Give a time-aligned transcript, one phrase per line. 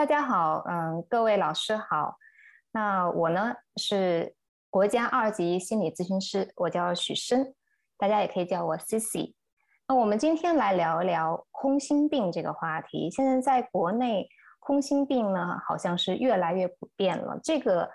[0.00, 2.16] 大家好，嗯，各位老师好。
[2.72, 4.34] 那我呢是
[4.70, 7.52] 国家二级心理咨询师，我叫许生，
[7.98, 9.34] 大家也可以叫我 Cici。
[9.86, 13.10] 那我们今天来聊一聊空心病这个话题。
[13.10, 14.26] 现在在国内，
[14.58, 17.38] 空心病呢好像是越来越普遍了。
[17.44, 17.90] 这个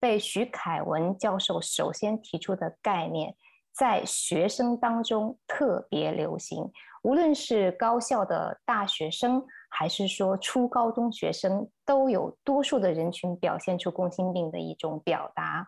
[0.00, 3.36] 被徐凯文教授首先提出的概念，
[3.72, 6.70] 在学生当中特别流行，
[7.02, 9.42] 无论是高校的大学生。
[9.72, 15.64] 还是说初高中学生都有多数的人群表现出共性病的一种表达。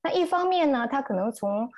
[0.00, 1.68] 那一方面呢，他可能从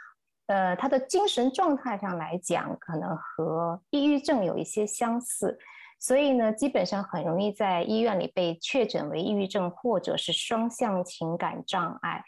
[0.48, 5.58] 呃他的精神状态上来讲，可能和抑郁症有一些相似，
[5.98, 12.22] 所以呢，基本上很容易在医院里被确诊为抑郁症或者是双向情感障碍。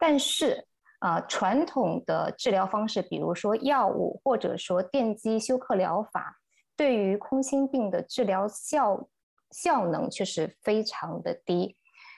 [0.00, 0.66] 但是
[1.00, 6.38] 啊，传统的治疗方式，比如说药物或者说电击休克疗法。
[6.76, 9.06] 对于空心病的治疗效
[9.50, 11.76] 效能却是非常的低，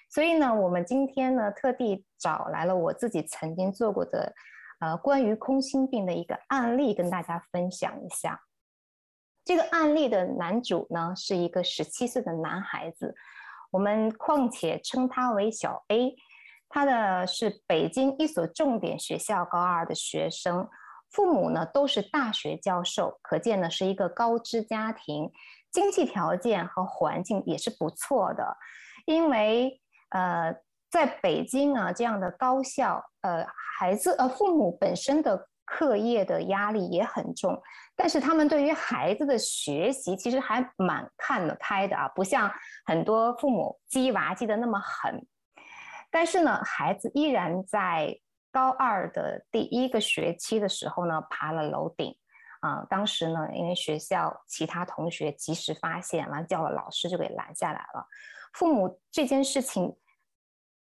[0.09, 4.33] 所以呢，我们今天呢特地找来了我自己曾经做过的，
[4.79, 8.41] 呃，关于空心病的一个案例跟大家分享一下。
[9.45, 13.17] 这个案例的男主呢是一个十七岁的男孩子，
[13.73, 16.15] 我们况且称他为小 A，
[16.73, 20.67] 他的是北京一所重点学校高二的学生。
[21.11, 25.31] 父母呢都是大学教授，可见呢是一个高知家庭，
[25.71, 28.57] 经济条件和环境也是不错的。
[29.05, 29.79] 因为
[30.09, 30.57] 呃，
[30.91, 37.61] 在北京啊这样的高校，呃，孩子呃父母本身的课业的压力也很重，
[37.95, 42.51] 但是他们对于孩子的学习其实还蛮看得开的啊，不像
[42.87, 45.27] 很多父母激娃激的那么狠。
[46.13, 48.17] 但是呢，孩子依然在。
[48.55, 52.15] 高二的第一个学期的时候呢，爬了楼顶，
[52.61, 58.07] 啊，当时呢，因为学校其他同学及时发现，完叫了老师就给拦下来了。
[58.53, 59.97] 父母这件事情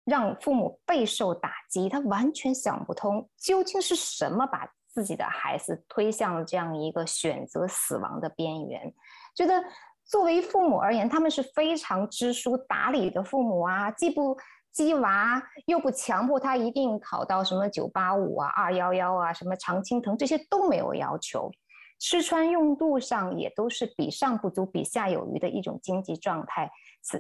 [0.05, 8.93] 让父母备受打击，他完全想不通究竟是什么把自己的孩子推向了这样一个选择死亡的边缘。
[9.37, 9.63] 觉得
[10.05, 14.37] 作为父母而言，他们是非常知书达理的父母啊，既不。
[14.73, 21.51] 鸡娃又不强迫他一定考到什么九八五啊、二幺幺啊、什么常青藤，这些都没有要求。
[21.99, 26.71] 吃穿用度上也都是比上不足、比下有余的一种经济状态。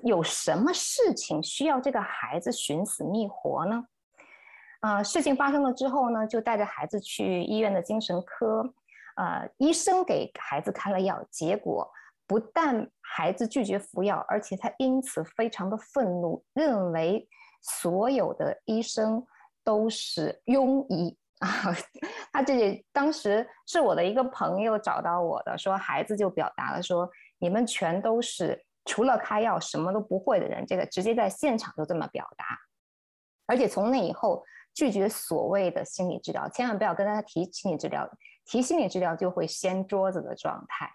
[0.05, 3.84] 有什么事情需要这个孩子寻死觅活呢？
[4.81, 8.72] 啊，事情发生了之后呢，就带着孩子去医院的精神科。
[9.16, 11.91] 呃，医生给孩子开了药，结果
[12.27, 17.28] 不但孩子拒绝服药，而且他因此非常的愤怒，认为。
[17.60, 19.25] 所有的医生
[19.62, 21.48] 都是庸医啊！
[22.32, 32.44] 他这里当时是我的一个朋友找到我的，说孩子就表达了说，你们全都是除了开药什么都不会的人，这个直接在现场就这么表达，
[33.47, 34.44] 而且从那以后
[34.75, 38.09] 拒绝所谓的心理治疗，千万不要跟他提心理治疗，
[38.47, 40.91] 提心理治疗就会掀桌子的状态。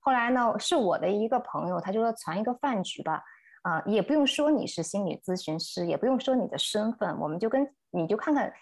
[0.00, 3.22] 后来呢，是我的一个朋友，他就说传一个饭局吧。
[3.62, 8.52] 啊，也不用说你是心理咨询师，也不用说你的身份，我们就跟你就看看，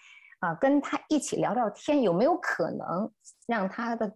[0.41, 3.11] 啊，跟他一起聊聊天，有没有可能
[3.47, 4.13] 让他的，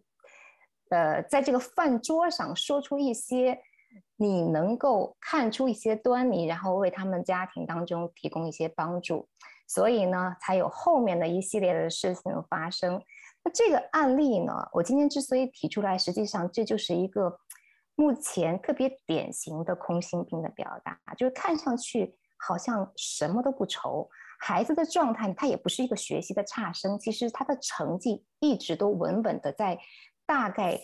[0.89, 3.59] 呃，在这个饭桌上说出一些
[4.15, 9.27] 你能够看出一些端倪，然后为他们家庭当中提供一些帮助，
[9.67, 13.01] 所以呢，才有后面的一系列的事情发生。
[13.43, 17.39] 那这个案例呢，我今天之所以提出来，实际上这就是一个。
[17.95, 29.79] 目前特别典型的空心病的表达，就是看上去好像什么都不愁，孩子的状态他也不是一个学习的差生，其实他的成绩一直都稳稳的在
[30.25, 30.77] 大概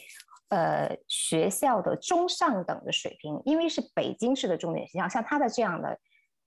[0.50, 6.00] 呃学校的中上等的水平，因为是北京市的重点学校，像他的这样的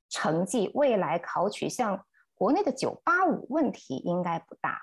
[0.09, 4.81] 成绩，未来考取像国内的九八五问题应该不大。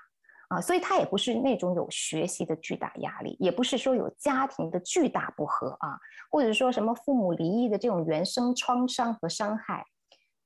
[0.52, 5.98] 啊，所以他也不是那种有学习的巨大压力，也不是说有家庭的巨大不和啊，
[6.30, 9.86] 或者说什么父母离异的这种原生创伤和伤害，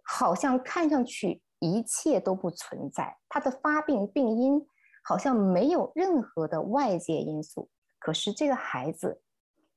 [0.03, 3.17] 好像看上去一切都不存在。
[3.27, 4.63] 他的发病病因
[5.03, 7.67] 好像没有任何的外界因素，
[7.97, 9.23] 可是这个孩子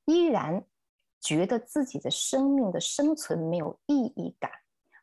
[0.04, 0.62] 依然
[1.22, 4.50] 觉得自己的生命的生存没有意义感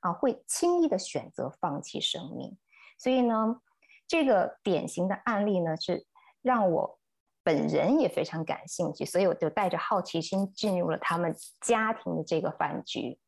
[0.01, 2.55] 啊，会轻易的选择放弃生命。
[2.99, 3.59] 所以呢。
[4.07, 6.05] 这个典型的案例呢，是
[6.41, 6.99] 让我
[7.43, 13.19] 本人也非常感兴趣，所以我就带着好奇心进入了他们家庭的这个饭局，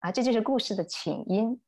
[0.00, 1.60] 啊，这就是故事的起因。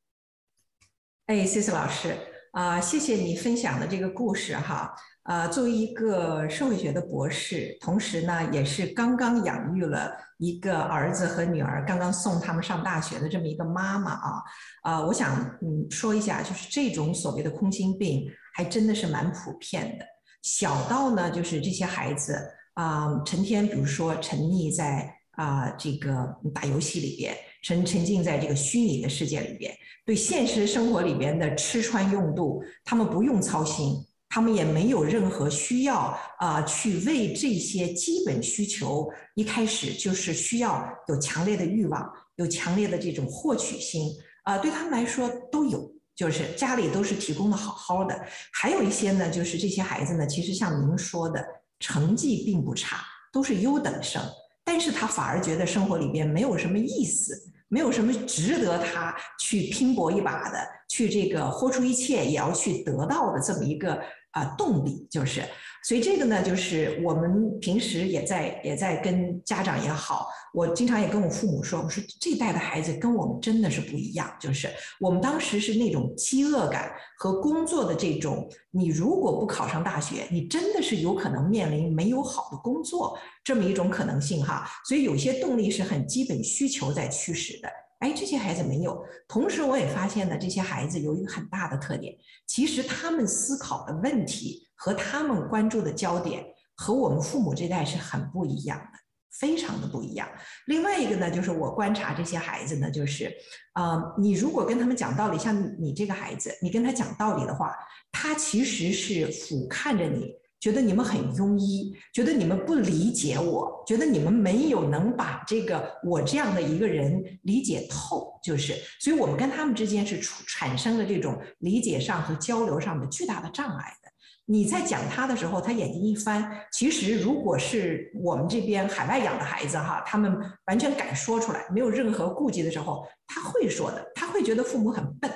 [1.27, 2.17] 哎，谢谢老师
[2.53, 4.95] 啊，谢谢你分享的这个故事哈。
[5.25, 14.43] 呃，作为一个社会学的博士，同时呢，也是刚刚养育了一个儿子和女儿，刚刚送他们上大学的这么一个妈妈啊，
[14.85, 20.05] 呃，我想嗯说一下，就是这种所谓的空心病，还真的是蛮普遍的。
[20.43, 22.39] 小到呢，就是这些孩子
[22.75, 29.75] 啊，成天比如说沉溺在啊这个打游戏里边，沉沉浸在这个虚拟的世界里边，
[30.05, 33.97] 对现实生活里边的吃穿用度，他们不用操心。
[34.35, 44.11] 他们也没有任何需要啊，去为这些基本需求，一开始就是需要有强烈的欲望，有强烈的这种获取心
[44.43, 48.27] 啊，对他们来说都有，就是家里都是提供的好好的。
[48.53, 51.41] 还有一些呢，就是这些孩子呢，其实像您说的，
[51.79, 54.21] 成绩并不差，都是优等生，
[54.65, 60.59] 但是他反而觉得生活里边没有什么意思，没有什么值得他去拼搏一把的，
[60.89, 64.03] 去这个豁出一切也要去得到的这么一个。
[64.35, 65.43] 啊，动力就是，
[65.85, 87.69] 所以这个呢，就是我们平时也在也在跟家长也好，我经常也跟我父母说，我说这代的孩子跟我们真的是不一样，就是我们当时是那种饥饿感和工作的这种，你如果不考上大学，你真的是有可能面临没有好的工作这么一种可能性哈，所以有些动力是很基本需求在驱使的。
[88.05, 89.03] 哎，这些孩子没有。
[89.27, 92.15] 同时，我也发现呢，这些孩子有一个很大的特点，
[92.47, 96.45] 其实他们思考的问题和他们关注的焦点
[96.77, 98.99] 和我们父母这代是很不一样的，
[99.41, 100.29] 非常的不一样。
[100.67, 103.35] 另外一个呢，就是我观察这些孩子呢，就是，
[103.73, 107.75] 呃，你如果跟他们讲道理，像你这个孩子，你跟他讲道理的话，
[108.13, 110.31] 他其实是俯瞰着你。
[110.65, 124.11] 觉得你们很庸医，觉得你们不理解我，觉得你们没有能把这个我这样的一个人理解透，就是，所以我们跟他们之间是出产生了这种理解上和交流上的巨大的障碍的。
[124.47, 130.35] 你在讲他的时候，他眼睛一翻，其实如果是我们这边海外养的孩子哈，他们
[130.67, 135.31] 完全敢说出来，没有任何顾忌的时候，他会说的，他会觉得父母很笨，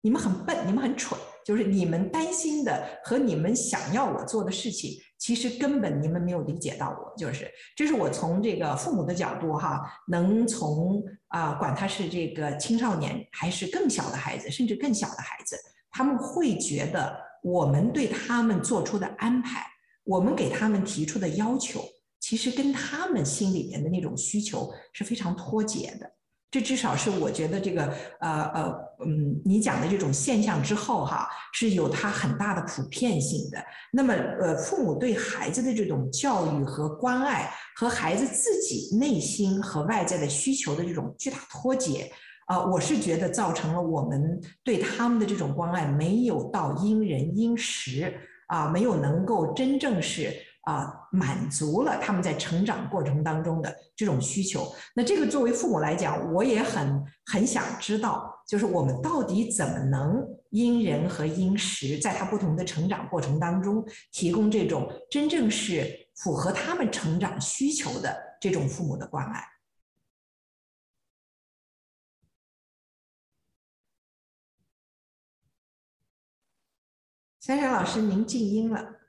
[0.00, 1.20] 你们很笨，你们很蠢。
[1.44, 7.14] 就是你们担心的和你们想要我做的事情，其实根本你们没有理解到我。
[7.16, 15.56] 就是，这是我从这个父母的角度哈，能从啊，管他是这个青少年还是更小的孩子，甚至更小的孩子，
[15.90, 19.64] 他们会觉得我们对他们做出的安排，
[20.04, 21.84] 我们给他们提出的要求，
[22.20, 26.10] 其实跟他们心里面的那种需求是非常脱节的。
[26.50, 33.58] 这至少是我觉得这个呃呃嗯，你讲的这种现象之后哈，是有它很大的普遍性的。
[33.92, 42.10] 那么呃，父母对孩子的这种教育和关爱，和孩子自己内心和外在的需求的这种巨大脱节
[42.46, 50.32] 啊，我是觉得造成了我们对他们的这种关爱没有到因人因时啊，没有能够真正是。
[50.64, 54.66] 啊，满足了他们在成长过程当中的这种需求。
[54.94, 69.42] 那这个作为父母来讲，我也很很想知道，就是我们到底怎么能因人和因时，在他不同的成长过程当中，提供这种真正是符合他们成长需求的这种父母的关爱。
[77.40, 79.00] 珊珊老师，您静音了。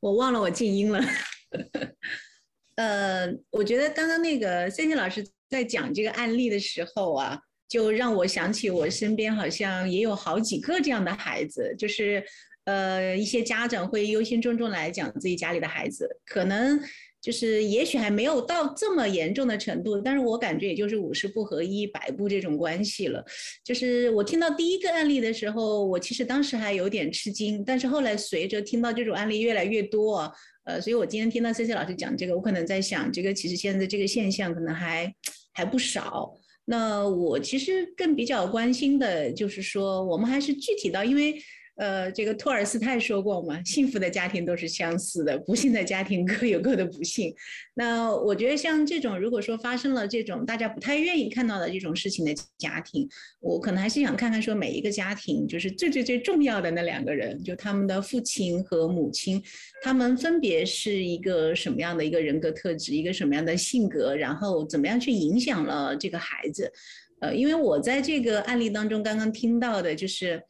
[0.00, 0.98] 我忘了我静音了，
[2.76, 7.38] 呃，我觉得刚刚那个森森老师在讲这个案例的时候啊，
[7.68, 12.24] 就让我想起我身边好像也有好几个这样的孩子，就是
[12.64, 16.80] 呃，一些家长会忧心忡忡来讲自己家里的孩子，可能。
[17.22, 23.22] 就是也许还没有到这么严重的程度，但是我感觉也就是五十步合一百步这种关系了。
[23.62, 30.32] 就是我听到第一个案例的时候，我其实当时还有点吃惊，但是后来随着听到这种案例越来越多，
[30.64, 35.14] 呃，所以我今天听到 C C 老师讲这个，我可能在想，这个其实现在这个现象可能还
[35.60, 36.34] 还不少。
[36.64, 41.34] 那我其实更比较关心的就是说，我们还是具体到，因为。
[41.80, 47.34] 呃，这个托尔斯泰说过嘛，幸福的家庭都是相似的，不幸的家庭各有各的不幸。
[47.72, 53.08] 那我觉得像这种，如果说发生了这种大家不太愿意看到的这种事情的家庭，
[53.40, 59.42] 我可能还是想看看说每一个家庭，就是最最最重要的那两个人，就他们的父亲和母亲，
[59.82, 66.70] 他们分别是一个什么样的一个人格特质，一个什么样的性格，然后怎么样去影响了这个孩子。
[67.22, 70.42] 呃，因为我在这个案例当中刚刚听到的就是。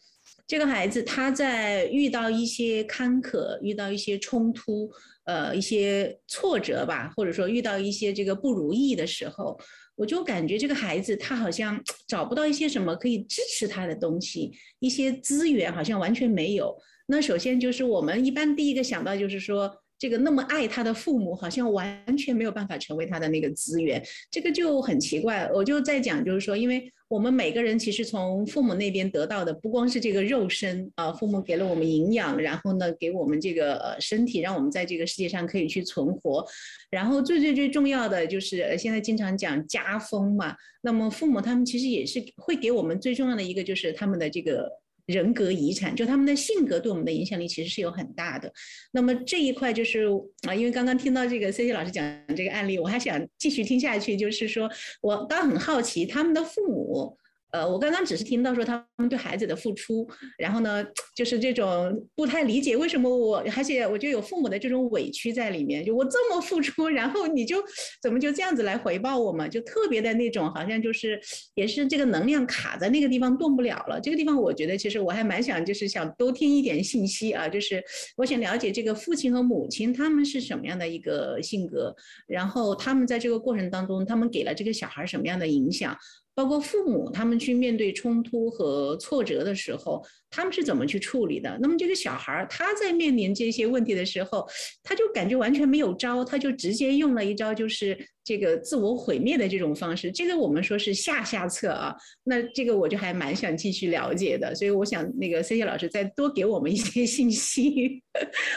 [0.50, 4.90] 这个孩子他在遇到一些坎坷、遇到一些冲突、
[5.24, 9.56] 呃一些挫折吧，或者说遇到一些这个不如意的时候，
[9.94, 16.76] 我就感觉这个孩子他好像 找不到一些什么可以支持他的东西，一些资源好像完全没有。
[17.06, 19.72] 那首先就是我们一般第一个想到就是说。
[20.00, 25.46] 这个那么爱他的父母，好像完全没有办法成为他的那个资源，这个就很奇怪。
[25.52, 36.46] 我就在讲，就是说，因为我们每个人其实从父母那边得到的，不光是这个肉身啊，父母给了我们营养，然后呢，给我们这个呃身体，让我们在这个世界上可以去存活。
[36.90, 44.80] 然后最最最重要的就是现在经常讲家风嘛，那么父母他们其实也是会给我们最重要的一个，就是他们的这个。
[45.10, 48.52] 人格遗产，就他们的性格对我们的影响力其实是有很大的。
[48.92, 50.06] 那么这一块就是
[50.48, 52.04] 啊，因为刚刚听到这个 C C 老师讲
[52.36, 54.16] 这个案例，我还想继续听下去。
[54.16, 57.19] 就是说我刚很好奇他们的父母。
[57.52, 60.84] 呃，我刚刚只是听到说他们对孩子的付出，然后呢，
[61.16, 67.62] 就是这种不太理解为什么我，而且我就有父母的这种委屈在里面，就我这么付出，然后你就
[68.02, 69.48] 怎么就这样子来回报我嘛？
[69.48, 71.20] 就特别的那种，好像就是
[71.54, 74.00] 也是这个能量卡在那个地方动不了了。
[74.00, 77.82] 这个地方我觉得其实我还蛮想就是想多听一点信息啊，就是
[78.16, 81.94] 我想了解这个父亲和母亲他们是什么样的一个性格，
[82.26, 85.96] 然后他们在这个过程当中，他们给了这个小孩什么样的影响。
[86.34, 91.58] 包括父母，他们去面对冲突和挫折的时候，他们是怎么去处理的？
[91.60, 94.48] 那么这个小孩儿他在面临这些问题的时候，
[94.82, 97.98] 他就感觉完全没有招，他就直接用了一招，就是。
[98.22, 101.92] 这个自我毁灭的这种方式，这个我们说是下下策啊。
[102.22, 108.00] 那这个我就还蛮想继续了解的，所以我想那个 C C 老师再多给我们一些 信息，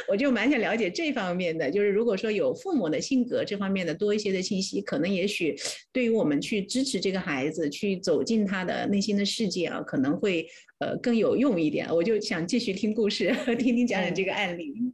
[0.08, 1.72] 我就蛮想了解这方面的。
[1.72, 5.56] 就是如果说有父母的性格这方面的多一些的信息，可能也许
[5.92, 10.46] 对于我们去支持这个孩子去走进他的内心的世界啊，可能会
[10.83, 11.87] 呃更有用一点。
[11.89, 14.93] 我就想继续听故事， 听听讲讲这个案例。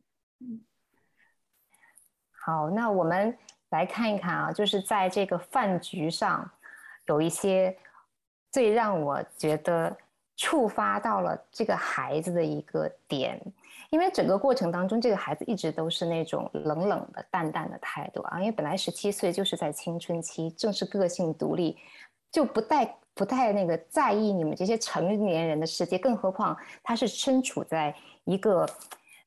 [2.32, 3.38] 好，那我们。
[3.72, 6.50] 来看一看啊，就是在这个饭局上，
[7.06, 7.78] 有一些
[8.52, 9.96] 最让我觉得
[10.36, 13.40] 触发到了这个孩子的一个点，
[13.92, 18.40] 因为整个过程当中，这个孩子一直都是那种冷冷的、淡淡的态度啊。
[18.40, 21.78] 因为本来十七岁就是在青春期，正是个性独立，
[22.32, 28.66] 就不带不太那个在意你们这些成年人的世界，更何况他是身处在一个。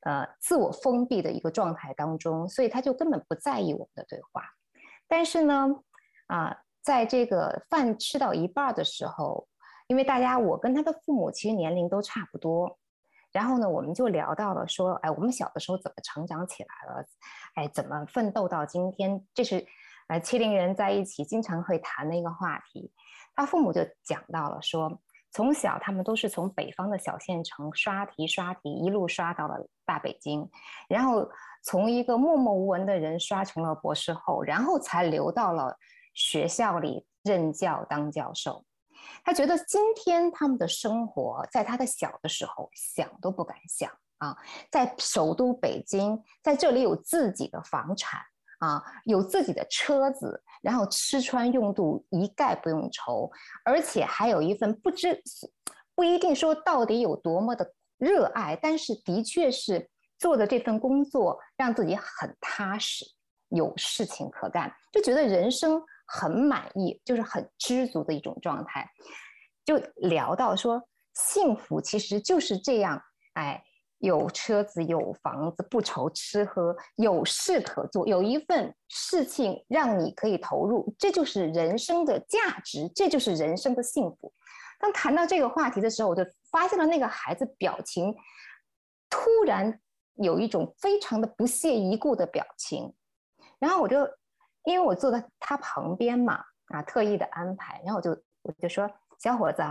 [0.05, 4.43] 呃，自我封闭的一个状态当中，所以他就根本不在意我们的对话。
[5.07, 5.69] 但是呢，
[6.27, 9.47] 啊，在这个饭吃到一半的时候，
[9.87, 12.77] 因为大家我跟他的父母其实年龄都差不多，
[13.31, 17.05] 然后呢，我们就聊到了说，哎，我们小的时候怎么成长起来了，
[17.55, 19.65] 哎，怎么奋斗到今天，这是
[20.09, 22.91] 呃七零人在一起经常会谈的一个话题。
[23.35, 25.01] 他父母就讲到了说。
[25.35, 30.47] 从小，他们都是从北方的小县城刷题刷题，一路刷到了大北京，
[30.87, 31.27] 然后
[31.63, 35.75] 从一个默默无闻的人刷成了博士后，然后才留到了
[36.13, 38.63] 学校里任教当教授。
[39.23, 44.37] 他觉得今天他们的生活，在他的小的时候想都不敢想啊，
[44.69, 48.21] 在首都北京，在这里有自己的房产。
[48.59, 53.29] 啊，有自己的车子，然后吃穿用度一概不用愁，
[53.63, 55.21] 而且还有一份不知
[55.93, 63.05] 不一定说到底有多么的热爱，但是的确是做的这份工作让自己很踏实，
[63.49, 68.89] 有事情可干，就觉得人生很满意，就是很知足的一种状态。
[69.65, 70.81] 就聊到说，
[71.13, 72.99] 幸福其实就是这样，
[73.33, 73.63] 哎。
[74.03, 84.33] 有车子有房子不愁吃喝，有事可做，有一份事情让你可以投入，这就是人生的价值，这就是人生的幸福。
[84.77, 88.13] 当谈到这个话题的时候，我就发现了那个孩子表情
[89.09, 89.79] 突然
[90.15, 92.93] 有一种非常的不屑一顾的表情，
[93.57, 93.99] 然后我就
[94.65, 99.63] 因为我坐在他旁边嘛，啊，特意的安排，然后我就我就说小伙子。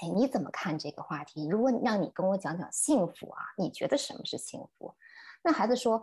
[0.00, 1.48] 哎，你怎么看这个话题？
[1.48, 4.94] 如果让你跟我讲讲幸福啊，你觉得什么是幸福？
[5.42, 6.02] 那孩子说：“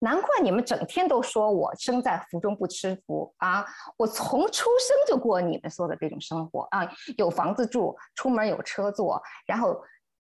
[0.00, 3.66] 难怪你们整天都说我生在福中不知福啊！
[3.96, 9.82] 我从出生就过你们说的这种生活啊，有房子住，出门有车坐，然后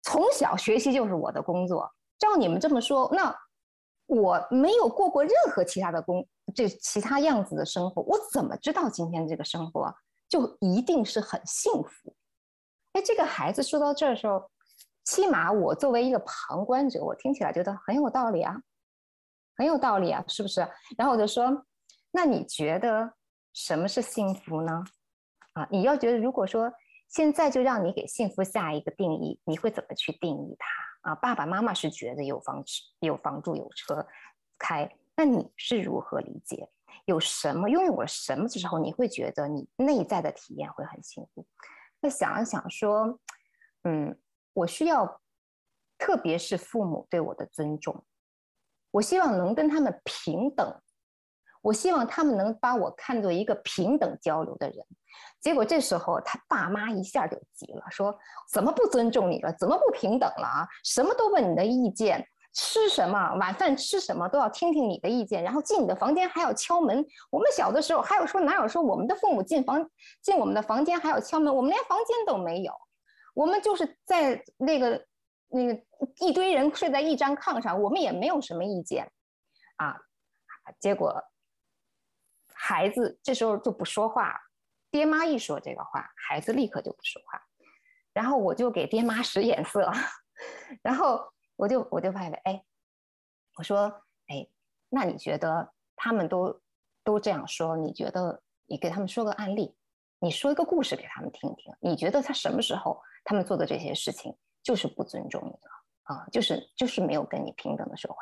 [0.03, 1.91] 从小学习就是我的工作。
[2.17, 3.35] 照你们这么说，那
[4.05, 6.25] 我没有过过任何其他的工，
[6.55, 9.93] 这其他样子的生活，我怎么知道今天这个生活
[10.29, 12.15] 就一定是很幸福？”
[12.97, 14.49] 哎，这个孩子说到这儿的时候，
[15.03, 18.59] 起码我作为一个旁观者，我听起来觉得很有道理啊，
[19.55, 20.67] 很有道理啊，是不是？
[20.97, 21.63] 然后我就说，
[22.09, 23.13] 那你觉得
[23.53, 24.83] 什么是幸福呢？
[25.53, 26.73] 啊，你要觉得，如果说
[27.07, 31.11] 现在就让你给幸福下一个定义，你会怎么去定义它？
[31.11, 34.03] 啊，爸爸妈妈是觉得有房吃、有房住、有车
[34.57, 36.67] 开，那你是如何理解？
[37.05, 41.45] 有什么拥有了什么之后，你会觉得你内在的体验会很幸福？
[42.09, 43.19] 想了想说，
[43.83, 44.17] 嗯，
[44.53, 45.21] 我需要
[45.97, 48.05] 特别是父母对我的尊重。
[48.91, 50.81] 我希望能跟他们平等，
[51.61, 54.85] 我希望他们能把我看作一个平等交流的人。
[55.39, 58.17] 结果这时候他爸妈一下就急了，说
[58.51, 59.53] ：“怎么不尊重你了？
[59.53, 60.67] 怎么不平等了啊？
[60.83, 62.27] 什么都问你的意见。”
[62.59, 67.05] 吃什么晚饭吃什么都要听听你的意见，然后进你的房间还要敲门。
[67.29, 69.87] 我们小的时候还有说哪有说我们的父母进房
[70.23, 72.73] 进我们的房间还要敲门，我们连房间都没有，
[73.35, 75.05] 我们就是在那个
[75.49, 75.79] 那个
[76.19, 79.07] 一堆人睡在一张炕上，我们也没有什么意见
[79.75, 79.95] 啊。
[80.79, 81.23] 结果
[82.55, 84.35] 孩子这时候就不说话，
[84.89, 87.39] 爹妈一说这个话，孩子立刻就不说话，
[88.13, 89.91] 然后我就给爹妈使眼色，
[90.81, 91.21] 然后。
[91.57, 92.63] 我就我就发现，哎，
[93.57, 93.91] 我说，
[94.27, 94.47] 哎，
[94.89, 96.61] 那你觉得他们都
[97.03, 97.75] 都这样说？
[97.75, 99.75] 你觉得你给他们说个案例，
[100.19, 101.73] 你说一个故事给他们听听？
[101.81, 104.33] 你觉得他什么时候他们做的这些事情
[104.63, 106.25] 就是不尊重你了啊？
[106.31, 108.19] 就是就是没有跟你平等的说话？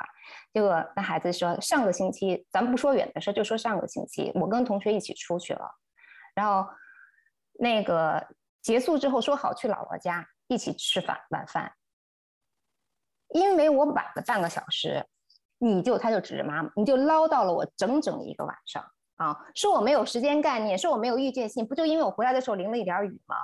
[0.53, 5.69] 结果那孩子说，上个星期，咱不说远的事，就说上个星期，我跟同学一起出去了，
[6.33, 6.69] 然后
[7.59, 8.25] 那个
[8.61, 11.71] 结束之后说好去姥姥家一起吃饭晚饭。
[13.29, 15.05] 因为我晚了半个小时，
[15.57, 19.37] 你就他就指着妈妈，你就唠叨了我整整一个晚上啊！
[19.55, 23.35] 说我没有时间概念，说我没有预见性，不就因为我回来的时候淋了一点雨吗？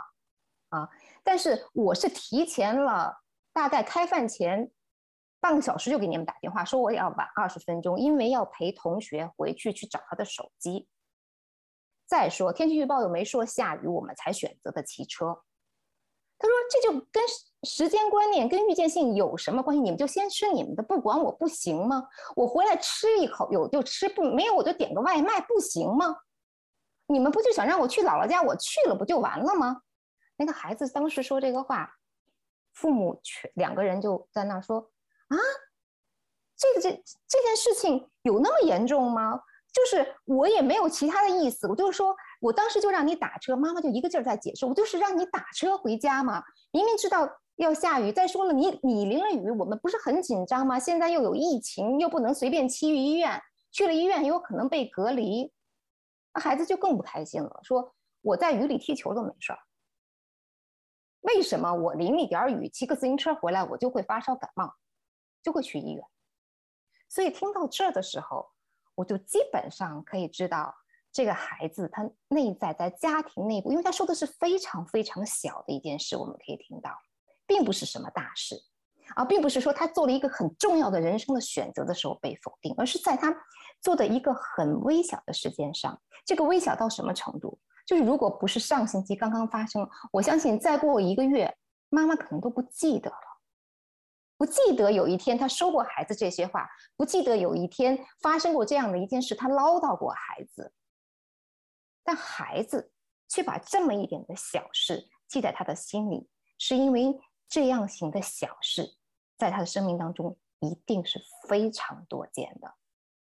[0.70, 0.90] 啊！
[1.24, 3.22] 但是我是提前了
[3.54, 4.72] 大概开饭前
[5.40, 10.88] 半个小时就给你们打电话，说我也要晚二十分钟，因为要陪同学回去去找他的手机。
[12.06, 15.42] 再说天气预报又没说下雨，我们才选择的骑车。
[16.42, 17.24] 他说：“这就跟
[17.62, 19.80] 时间观念、跟预见性有什么关系？
[19.80, 22.08] 你们就先吃你们的，不管我不行吗？
[22.36, 26.18] 我回来吃一口，有就吃，不没有我就点个外卖，不行吗？
[27.06, 28.42] 你们不就想让我去姥姥家？
[28.42, 29.84] 我去了不就完了吗？”
[30.36, 31.94] 那个孩子当时说这个话，
[32.74, 34.80] 父母全两个人就在那说
[35.30, 35.38] ：“啊，
[36.58, 36.90] 这个这
[37.28, 39.40] 这件事情有那么严重吗？
[39.72, 46.44] 就是我也没有其他的意思，我就是说。”我当时就让你打车，妈妈就一个劲儿在解释，我就是让你打车回家嘛。
[46.72, 50.80] 明明知道要下雨，再说了，你你淋了雨，我们不是很紧张吗？
[50.80, 53.40] 现在又有疫情，又不能随便去医院，
[53.72, 55.54] 去了医院有可能被隔离，
[56.34, 59.60] 那孩子就更不开心了，说我在雨里踢球都没事儿，
[61.22, 64.74] 为什么我淋一点雨，骑个自行车回来，我就会发烧感冒，
[65.44, 66.04] 就会去医院？
[67.08, 68.50] 所以听到这儿的时候，
[68.96, 70.74] 我就基本上可以知道。
[71.14, 76.92] 这个孩子他内在在家庭内部，因为他说的是非常非常小的一件事，我们可以听到，
[77.46, 78.56] 并不是什么大事，
[79.16, 83.36] 啊，并不是说他做了一个很重要的人生的选择的时候被否定，而是在他
[83.82, 87.60] 做的一个很微小的事件上，这个微小到什么程度？
[87.86, 91.54] 就是如果不是上星期刚刚发生，我相信再过一个月，
[91.90, 93.18] 妈妈可能都不记得了，
[94.38, 100.72] 不记得有一天他说过孩子这些话，不记得有一天发生过这样的一件事，他唠叨过孩子。
[102.04, 102.92] 但孩子
[103.28, 108.96] 却把这么一点的小事记在他的心里，是因为这样型的小事，
[109.38, 112.74] 在他的生命当中一定是非常多见的，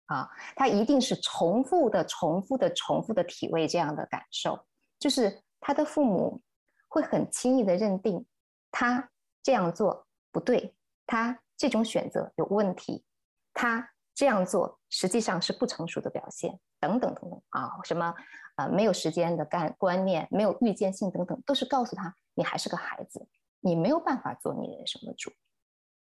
[0.06, 4.66] 啊，他一定是重复的、重复的、重复的体味这样的感受，
[4.98, 6.42] 就是他的父母
[6.88, 8.24] 会很轻易的认定
[8.70, 9.10] 他
[9.42, 10.74] 这样做不对，
[11.06, 13.04] 他这种选择有问题，
[13.52, 18.14] 他这样做实际上是不成熟的表现，等等等等啊，什么？
[18.56, 23.26] 啊，没有时间的概观念，没有预见性等等，都是告诉他你还是个孩子，
[23.60, 25.32] 你没有办法做你人生的主。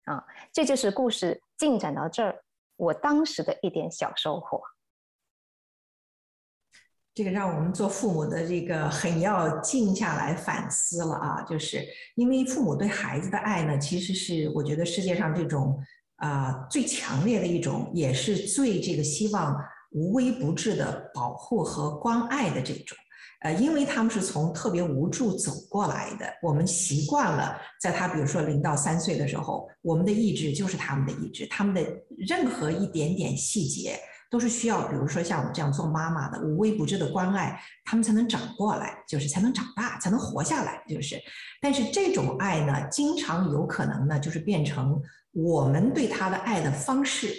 [0.05, 2.45] 啊，这就是故事进展到这儿，
[2.77, 4.63] 我当时的一点小收获。
[7.15, 11.85] 这个让我们做父母的这个很要静下来反思了啊，就是
[12.15, 15.83] 因为父母对孩子的爱呢，其实是我觉得世界上这种
[16.17, 19.57] 啊最强烈的一种，也是最这个希望。
[19.93, 22.97] 无微不至的保护和关爱的这种，
[23.41, 31.83] 呃，因为他们是从特别无助走过来的，我们习惯了，在他比如说零到三岁的时候，我们的意志就是他们的意志，他们的
[32.17, 33.99] 任何一点点细节
[34.31, 41.21] 都是需要，比如说像我们这样做妈妈的无微不至的关爱，他们才能长过来，就是才能长大，才能活下来，就是。
[41.61, 45.01] 但是这种爱呢，经常有可能呢，就是变成
[45.33, 47.35] 我们对他的爱的方式。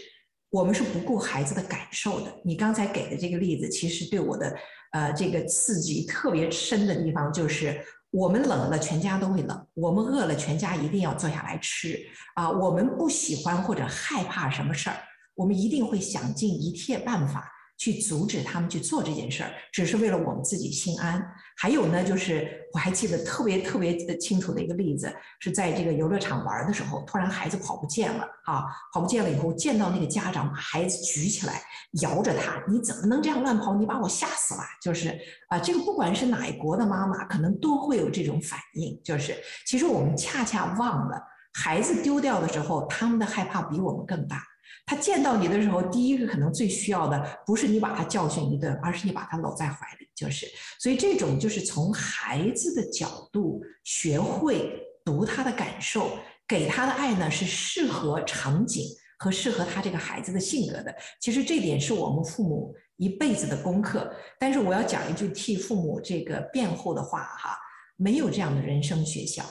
[0.50, 2.34] 我们是不顾孩子的感受的。
[2.44, 4.56] 你刚才给的这个例子，其实对我的
[4.92, 7.80] 呃这个刺激特别深的地方，就是
[8.12, 12.00] 我们冷了，全家都会冷；我们饿了，全家一定要坐下来吃
[12.36, 12.50] 啊。
[12.50, 14.98] 我们不喜欢或者害怕什么事儿，
[15.36, 21.24] 我们一定会想尽一切办法去阻止他们去做这件事儿，只是为了我们自己心安。
[21.60, 31.62] 还有呢，就是我还记得特别特别清楚的一个例子，是在这个游乐场玩的时候，突然孩子跑不见了啊，跑不见了以后，见到那个家长把孩子举起来，
[32.02, 33.74] 摇着他，你怎么能这样乱跑？
[33.74, 34.62] 你把我吓死了！
[34.82, 35.10] 就是
[35.50, 39.00] 啊，这个不管是哪一国的妈妈，可能都会有这种反应。
[39.04, 39.36] 就是
[39.66, 41.20] 其实我们恰恰忘了，
[41.54, 44.44] 孩子丢掉的时候，他们的害怕比我们更大。
[44.88, 50.08] 他见到你的时候，第一个可能最需要的不是你把他教训一顿，而是你把他搂在怀里。
[50.15, 50.47] 就是，
[50.80, 56.10] 所以这种就是从孩子的角度学会读他的感受，
[56.47, 58.86] 给他的爱呢是适合场景
[59.19, 60.95] 和适合他这个孩子的性格的。
[61.19, 64.12] 其实这点是我们父母一辈子的功课。
[64.39, 67.56] 但是我要讲一句替父母这个辩护的话哈，
[67.97, 69.43] 没有这样的人生学校。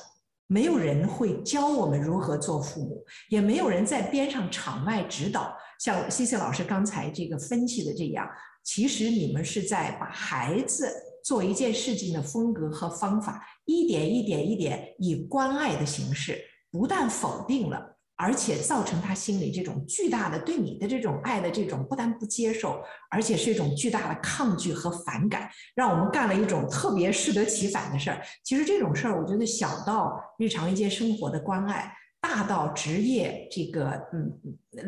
[0.48, 5.52] 没有人会教我们如何做父母，也没有人在边上场外指导。
[5.78, 8.28] 像西西老师刚才这个分析的这样，
[8.62, 10.90] 其实你们是在把孩子
[11.24, 17.95] 做一件事情的风格和方法，一点一点一点以关爱的形式，不但否定了。
[18.16, 28.22] 而且造成他心里这种巨大的对你的这种爱的这种不但不接受，而且是一种巨大的抗拒和反感，让我们干了一种特别适得其反的事儿。
[28.42, 34.32] 其实这种事儿，我觉得小到日常一些生活的关爱，大到职业这个嗯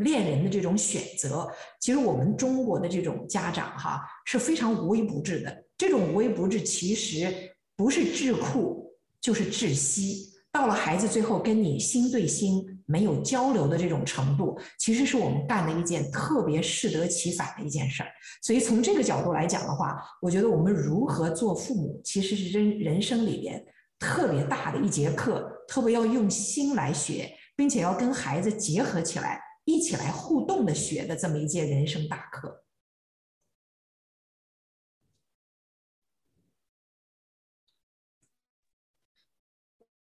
[0.03, 1.47] 恋人的这种选择，
[1.81, 5.65] 其实我们中国的这种家长哈是非常无微不至的。
[5.77, 7.33] 这种无微不至其实
[7.77, 10.33] 不是智库就是窒息。
[10.51, 18.09] 到了孩子最后跟你心对心没有交流的这种程度，其实是我们干的一件特别适得其反的一件事儿。
[18.43, 23.63] 所以从这个角度来讲的话，我觉得我们如何做父母，其实是人人生里边
[23.99, 32.65] 特别大的一节课，特别要用心来学，并且要跟孩子结合起来，一起来互动的学的这么一节人生大课。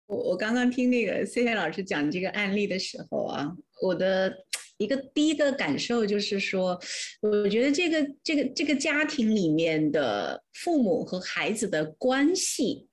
[0.07, 4.33] 我我刚刚听那个 C C 老师讲这个案例的时候啊，我的
[4.79, 6.79] 一个第一个感受就是说，
[7.23, 12.87] 我觉得这个这个这个家庭里面的父母和孩子的关系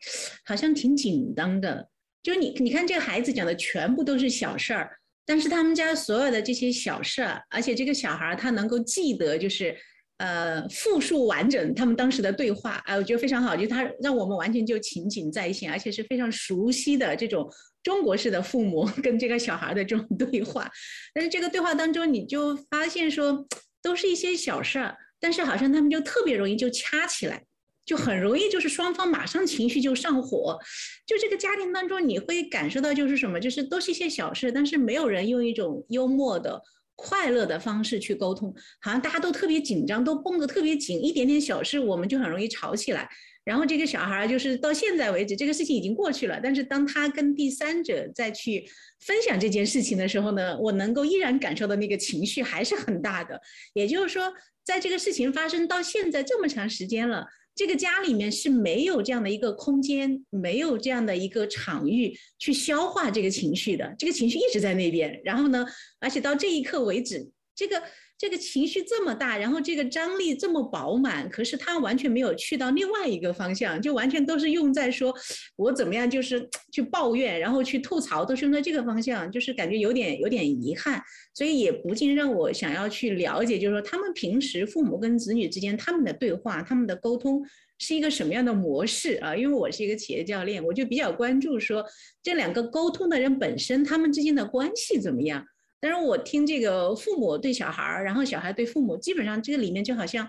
[0.46, 1.90] 好像挺紧张的。
[2.22, 9.78] 就你你看这个孩子讲的全部都是小事儿，但是他们家所有的这些小事儿，而且这个小孩他能够记得就是。
[10.24, 17.46] 呃，复述完整他们当时的对话，哎，我觉得非常好，就他让我们完全就情景再现，而且是非常熟悉的这种
[17.84, 20.72] 中国式的父母 跟这个小孩的这种对话。
[21.14, 23.46] 但是这个对话当中，你就发现说，
[23.82, 27.44] 都是一些小事儿，但是好像他们就特别容易就掐起来，
[27.86, 30.58] 就很容易就是双方马上情绪就上火。
[31.06, 36.62] 就这个家庭当中，你会感受到就是什么，就是都是一些小事，但是没有人用一种幽默的。
[36.96, 43.10] 快乐的方式去沟通，好像大家都特别紧张，都绷得特别紧，一点点小事我们就很容易吵起来。
[43.44, 48.66] 然后这个小孩就是到现在为止，这个事情已经过去了，但是当他跟第三者再去
[49.02, 53.42] 分享这件事情的时候呢，我能够依然感受到那个情绪还是很大的。
[53.74, 54.32] 也就是说，
[54.64, 57.28] 在这个事情发生到现在这么长时间了。
[57.56, 65.22] 这个家里面是没有这样的一个空间，没有这样的一个场域去消化这个情绪的，这个情绪一直在那边。
[65.24, 65.66] 然后呢，
[66.00, 67.82] 而且到这一刻为止，这个。
[68.24, 75.14] 这个情绪这么大，然后这个张力这么饱满，可是他完全没有去到另外一个方向，就完全都是用在说
[75.58, 87.44] 我怎么样，就是去抱怨，然后去吐槽，都是用在这个方向，就是感觉有点有点遗憾，所以也不禁让我想要去了解，就是说他们平时父母跟子女之间他们的对话，他们的沟通
[87.78, 89.36] 是一个什么样的模式啊？
[89.36, 91.86] 因为我是一个企业教练，我就比较关注说
[92.24, 95.46] 这两个沟通的人本身他们之间的关系怎么样。
[95.84, 100.26] 但是我听这个父母对小孩儿，然后小孩对父母，基本上这个里面就好像。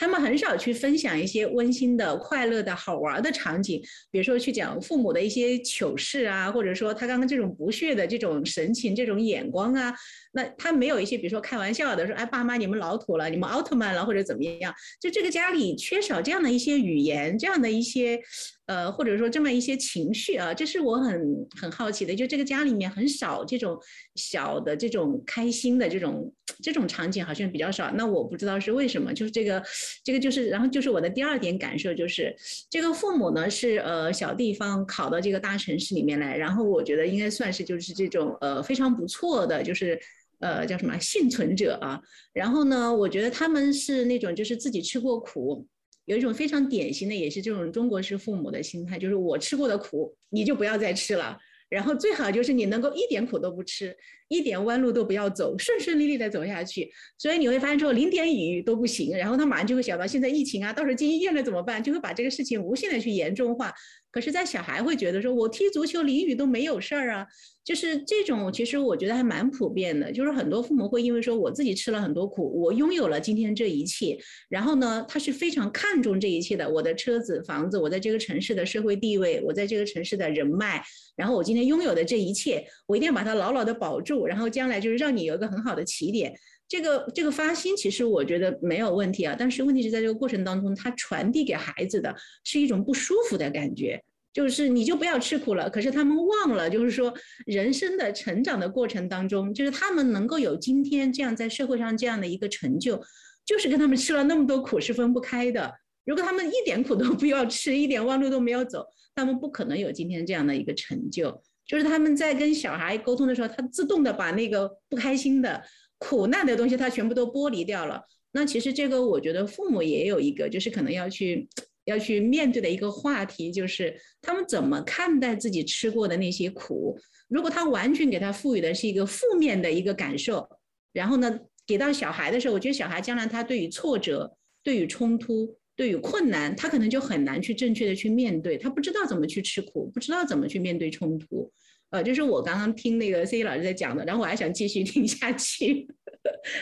[0.00, 9.92] 他们很少去分享一些温馨的、快乐的、好玩的场景，比如说去讲父母的一些糗事啊，或者说他刚刚这种不屑的这种神情、这种眼光啊，
[10.38, 14.72] 那他没有一些，比如说开玩笑的说，哎，爸妈你们老土了，你们奥特曼了，或者怎么样？
[15.00, 18.20] 就这个家里缺少这样的一些语言，这样的一些，
[18.66, 22.14] 呃，或者说这么一些情绪啊，这是我很很好奇的。
[22.14, 23.76] 就这个家里面很少这种
[24.14, 27.90] 小的这种开心的这种这种场景，好像比较少。
[27.96, 29.60] 那我不知道是为什么，就是这个。
[30.04, 32.34] 这个就是，然后就是我的第二点感受，就是
[32.70, 40.00] 这个父母呢是呃小地方考到这个大城市里面来，然后我觉得应该算是就是这种呃非常不错的，就是
[40.40, 42.00] 呃叫什么幸存者啊。
[42.32, 45.66] 然后呢，我觉得他们是那种就是自己吃过苦，
[46.04, 51.38] 有一种非常典型的也是这种中国式父母的心态，就是我吃过的苦，你就不要再吃了。
[51.68, 53.94] 然后最好就是你能够一点苦都不吃，
[54.28, 56.90] 一点弯路都不要走，顺顺利利的走下去。
[57.18, 61.84] 所以你会发现，之后零点雨都不行，然后他马上就会想到现在疫情啊，到时候进医院了怎么办？
[61.84, 63.70] 就会把这个事情无限的去严重化。
[64.10, 67.26] 可是，在小孩会觉得说，我踢足球淋雨都没有事儿啊，
[67.62, 70.10] 就是这种，其实我觉得还蛮普遍的。
[70.10, 74.18] 就是很多父母会因为说，我自己吃了很多苦，我拥有了今天这一切，
[74.48, 80.82] 然后呢，他是非常看重这一切的，我的车子、房子，我在这个城市的社会地位，我在这个城市的人脉，
[81.14, 86.32] 然后我今天拥有的这一切，我一定要把它牢牢的保住，然后将来就是让你有一个很好的起点。
[86.68, 94.02] 这个这个发心，其实我觉得没有问题啊，但是问题是在这个过程当中，他传递给孩子的是一种不舒服的感觉。
[94.30, 97.12] 就是你就不要吃苦了，可是他们忘了，就是说
[97.46, 103.02] 人生的成长的过程当中，就是他们能够有今天这样在社会上这样的一个成就，
[103.44, 105.72] 就是跟他们吃了那么多苦是分不开的。
[106.04, 111.42] 如果他们一点苦都不要吃，一点弯路都没有走，他们不可能有今天这样的一个成就。
[111.66, 115.60] 就是他们在跟小孩沟通的时候，他自动的把那个不开心的、
[115.98, 118.02] 苦难的东西，他全部都剥离掉了。
[118.32, 121.48] 那其实这个我觉得父母也有一个，就是可能要去。
[121.84, 126.94] 要去面对的一个话题，就是他们怎么看待自己吃过的那些苦。
[127.28, 130.46] 如果他完全给他赋予的是一个负面的一个感受，
[130.92, 134.30] 然后呢，给到小孩的时候，我觉得小孩将来他对于挫折、
[134.62, 141.50] 对于冲突、对于困难，他可能就很难去正确的去面对，他不知道怎么去吃苦，不知道怎么去面对冲突。
[141.90, 145.88] 呃，就是我刚刚听那个 C 老师在讲的，然后我还想继续听下去。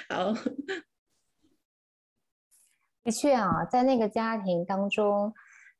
[0.09, 0.33] 好。
[3.05, 5.33] 的确啊，在那个家庭当中，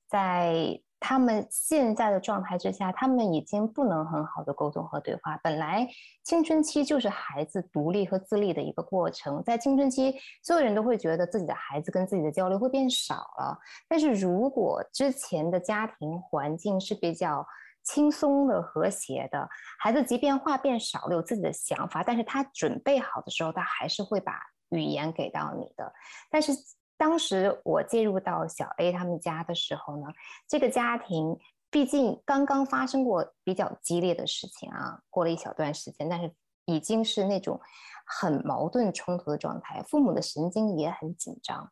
[0.09, 5.37] 在他们现在的状态之下，他们已经不能很好的沟通和对话。
[5.43, 5.89] 本来
[6.23, 13.59] 青春期就是孩子独立和自立的一个过程，在青春期，所有人都会觉得自己的孩子跟自己的交流会变少了。
[13.89, 17.45] 但是如果之前的家庭环境是比较
[17.87, 25.91] 轻松的、和谐的，孩子即便话变少了，有自己的想法，但是他准备好的时候，他还是会把语言给到你的。
[26.31, 26.53] 但是。
[26.99, 30.07] 当时我介入到小 A 他们家的时候呢，
[30.49, 31.39] 这个家庭
[31.71, 37.61] 毕竟刚刚发生过比较激烈的事情啊，过了一小段时间，但是已经是那种
[38.07, 41.71] 很矛盾冲突的状态，父母的神经也很紧张，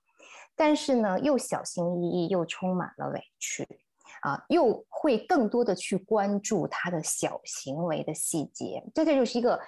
[0.54, 3.66] 但是呢又小心翼翼，又充满了委屈
[4.24, 9.60] 啊，又会更多的去关注他的小行为的细节，这这就是一个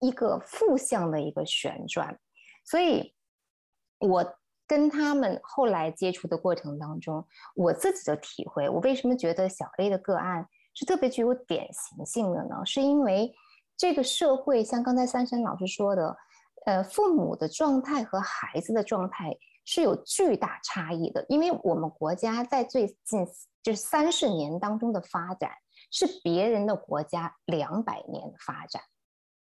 [0.00, 2.18] 一个负向的一个旋转，
[2.64, 3.14] 所以
[3.98, 4.36] 我。
[4.66, 7.22] 跟他们后来接触的过程当中，
[7.54, 12.64] 我自己的体会，我为什么觉得小 A 的个案是特别具有典型性的呢？
[12.64, 13.30] 是因为
[13.76, 16.16] 这个社会像刚才三山老师说的，
[16.64, 21.24] 呃，父母的状态和孩子的状态是有巨大差异的。
[21.28, 23.26] 因为我们国家在最近
[23.62, 25.50] 就是三十年当中的发展，
[25.90, 28.82] 是别人的国家两百年发展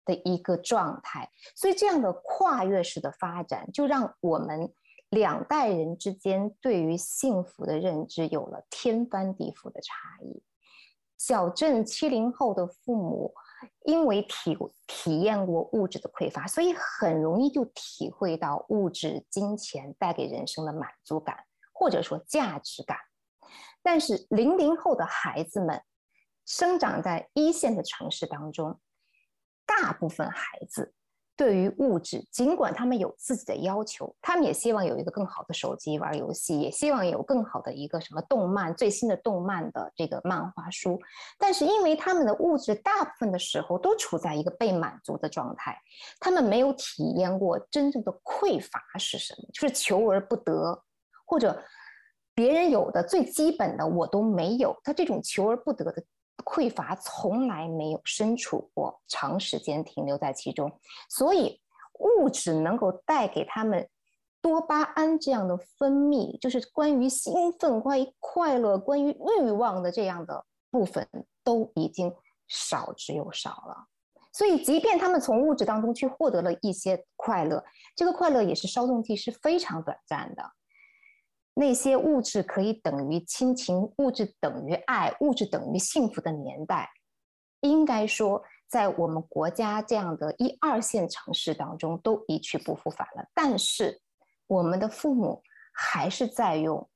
[0.04, 4.72] 的一个状态，所以这样的跨越式的发展，就让我们。
[5.10, 10.42] 两代人之间对于幸福的认知有了天翻地覆的差异。
[11.16, 13.32] 小镇七零后的父母，
[13.84, 22.98] 因为体体验过物质的匮乏，所以很容易就体会到物质金钱带给人生的满足感，或者说价值感。
[23.82, 25.82] 但是零零后的孩子们，
[26.46, 28.80] 生长在一线的城市当中，
[29.66, 30.94] 大部分孩子。
[31.36, 41.00] 对于物质，尽管他们有自己的要求，他们也希望有一个更好的手机玩游戏，也希望有更好的一个什么动漫，最新的动漫的这个漫画书。
[41.38, 45.76] 但是因为他们的物质大部分的时候都处在一个被满足的状态，
[46.20, 50.82] 他们没有体验过真正的匮乏是什么，就是求而不得，
[51.26, 51.60] 或者
[52.32, 56.02] 别人有的最基本的我都没有，他这种求而不得的。
[56.44, 60.72] 匮乏从来没有身处过，长时间停留在其中，
[61.08, 61.60] 所以
[62.00, 63.88] 物质能够带给他们
[64.42, 71.08] 多巴胺这样的分泌，就是关于兴奋、关于快乐、关于欲望的这样的部分，
[71.42, 72.12] 都已经
[72.48, 73.86] 少之又少了。
[74.32, 80.42] 所以，即便他们从物质当中去获得了一些快乐，这个快乐也是稍纵即逝，非常短暂的。
[81.54, 86.90] 那些物质可以等于亲情，物质等于爱，物质等于幸福的年代，
[87.60, 93.24] 应该说，在我们国家这样的一二线城市当中都一去不复返了。
[93.32, 94.00] 但是，
[94.46, 96.90] 我们的父母还是在用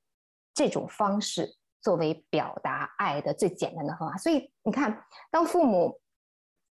[0.52, 4.16] 这种方式作为表达爱的最简单的方法。
[4.18, 6.00] 所以，你看，当父母。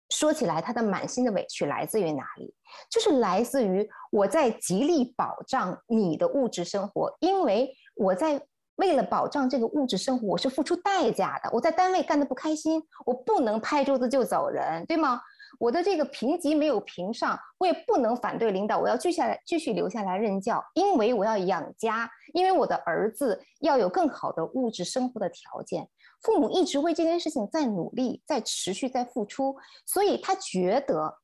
[0.09, 2.53] 说起来，他的满心的委屈来自于哪里？
[2.89, 8.41] 就是来自于我在极力保障你的物质生活，因为我在
[8.75, 11.49] 为了保障这个物质生活，我是付出代价的。
[11.51, 15.19] 我在单位干的不开心，我不能拍桌子就走人，对吗？
[15.59, 25.89] 我的这个评级没有评上，我也不能反对领导，我要继续下来继续留下来任教，因为我要养家，因为我的儿子要有更好的物质生活的条件。
[26.21, 31.19] 父母一直为这件事情在努力，在持续在付出，所以他觉得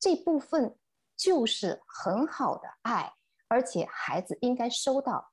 [0.00, 0.76] 这部分
[1.16, 3.12] 就是很好的爱，
[3.46, 5.30] 而且孩子应该收到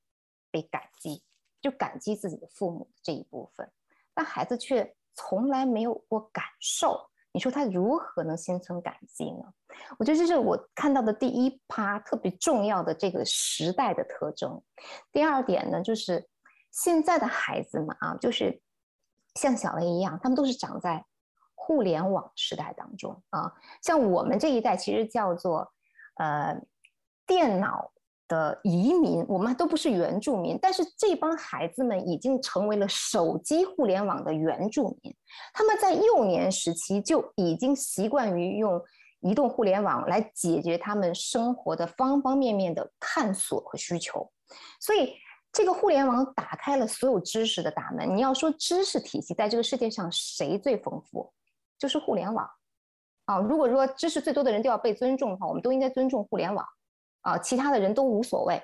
[0.52, 1.24] 被感激，
[1.60, 3.70] 就感激自己的父母这一部分，
[4.14, 9.44] 但孩子却从来没有过感受，你说他如何能心存感激呢？
[9.98, 14.62] 我觉得这是我看到的第一趴特别重要的这个时代的特征。
[15.12, 16.30] 第二点呢，就是
[16.72, 18.62] 现在的孩子们啊，就是。
[19.40, 21.06] 像小雷一样，他们都是长在
[21.56, 23.54] 互联网时代当中啊。
[23.82, 25.72] 像我们这一代，其实叫做
[26.18, 26.60] 呃
[27.26, 27.90] 电脑
[28.28, 30.60] 的移民，我们都不是原住民。
[30.62, 35.16] 但是这帮孩子们已经成为了手机互联网的原住民。
[35.54, 38.82] 他们在幼年时期就已经习惯于用
[39.22, 44.30] 移动互联网来解决他们生活的方方面面的探索和需求，
[44.82, 45.16] 所以。
[45.52, 48.16] 这个互联网打开了所有知识的大门。
[48.16, 51.32] 你要说知识体系在这个世界上谁最丰富，
[51.78, 52.50] 就是互联网
[53.26, 53.40] 啊。
[53.40, 56.66] 如果说知识最多的人都要被尊重的话，我们都应该尊重互联网
[57.22, 58.62] 啊，其他的人都无所谓。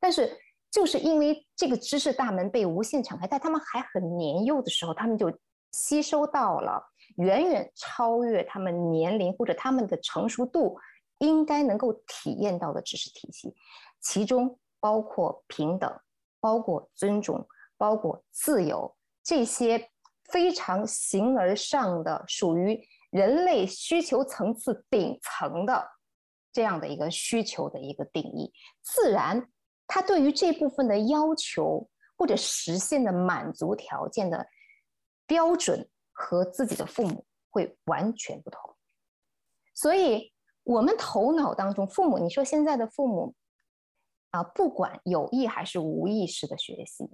[0.00, 0.38] 但是
[0.70, 5.32] 就是因为这个知识大门被无限敞开，在他们还很年幼的时候，他们就
[5.72, 6.82] 吸收到了
[7.16, 10.78] 远远超越他们年龄或者他们的成熟度
[11.18, 13.54] 应该能够体验到的知识体系，
[14.00, 15.90] 其中包括平等。
[16.46, 17.44] 包括尊重，
[17.76, 19.90] 包括自由，这些
[20.30, 22.80] 非常形而上的、属于
[23.10, 25.84] 人类需求层次顶层的
[26.52, 29.50] 这样的一个需求的一个定义，自然，
[29.88, 34.46] 他对于这部分的要求或者实现的满足条件的
[35.26, 38.60] 标准和自己的父母会完全不同。
[39.74, 40.32] 所以，
[40.62, 43.34] 我们头脑当中，父母，你说现在的父母。
[44.36, 47.08] 啊，不管有意还是无意识的学习，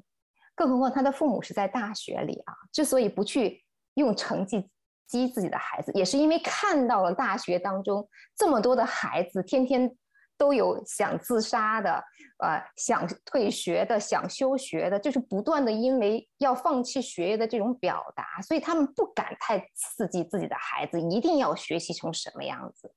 [0.57, 2.55] 更何况他的父母是在大学里啊。
[2.73, 4.69] 之所以不去用成绩
[5.07, 9.89] 激自己的孩子，也是因为看到了大学当中这么多的孩子天天
[10.37, 12.03] 都有想自杀的，
[12.39, 22.93] 呃，想退学的，想休学的，就是不断的因为要放弃学业的这种表达，所以他们不敢太刺激自己的孩子一定要学习成什么样子。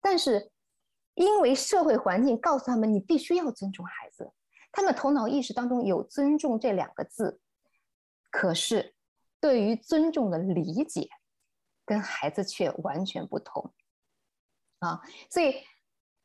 [0.00, 0.50] 但是。
[1.18, 4.32] 因为社会环境告诉他们，你必须要尊重孩子，
[4.70, 7.40] 他们头脑意识当中有“尊重”这两个字，
[8.30, 8.94] 可是
[9.40, 11.08] 对于尊重的理解，
[11.84, 13.74] 跟孩子却完全不同
[14.78, 15.00] 啊！
[15.28, 15.56] 所以，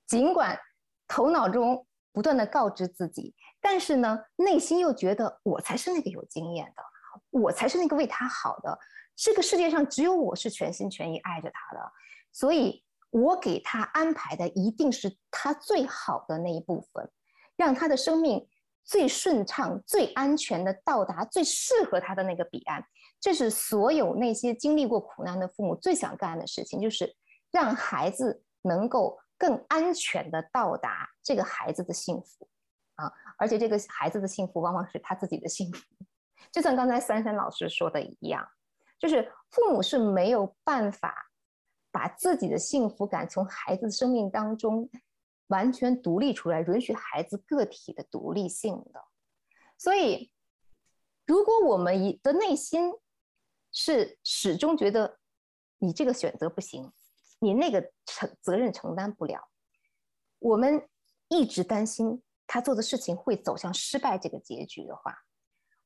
[0.05, 0.59] 尽管
[1.07, 6.83] 头脑中不断的告知自己，但是呢，内心又觉得我才是那个有经验的，
[7.31, 8.77] 我才是那个为他好的，
[9.15, 11.91] 这个世界上只有我是全心全意爱着他的，
[12.31, 12.83] 所以。
[13.13, 17.07] 我给他安排的一定是他最好的那一部分，
[17.55, 18.49] 让他的生命
[18.83, 22.83] 最顺畅、最安全的到达最适合他的那个彼岸。
[23.21, 27.15] 这是所有那些经历过苦难的父母最想干的事情，就是
[27.51, 32.49] 让孩子能够更安全的到达这个孩子的幸福
[32.95, 33.13] 啊！
[33.37, 35.79] 而且这个孩子的幸福往往是他自己的幸福。
[36.51, 38.43] 就像刚才三山老师说的一样，
[38.97, 41.29] 就是父母是没有办法。
[41.93, 44.89] 把自己的幸福感从孩子生命当中
[45.47, 48.99] 完全独立出来，允许孩子个体的独立性的。
[49.77, 50.31] 所以，
[51.27, 52.91] 如果我们的内心
[53.71, 55.19] 是始终觉得
[55.77, 56.91] 你这个选择不行，
[57.39, 59.49] 你那个承责任承担不了，
[60.39, 60.89] 我们
[61.27, 65.15] 一直担心他做的事情会走向失败这个结局的话，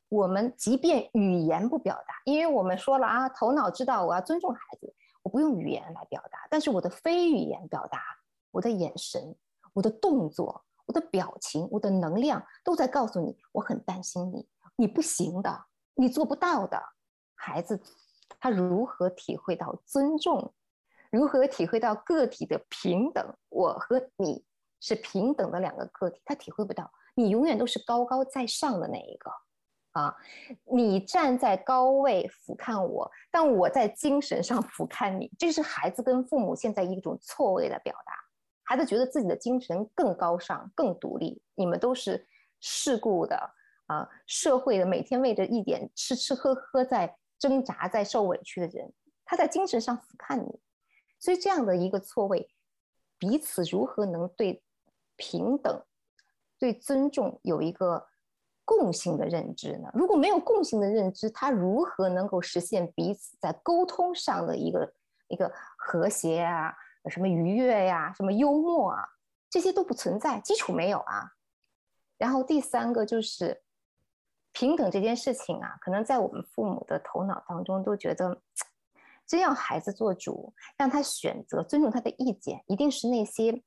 [0.07, 4.95] 我们即便语言不表达，因为我们说了啊，头脑知道我要尊重孩子。
[5.27, 8.01] 我不用语言来表达，但是我的非语言表达，
[8.49, 9.35] 我的眼神、
[9.73, 16.81] 我的动作、我的表情、我的能量，都在告诉你，我很担心你，你不行的，你做不到的。
[17.35, 17.77] 孩子，
[18.39, 20.53] 他如何体会到尊重？
[21.11, 23.37] 如何体会到个体的平等？
[23.49, 24.45] 我和你
[24.79, 26.89] 是平等的两个个体，他体会不到。
[27.15, 29.29] 你永远都是高高在上的那一个。
[29.97, 30.15] 啊，
[30.71, 38.13] 你站在高位俯瞰我，但我在精神上俯瞰你，这是孩子跟父母现在一种错位的表达。
[38.61, 42.27] 孩子觉得自己的精神更高尚、更独立，你们都是
[42.59, 43.35] 世故的
[43.87, 48.93] 啊，社会的每天为着一点吃吃喝喝在挣扎、在受委屈的人，
[49.25, 50.59] 他在精神上俯瞰你，
[51.17, 52.47] 所以这样的一个错位，
[53.17, 54.61] 彼此如何能对
[55.15, 55.81] 平等、
[56.59, 58.05] 对尊重有一个？
[58.67, 59.89] 共性的认知呢？
[59.93, 64.93] 如果没有共性的认知，他如何能够实现彼此在沟通上的一个
[65.29, 66.75] 一个和谐啊，
[67.09, 69.07] 什么愉悦呀，什么幽默啊，
[69.49, 71.31] 这些都不存在，基础没有啊。
[72.17, 73.63] 然后第三个就是
[74.51, 78.41] 平等这件事情啊，可能在我们父母的头脑当中都觉得，
[79.25, 83.63] 真要孩子做主，让他选择，尊重他的意见，一定是那些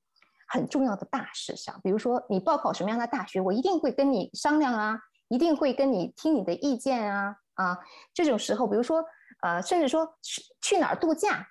[0.51, 4.99] 很重要的大事上，比如说你报考什么样的大学，我一定会跟你商量啊，
[5.29, 7.79] 一定会跟你听你的意见啊啊，
[8.13, 9.03] 这种时候，比如说
[9.43, 11.47] 呃，甚至说去去哪儿度假，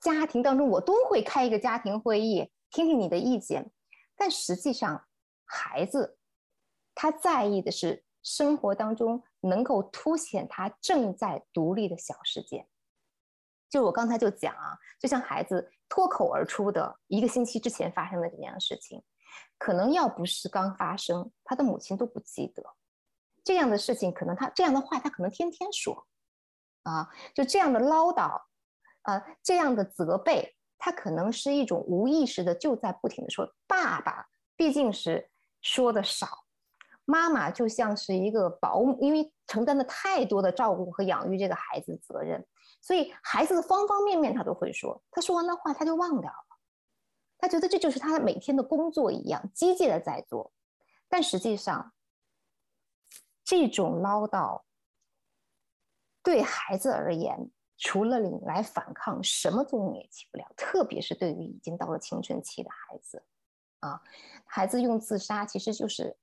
[0.00, 3.70] 家庭当中我都会开一个家庭会议，听听你的意见，
[4.16, 5.06] 但实际上
[5.44, 6.18] 孩子。
[6.98, 12.66] 他在意的是生活当中能够凸显他正在独立的小世界。
[13.68, 19.02] 就我刚才就讲啊，就像孩子脱口而出的一个星期之前发生的这样事情，
[19.58, 22.62] 可能要不是刚发生，他的母亲都不记得
[23.44, 24.12] 这样的事情。
[24.12, 26.06] 可能他这样的话，他可能天天说
[26.82, 28.42] 啊，就这样的唠叨，
[29.02, 33.54] 啊，这样的责备，他可能是一种无意识的就在不停的说。
[33.66, 34.26] 爸爸
[34.56, 35.30] 毕竟是
[35.62, 36.44] 说的少。
[37.08, 42.44] 妈妈就像是一个保姆，因为承担了太多的照顾和养育这个孩子的责任，
[42.86, 45.02] 所以孩子的方方面面他都会说。
[45.10, 46.58] 他说完的话他就忘掉了，
[47.36, 50.52] 他觉得这就是他每天的工作一样，机械的在做。
[51.08, 51.92] 但实际上，
[53.42, 54.62] 这种唠叨
[56.22, 60.46] 对孩子而言，除了你来反抗，什么作用也起不了。
[60.56, 63.24] 特别是对于已经到了青春期的孩子，
[63.80, 64.00] 啊，
[64.44, 66.16] 孩子用自杀其实就是。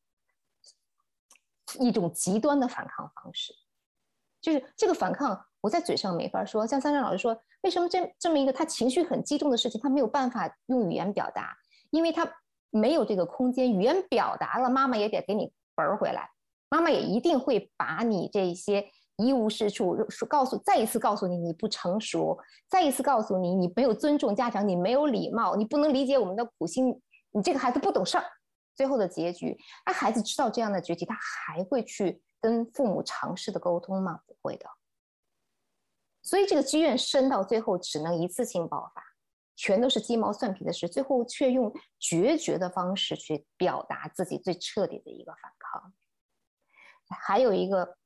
[1.79, 3.51] 一种极端的反抗方式，
[4.39, 6.67] 就是这个反抗，我在嘴上没法说。
[6.67, 11.55] 像三山老师说，为什么这这么一个他情绪很激动的事情，他没有办法用语言表达，
[11.89, 12.29] 因为他
[12.69, 13.71] 没有这个空间。
[13.71, 16.29] 语言表达了，妈妈也得给你本儿回来，
[16.67, 18.85] 妈妈也一定会把你这些
[19.15, 22.37] 一无是处说告诉，再一次告诉你你不成熟，
[22.69, 27.01] 再一次告诉你你没有尊重家长，你没有礼貌，你不能理解我们的苦心，
[27.31, 28.25] 你这个孩子不懂事儿。
[28.75, 34.19] 最后的结局，那孩子知道这样的结局，他还会去跟父母尝试的沟通吗？
[34.25, 34.65] 不会的。
[36.23, 39.03] 所以这个积怨深到最后只能一次性爆发，
[39.55, 45.93] 全都是鸡毛蒜皮的事，最后却用决绝的方式去表达自己最彻底的一个反抗。
[47.09, 47.97] 还有一个，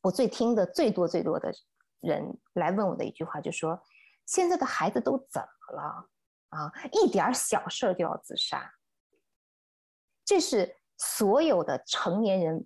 [0.00, 1.52] 我最听的最多最多的
[2.00, 3.82] 人来问我的一句话，就说：
[4.24, 6.08] 现在的孩子都怎么了
[6.50, 6.72] 啊？
[6.92, 8.72] 一点小事就要自杀。
[10.24, 12.64] 这是所有的成年人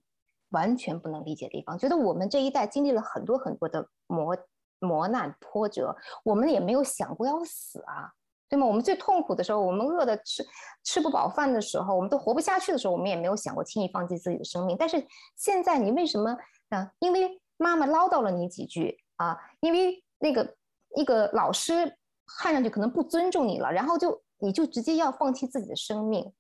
[0.51, 1.79] 完全不能理解的地方。
[1.79, 4.37] 觉得我们这一代经历了很多很多的磨
[4.79, 8.13] 磨难波折，我们也没有想过要死啊，
[8.49, 8.67] 对吗？
[8.67, 10.47] 我们最痛苦的时候，我们饿的吃
[10.85, 14.77] 吃不饱饭的时候，我们都活不下去的时候，我们也没有想过轻易放弃自己的生命。
[14.79, 15.05] 但是
[15.37, 16.37] 现在，你为什么
[16.69, 16.91] 啊？
[16.99, 19.37] 因为妈妈唠叨了你几句啊？
[19.61, 20.55] 因为那个
[20.95, 21.97] 一个老师
[22.39, 26.33] 看上去可能不尊重你了，然后就你就直接要放弃自己的生命。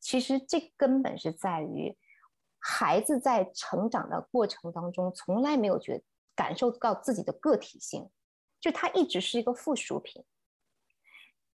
[0.00, 1.96] 其实这根本是在于，
[2.64, 6.00] 孩子在成长的过程当中，从来没有觉
[6.36, 8.08] 感受到自己的个体性，
[8.60, 10.24] 就他一直是一个附属品，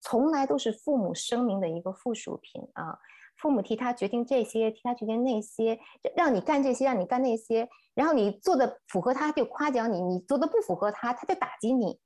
[0.01, 2.99] 从来都是父母生命的一个附属品啊。
[3.37, 5.79] 父母替他决定这些，替他决定那些，
[6.15, 11.99] 让你干这些，让你干那些，然后你做的符合他就夸奖你，你做的不符合他，他就打击你。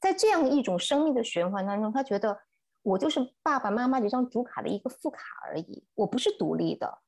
[0.00, 2.40] 在这样一种生命的循环当中，他觉得。
[2.84, 6.98] 我就是爸爸妈妈这张主卡的一个副卡而已，我不是独立的。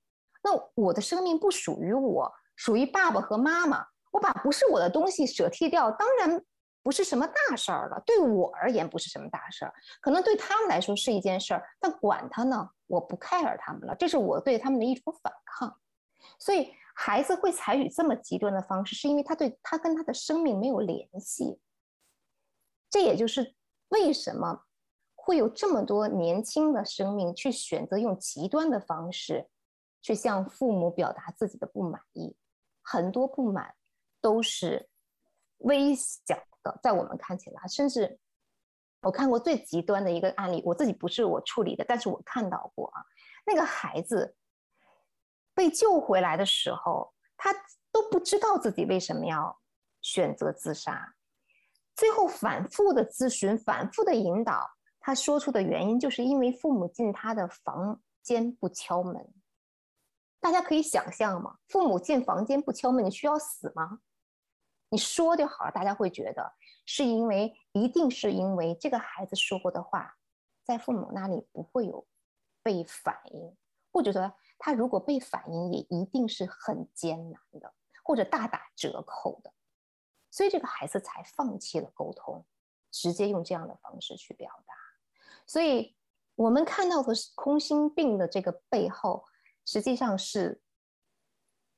[0.47, 3.85] 那我的生命不属于我，属于爸爸和妈妈。
[4.13, 6.41] 我把不是我的东西舍弃掉，当然
[6.85, 8.01] 不是什么大事儿了。
[8.07, 13.97] 对我而言不是什么大事儿，可能对他们来说是一件事儿，但管他呢，我不 care 他们了。
[13.97, 15.77] 这是我对他们的一种反抗。
[16.39, 21.59] 所以孩子会采取这么极端的方式，是因为他对他跟他的生命没有联系。
[22.89, 23.57] 这也就是
[23.89, 24.63] 为什么。
[25.19, 29.49] 会有这么多年轻的生命去选择用极端的方式
[30.07, 32.37] 去向父母表达自己的不满意，
[32.81, 33.75] 很多不满
[34.21, 34.89] 都是
[35.59, 38.17] 微小的，在我们看起来，甚至
[39.03, 43.03] 我看过最极端的一个案例，我自己不是我处理的，但是我看到过啊，
[43.45, 44.37] 那个孩子
[45.53, 47.53] 被救回来的时候，他
[47.91, 49.61] 都不知道自己为什么要
[50.03, 51.17] 选择自杀，
[51.97, 54.71] 最后反复的咨询，反复的引导。
[55.01, 59.35] 他说出的原因，就是因为父母进他的房间不敲门。
[60.47, 61.59] 大家可以想象吗？
[61.67, 63.99] 父母进房间不敲门，你需要死吗？
[64.91, 70.17] 你说就好了，大家会觉得是因为，一定是因为这个孩子说过的话，
[70.63, 72.07] 在父母那里不会有
[72.63, 73.57] 被反应，
[73.91, 77.75] 或者说他如果被反应，也一定是很艰难的，
[78.05, 79.53] 或者大打折扣的，
[80.31, 82.47] 所以这个孩子才放弃了沟通。
[82.93, 84.75] 直接用这样的方式去表达。
[85.45, 85.97] 所以，
[86.37, 89.25] 我们看到的是空心病的这个背后，
[89.67, 90.63] 实际上是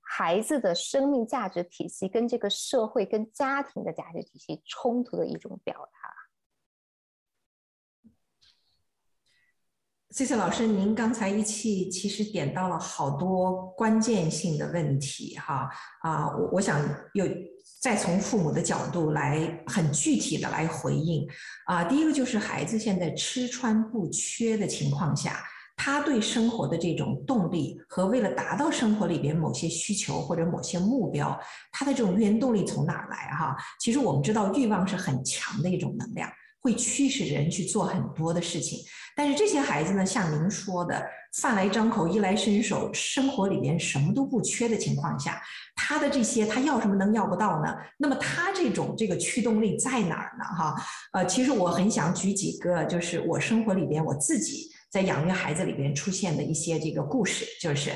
[0.03, 6.09] 孩子的生命价值体系跟这个社会、跟家庭的价值体系冲突的一种表达。
[10.11, 15.70] 谢谢老师，您刚才一气其实点到了好多关键性的问题，哈
[16.01, 16.82] 啊，我我想
[17.12, 17.26] 又
[17.80, 21.28] 再从父母的角度来很具体的来回应
[21.66, 21.84] 啊。
[21.84, 25.45] 第一个就是孩子现在吃穿不缺的情况下，
[25.81, 33.31] 他对生活的这种动力和为了达到生活里边某些需求或者某些目标，他的这种原动力从哪来？
[33.39, 36.29] 哈，其实我们知道欲望是很强的一种能量，
[36.61, 38.81] 会驱使人去做很多的事情。
[39.14, 41.01] 但是这些孩子呢，像您说的，
[41.41, 45.41] 饭来张口，衣来伸手，生活里边什么都不缺的情况下，
[45.76, 47.72] 他的这些他要什么能要不到呢？
[47.97, 50.45] 那么他这种这个驱动力在哪儿呢？
[50.45, 50.74] 哈，
[51.12, 57.93] 呃，其实我很想举几个，就是我生活里边我自己在养育孩子里边出现的一些这个故事，就是。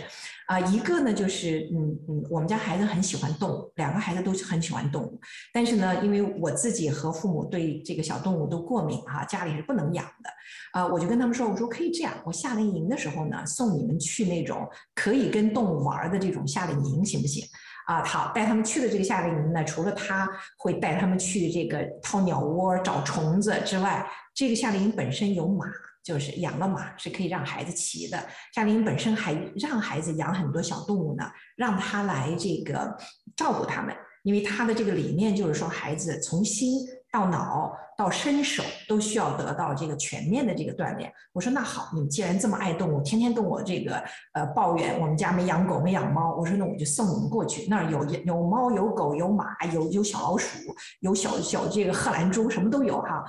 [0.47, 5.19] 啊，一个呢就是，嗯嗯，我们家孩子很喜欢动物，两个孩子都很喜欢动物，
[5.55, 10.31] 但是呢，因为我自己和父母对这个小动物都过敏哈，家里是不能养的，
[10.73, 17.47] 啊，我就跟他们说，我说可以这样，我夏令营的时候呢，送你们去那种可以跟动物玩的这种夏令营，行不行？
[17.87, 20.29] 啊，好，带他们去的这个夏令营呢，除了他
[20.59, 25.65] 会带他们去这个掏鸟窝找虫子之外，这个夏令营本身有马。
[26.03, 32.97] 就是养了马是可以让孩子骑的，夏令营本身还让孩子养很多小动物呢，让他来这个
[33.37, 36.75] 照顾他们，因为他的这个理念就是说，孩子从心
[37.13, 37.77] 到脑。
[37.95, 41.13] 到身手都需要得到这个全面的这个锻炼。
[41.33, 44.03] 我说那好，你们既然这么爱动物，天天跟我这个
[44.33, 50.59] 呃抱怨我们家没养狗没养猫，我说那我就送你们过去，那儿有有猫有狗有马有有小老鼠
[51.01, 53.23] 有小小这个贺兰猪什么都有哈。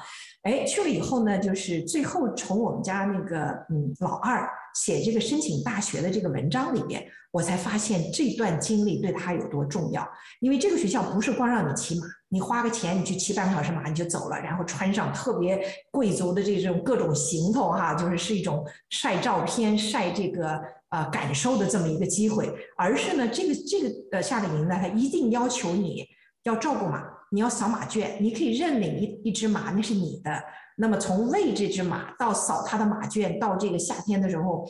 [0.43, 3.37] 哎，去了以后呢，就是最后从我们家那个
[3.69, 10.09] 嗯老二写这个申请大学的这个文章里边，我才发现这段经历对他有多重要。
[10.39, 12.07] 因为这个学校不是光让你骑马。
[12.33, 20.59] 你花个钱，你去骑半个小时马你就走了，然后穿上特别贵族的这种各种行头哈，就是是一种晒照片、晒这个
[20.89, 22.51] 呃感受的这么一个机会。
[22.75, 26.07] 而是呢，这个这个呃夏令营呢，它一定要求你
[26.41, 30.43] 要照顾马，你要扫马圈，你可以认领一一只马，那是你的。
[30.75, 34.67] 那么从喂这只马到扫它的马圈，到这个夏天的时候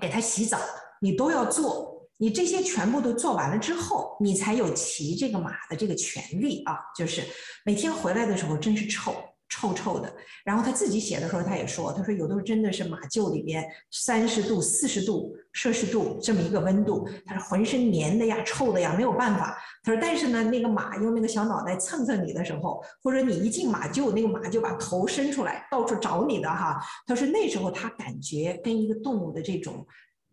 [0.00, 0.58] 给它洗澡，
[1.00, 1.93] 你都要做。
[2.16, 6.78] 你这些全部都做完了之后，你才有骑这个马的这个权利啊！
[6.96, 7.22] 就是
[7.64, 9.12] 每天回来的时候真是臭
[9.48, 10.14] 臭臭的。
[10.44, 19.58] 然后他自己写的时候，他也说，他说有的时候真的是马厩里边三十度、四十度摄氏度这么一个温度，他说浑身黏的呀、臭的呀，没有办法。
[19.82, 26.80] 他说但是呢，那个马用那个小脑袋蹭蹭你的时候，或者你一进马厩，那个马就把头伸出来到处找你的哈。
[27.06, 29.84] 他说那时候他感觉跟一个动物的这种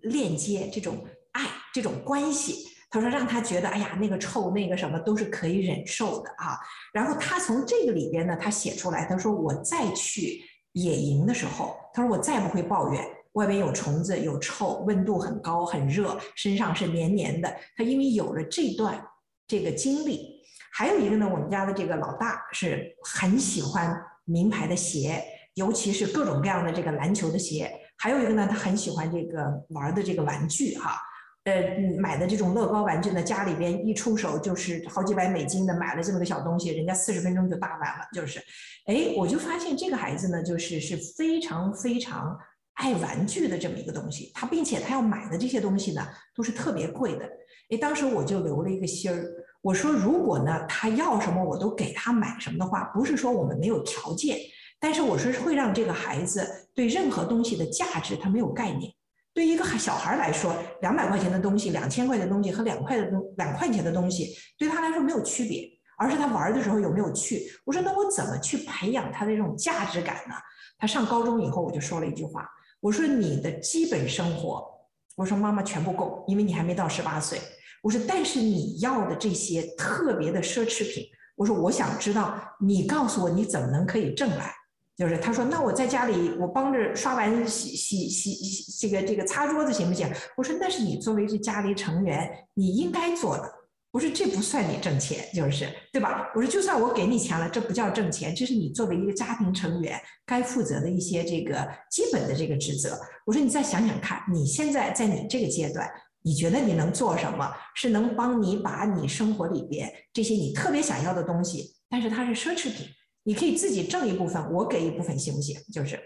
[0.02, 1.04] 链接，这种。
[1.32, 6.58] 爱这种关系，他说让他觉得，哎呀，那个臭，那个什么都是可以忍受的啊。
[6.94, 10.42] 然后他从这个里边呢，他写出来，他说我再去
[10.74, 17.54] 野营的时候，他说我再不会抱怨外边有虫子、有臭、温度很高、很热，身上是黏黏的。
[17.78, 19.02] 他因为有了这段
[19.48, 20.42] 这个经历，
[20.74, 25.24] 还有一个呢，我们家的这个老大是很喜欢名牌的鞋，
[25.54, 27.72] 尤其是各种各样的这个篮球的鞋。
[27.98, 30.98] 还有一个呢，他很喜欢这个玩的这个玩具哈。
[31.46, 38.40] 呃，买的这种乐高玩具呢，家里边一出手就是好几百美金的，买了这么个小东西，人家四十分钟就搭完了，就是，
[38.86, 42.38] 哎，我就发现这个孩子呢，就是是非常非常
[42.76, 47.26] 爱玩具的这么一个东西，他并且他要买的这些东西呢，都是特别贵的，
[47.72, 49.26] 哎，当时我就留了一个心儿，
[49.64, 54.38] 我说如果呢他要什么我都给他买什么的话，不是说我们没有条件，
[54.80, 58.94] 但是我说会让这个孩子对任何东西的价值他没有概念。
[59.34, 65.68] 对一个小孩来说，两百块钱的东西、两千块钱的东西和两块的东两块钱的东西，对他来说没有区别，
[65.98, 67.50] 而是他玩的时候有没有趣。
[67.64, 70.36] 我说，那我怎么去培养他的这种价值感呢？
[70.78, 72.46] 他上高中以后，我就说了一句话，
[72.82, 74.68] 我说你的基本生活，
[75.16, 77.40] 我说妈妈全部够，因为你还没到十八岁。
[77.82, 81.06] 我说，但是你要的这些特别的奢侈品，
[81.36, 84.54] 我说我想知道，你告诉我你怎么能可以挣来。
[85.02, 90.08] 就是他说，那我在家里，我帮着刷完洗洗洗洗这个这个擦桌子行不行？
[90.38, 93.52] 我说那是你作为这家里成员你应该做的。
[93.90, 96.32] 我说这不算你挣钱，就是对吧？
[96.36, 102.96] 我说就算我给你钱了，这不叫挣钱，这是你作为一个家庭成员该负责的一些这个基本的这个职责。
[103.26, 105.90] 我说你再想想看，你现在在你这个阶段，
[106.22, 107.52] 你觉得你能做什么？
[107.74, 112.86] 是能帮你把你生活里边这些你特别想要的东西，但是它是奢侈品。
[113.24, 115.58] 你可以自己挣一部分，我给一部分，行不行？
[115.74, 116.00] 就是。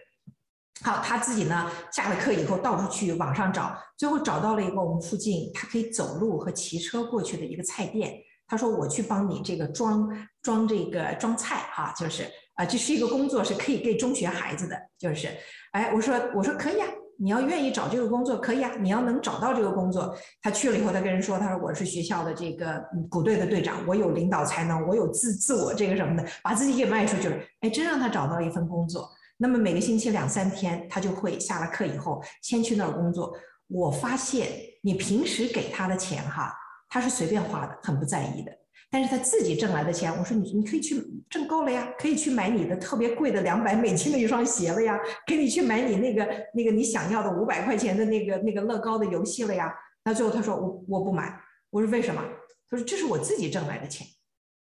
[0.81, 8.13] 好，他自己呢，下了课以后到处去网上找，最后找到了一个我们附近他可以走路和骑车过去的一个菜店。
[8.47, 10.07] 他说：“我去帮你这个装
[10.43, 15.29] 装这个装菜哈，就是啊，这是一个工作，是可以给中学孩子的，就是，
[15.71, 16.87] 哎，我说我说可以啊，
[17.17, 20.15] 你要愿意找这个工作可以啊，你要能找到这个工作。
[20.41, 33.33] 他去了以后，他跟人说，他说我是学校的这个鼓队的队长，我有领导才能，我有自自我这个什么的，把自己给卖出去了，哎，真让他找到了一份工作。”那么每个星期两三天，他就会下了课以后先去那儿工作。
[33.67, 34.47] 我发现
[34.81, 36.53] 你平时给他的钱哈，
[36.87, 38.51] 他是随便花的，很不在意的。
[38.89, 49.73] 但是他自己挣来的钱，我说你你可以去挣够了呀，可以去买你的特别贵的两百美金的一双鞋了呀，可以去买你那个那个你想要的五百块钱的那个那个乐高的游戏了呀。
[50.03, 52.21] 那最后他说我我不买，我说为什么？
[52.69, 54.07] 他说这是我自己挣来的钱。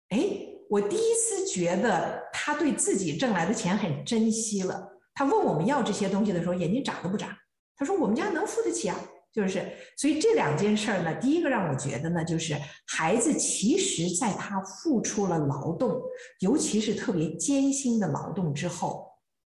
[0.09, 0.45] 哎。
[0.69, 4.87] 我第一次觉得他对自己挣来的钱很珍惜了。
[5.15, 7.35] 他问我们要这些东西的时候，眼睛眨都不眨。
[7.75, 8.95] 他说：“我们家能付得起啊。”
[9.31, 9.63] 就是，
[9.95, 12.55] 所以这两件事儿呢，第一个让我觉得呢，就是
[12.87, 16.01] 孩子其实在他付出了劳动，
[16.39, 19.07] 尤其是特别艰辛的劳动之后，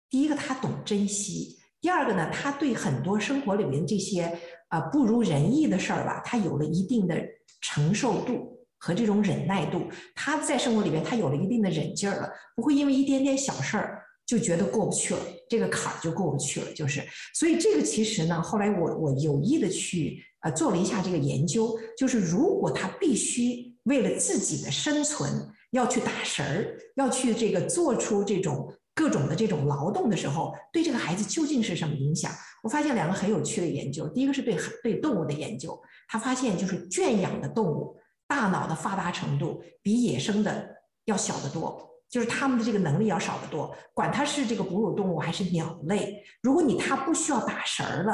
[0.10, 4.38] 第一个他懂珍惜，第二个呢，他对很多生活里面这些
[4.70, 7.16] 呃不如人意的事儿吧，他有了一定的
[7.62, 8.58] 承受度。
[8.84, 15.20] 和这种忍耐度，他在生活里面他有了一定的忍劲儿了，不会因为一点点小事儿就觉得过不去了，
[15.50, 16.72] 这个坎儿就过不去了。
[16.74, 17.02] 就是，
[17.34, 25.30] 所以这个其实呢，后来我我有意的去呃做了一下这个研究，就是如果他必须为了自己的生存
[25.72, 32.32] 要去打神儿，要去这个做出这种各种的这种劳动的时候，对这个孩子究竟是什么影响？
[32.64, 37.98] 我发现两个很有趣的研究，第一个是对对动物的研究，他发现就是圈养的动物。
[38.28, 40.66] 大脑的发达程度比野生的
[41.04, 43.74] 要小得多，就是他们的这个能力要少得多。
[43.94, 48.14] 管它是这个哺乳动物还是鸟类，如果你它不需要打绳儿了，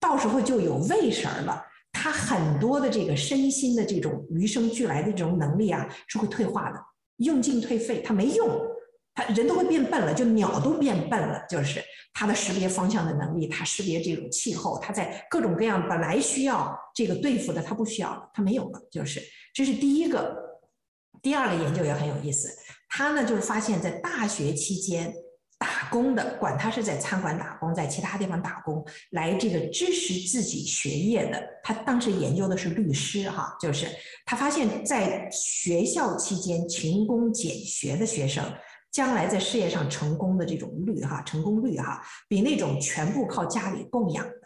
[0.00, 1.62] 到时候就有喂食儿了，
[1.92, 6.78] 它很多的这个身心的这种与生俱来的这种能力啊是会退化的，
[7.16, 8.48] 用进退废，它没用。
[9.14, 11.82] 他人都会变笨了，就鸟都变笨了，就是
[12.14, 19.20] 它的识别方向的能力，它识别这种气候，它在各种各样本来需要这个对付的，它不需要了，它没有了，就是
[19.52, 20.50] 这是第一个。
[21.20, 22.48] 第二个研究也很有意思，
[22.94, 25.10] 他呢就是发现，在大学期间
[25.58, 33.86] 打工的，管他是在餐馆打工，在其他地方打工，来这个支持自己学业的，他当时研究的是律师哈，就是
[34.26, 38.44] 他发现，在学校期间勤工俭学的学生。
[38.92, 44.42] 将来在事业上成功的这种率哈，成功率哈，比那种全部靠家里供养的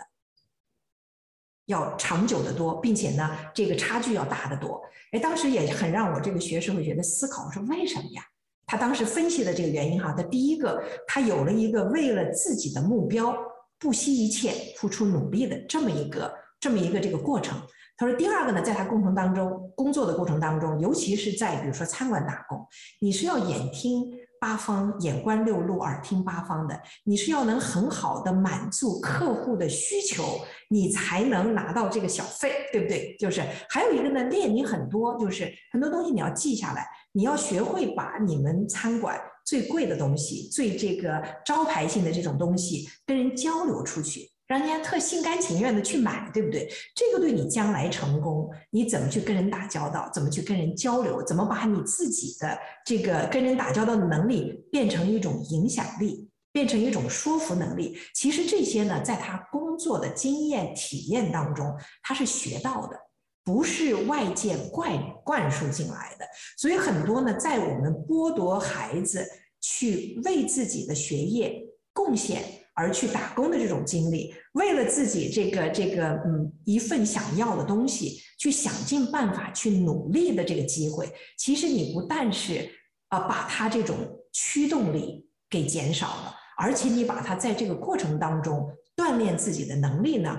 [1.64, 4.80] 要长久的多，并且呢，这个差距要大得多。
[5.10, 8.24] 哎，当时也很让我这个学社会学的思考，我说为什么呀？
[8.66, 13.36] 他当时分析的这个原因哈，他第一个，他有了一个为了自己的目标
[13.78, 17.56] 不惜一切付出努力的这么一个这么一个这个过程。
[17.96, 22.66] 他说第二个呢，在他工程当中工作的过程当中，尤其是在比如说餐馆打工，
[23.00, 24.10] 你是要眼听。
[24.40, 33.16] 八方眼观六路，耳听八方的，你是要能很好的满足客户的需求，你才能拿到这个小费，对不对？
[33.18, 44.30] 就是还有一个呢，练你很多，就是很多东西你要记下来，你要学会把你们餐馆最贵的东西、最这个招牌性的这种东西跟人交流出去。
[44.46, 46.68] 让人家特心甘情愿的去买，对不对？
[46.94, 57.98] 这个对你将来成功，你怎么去跟人打交道，怎么去跟人交流，怎么把你自己的这个跟人打交道的能力变成一种影响力，变成一种说服能力？
[58.14, 62.96] 其实这些呢，在他工作的经验体验当中，他是学到的，
[63.44, 66.24] 不是外界灌灌输进来的。
[66.56, 69.26] 所以很多呢，在我们剥夺孩子
[69.60, 71.60] 去为自己的学业
[71.92, 72.44] 贡献。
[72.76, 82.70] 而去打工的这种经历，为了自己这个这个嗯一份想要的东西，去想尽办法去努力的这个机会，其实你不但是
[83.08, 83.96] 啊把他这种
[84.30, 90.38] 驱动力给减少了，而且你把他在这个过程当中锻炼自己的能力呢，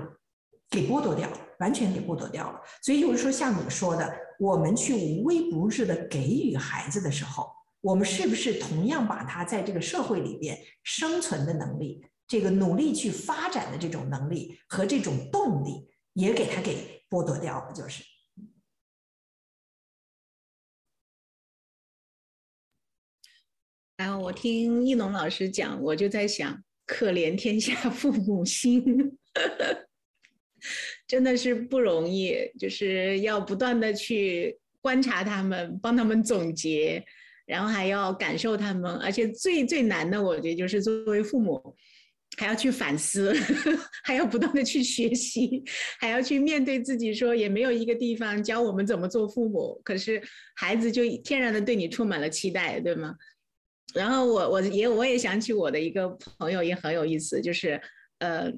[0.69, 2.61] 给剥夺掉了，完全给剥夺掉了。
[2.83, 7.49] 所以就是说，像你说的，我们去无微不至的给予孩子的时候，
[7.81, 12.05] 我们是不是同样把他在这个社会里边生存的能力？
[12.27, 18.03] 这个努力去发展的这种能力和这种动力，也给他给剥夺掉了，就是。
[23.95, 28.83] 然后我听易农老师讲，我就在想，可怜天下父母心，
[31.07, 37.03] 真的是不容易，就是要不断的去观察他们，帮他们总结。
[37.47, 41.73] 然后还要感受他们，而且最最难的，我觉得就是作为父母。
[42.37, 43.33] 还要去反思，
[44.05, 45.63] 还要不断的去学习，
[45.99, 50.21] 还要去面对自己，说也没有一个地方教我们怎么做父母，可是
[50.55, 53.15] 孩子就天然的对你充满了期待，对吗？
[53.93, 56.07] 然后我我也我也想起我的一个
[56.37, 57.81] 朋友也很有意思，就是
[58.19, 58.51] 呃，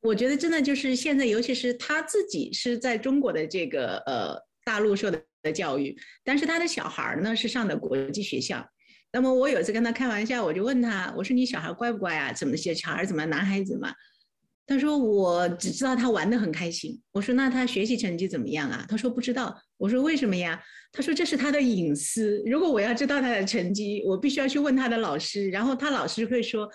[0.00, 4.34] 我觉得真的就是现在，尤其是他自己是在中国的这个呃
[4.64, 5.94] 大陆受的的教育，
[6.24, 8.66] 但是他的小孩呢是上的国际学校。
[9.14, 12.32] 那么我有一次跟他开玩笑，我就问他，我说你小孩乖不乖啊？
[12.32, 13.94] 怎么些小孩怎么男孩子嘛？
[14.66, 17.00] 他说我只知道他玩的很开心。
[17.12, 18.84] 我说那他学习成绩怎么样啊？
[18.88, 19.56] 他说不知道。
[19.76, 20.60] 我说为什么呀？
[20.90, 22.42] 他说这是他的隐私。
[22.44, 26.68] 如果我要知道他的成绩，我必须要去问他的老师，然后他老师会说，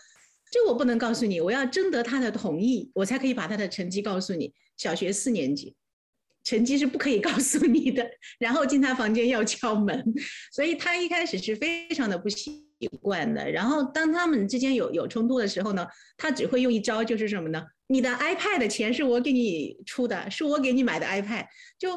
[0.50, 4.54] 这我不能告诉你，我要征得他的同意，我才可以把他的成绩告诉你。
[4.78, 5.76] 小学四年级。
[6.44, 8.10] 成绩是不可以告诉你的，
[8.40, 10.04] 然后进他房间要敲门，
[10.52, 12.66] 所以他一开始是非常的不习
[13.02, 13.52] 惯的。
[13.52, 15.86] 然后当他们之间有有冲突的时候呢，
[16.18, 17.64] 他只会用一招，就是什么呢？
[17.88, 21.46] 你的 iPad 的钱是我给你出的，是我给你买的 iPad。
[21.78, 21.90] 就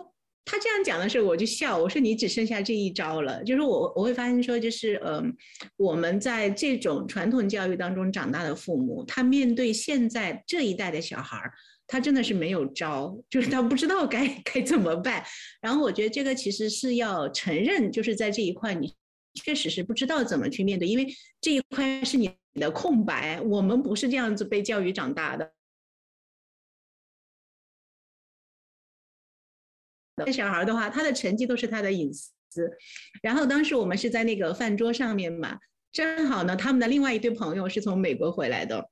[0.45, 3.45] 他这样讲的时候，我就笑，我说你只剩下这一招了。
[3.45, 5.33] 就是我我会发现说，就是嗯，
[5.77, 11.53] 我们在这种传统教育当中长大的父母，他面对现在这一代的小孩儿。
[11.93, 15.23] 他真的是没有招，就是他不知道该 该怎么办。
[15.61, 18.95] 然后我觉得这个其实是要承认，就是在这一块你
[19.35, 21.07] 确实是不知道怎么去面对，因为
[21.39, 23.39] 这一块是你的空白。
[23.43, 25.53] 我们不是这样子被教育长大的。
[30.25, 32.31] 那小孩的话，他的成绩都是他的隐私。
[33.23, 35.59] 然后当时我们是在那个饭桌上面嘛，
[35.93, 38.89] 正好呢，他们的另外一对朋友是从美国回来的。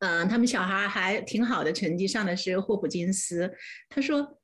[0.00, 3.52] 嗯，他们小孩还挺好的，成绩上的是霍普金斯。
[3.88, 4.38] 他说，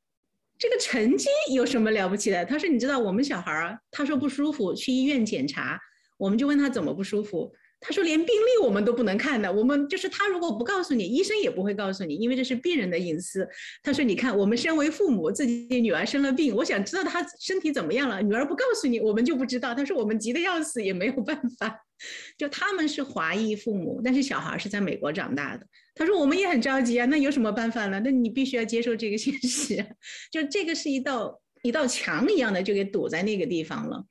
[0.59, 2.45] 这个成绩有什么了不起的？
[2.45, 5.79] 他说，你知道我们小孩儿，他说不舒服，去医院检查，
[6.19, 7.53] 我们就问他怎么不舒服。
[7.87, 13.47] 他说，连病历我们都不能看的，我们就是他如果不告诉你，医生也不会告诉你，因为这是病人的隐私。
[13.83, 19.75] 他说，你看我们身为父母，自己女儿生了病，我想知道她身体怎么样了，女儿不告诉你，我们就不知道。
[19.75, 21.79] 他说，我们急得要死，也没有办法。
[22.39, 25.67] 就他们是华裔父母，但是小孩是在美国长大的。
[25.95, 28.01] 他说我们也很着急啊，那有什么办法呢？
[28.03, 29.77] 那你必须要接受这个现实，
[30.33, 34.05] 就这个是一道一道墙一样的，就给堵在那个地方了。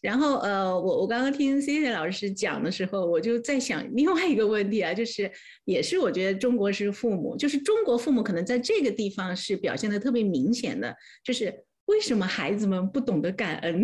[0.00, 5.30] 然后呃，我我刚刚听 C C 老师讲的时候，我就在想另外一个问题啊，就是
[5.64, 10.94] 也是我觉得中国式父母，就是中国父母可能在这个地方是表现的特别明显的，
[11.24, 11.52] 就是
[11.86, 13.82] 为什么孩子们不懂得感恩？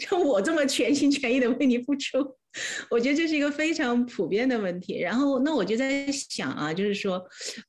[0.08, 2.18] 就我这么全心全意的为你付出，
[2.88, 4.98] 我觉得这是一个非常普遍的问题。
[4.98, 7.22] 然后，那我就在想啊，就是说，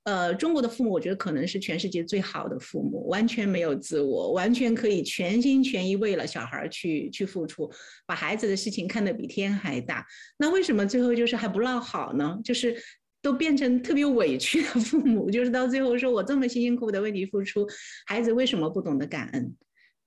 [0.05, 7.69] 呃，中国的父母，我觉得可能是全世界最好的父母，完全没有自我，完全可以全心全意为了小孩去去付出，
[8.05, 10.05] 把孩子的事情看得比天还大。
[10.37, 12.39] 那为什么最后就是还不落好呢？
[12.43, 12.75] 就是
[13.21, 17.67] 都变成特别委屈的父母，就是到最后说我这么辛辛苦苦的为你付出，
[18.05, 19.53] 孩子为什么不懂得感恩？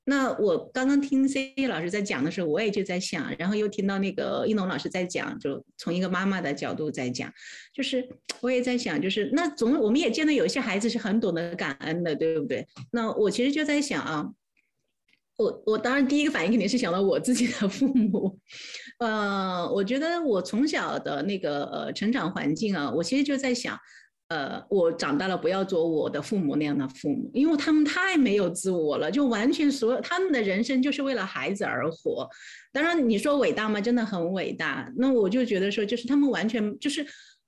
[0.07, 7.33] 那我刚刚听 C 老师在讲的时候，我也就在想，然后又听到那个一农老师在讲，就从一个妈妈的角度在讲，
[7.73, 8.07] 就是
[8.43, 12.67] 我也在想，就是那总我们也见到有些孩子是很懂得感恩的，对不对？
[12.91, 14.29] 那我其实就在想啊，
[15.39, 18.39] 我我当然第一个反应肯定是想到我自己的父母，
[18.99, 23.79] 呃，我觉得我从小的那个呃成长环境啊，我其实就在想。
[24.29, 32.27] 呃，我长大了，不要做我的父母那样的父母，因为他们太没有自我了，就完全所有他们的人生就是为了孩子而活。
[32.73, 33.81] 当然，你说伟大吗？
[33.81, 34.91] 真的很伟大。
[34.97, 37.03] 那我就觉得说，就是他们完全就是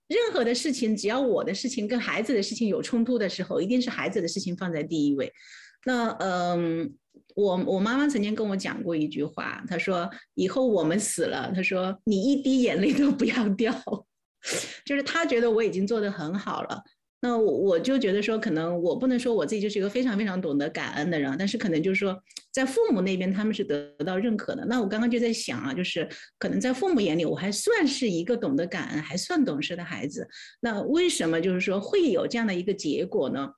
[0.06, 5.32] 任何的事情，只要我的事情跟孩子的事情有冲突的时候，一定是孩子的事情放在第一位。
[5.86, 6.94] 那嗯，
[7.34, 13.74] 我我妈妈曾经跟我讲过一句话，她说以后我们死了，她说你一滴眼泪都不要掉。
[14.84, 16.82] 就是他觉得我已经做得很好了，
[17.20, 22.16] 那我我就觉得说，可能我不能说我自己就是一个非常非常懂得感恩的人，但是可能就是说，
[22.52, 24.64] 在父母那边他们是得到认可的。
[24.66, 30.28] 那我刚刚就在想啊，就是可能在父母眼里，我还算是一个懂得感恩、还算懂事的孩子。
[30.60, 33.48] 那为什么就是说会有这样的一个结果呢？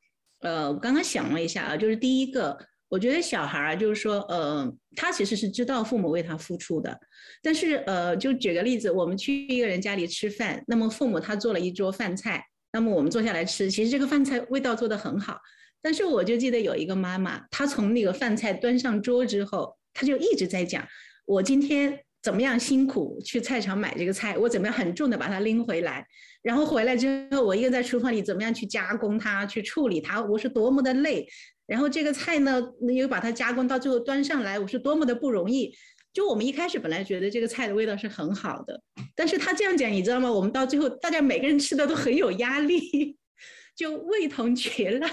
[0.40, 2.58] 呃，我刚刚想了一下啊，就是第一个。
[2.88, 6.98] 我觉得小孩儿就是说，呃，他其实是知道父母为他付出的，
[7.42, 15.38] 但是，呃，就举个例子，我们去一个人家里吃饭，那么父母他做了一桌饭菜，那么我们坐下来吃，其实这个饭菜味道做得很好，
[15.82, 20.86] 但是我就记得有一个妈妈，她从那个饭菜端上桌之后，她就一直在讲，
[21.26, 26.06] 我今天怎么样辛苦去菜场买这个菜，我怎么样很重的把它拎回来，
[26.42, 31.28] 然后回来之后，我一个在厨房里怎么样去加工它，去处理它，我是多么的累。
[31.66, 32.62] 然后这个菜呢，
[32.96, 35.74] 又把它加工到最后端上来，我是多么的不容易。
[36.12, 38.82] 就我们一开始本来觉得这个菜的味道是很好的，
[39.14, 40.32] 但是他这样讲，你知道吗？
[40.32, 43.16] 我们到最后大家每个人吃的都很有压力，
[43.76, 45.08] 就味同嚼蜡，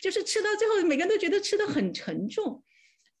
[0.00, 2.64] 就是吃到最后每个人都觉得吃的很沉重。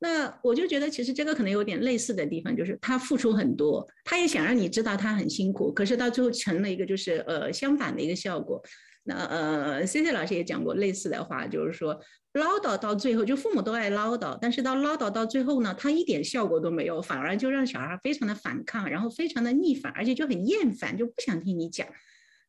[0.02, 8.62] 那我就觉得其实这个可能有点类似的地方，就是他付出很多，他也想让你知道他很辛苦，可是到最后成了一个就是呃相反的一个效果。
[9.04, 11.98] 那呃，C C 老师也讲过类似的话，就是说
[12.34, 21.86] 唠叨到最后，就父母都爱唠叨，但是到唠叨到最后呢，他一点效果都没有，反而就让小孩非常的反抗，然后非常的逆反，而且就很厌烦，就不想听你讲。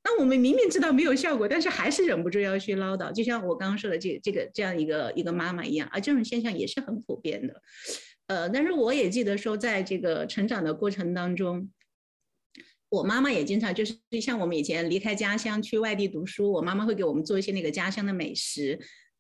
[0.04, 7.62] 那我们明明知道没有效果，但是还是忍不住要去唠叨，就像我刚刚说的这这个这样一个一个妈妈一样啊，这种现象也是很普遍的。
[8.28, 11.70] 呃，但是我也记得说，在这个成长的过程当中。
[12.90, 18.78] 我妈妈也经常就是像我们以前离开家乡去外地读书，我妈妈会给我们做一些那个家乡的美食。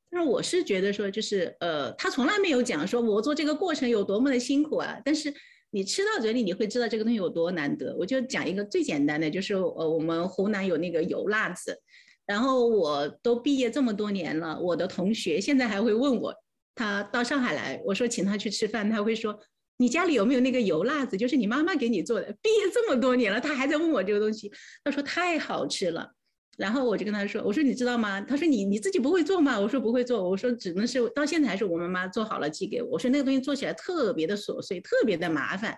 [0.09, 4.99] 但是我是觉得说，就是呃，她从来没有讲说我做这个过程有多么的辛苦啊。
[5.05, 5.33] 但是
[5.71, 7.95] 你吃到嘴里，你会知道这个东西有多难得。
[7.97, 11.81] 我就讲一个最简单的，就是呃，我们湖南有那个油辣子，
[12.27, 16.35] 然后我都毕业这么多年了，我的同学现在还会问我，
[16.75, 19.39] 他到上海来，我说请他去吃饭，他会说。
[19.77, 21.17] 你家里有没有那个油辣子？
[21.17, 22.27] 就是你妈妈给你做的。
[22.39, 24.51] 毕业这么多年了，他还在问我这个东西。
[24.83, 26.07] 他说太好吃了，
[26.61, 35.75] 然后我就跟他说：“我说你知道吗？”他说：“你你自己不会做吗？”我说：“不会做。”我说：“只能是到现在还是我妈妈做好了寄给我。”我说：“那个东西做起来特别的琐碎，特别的麻烦，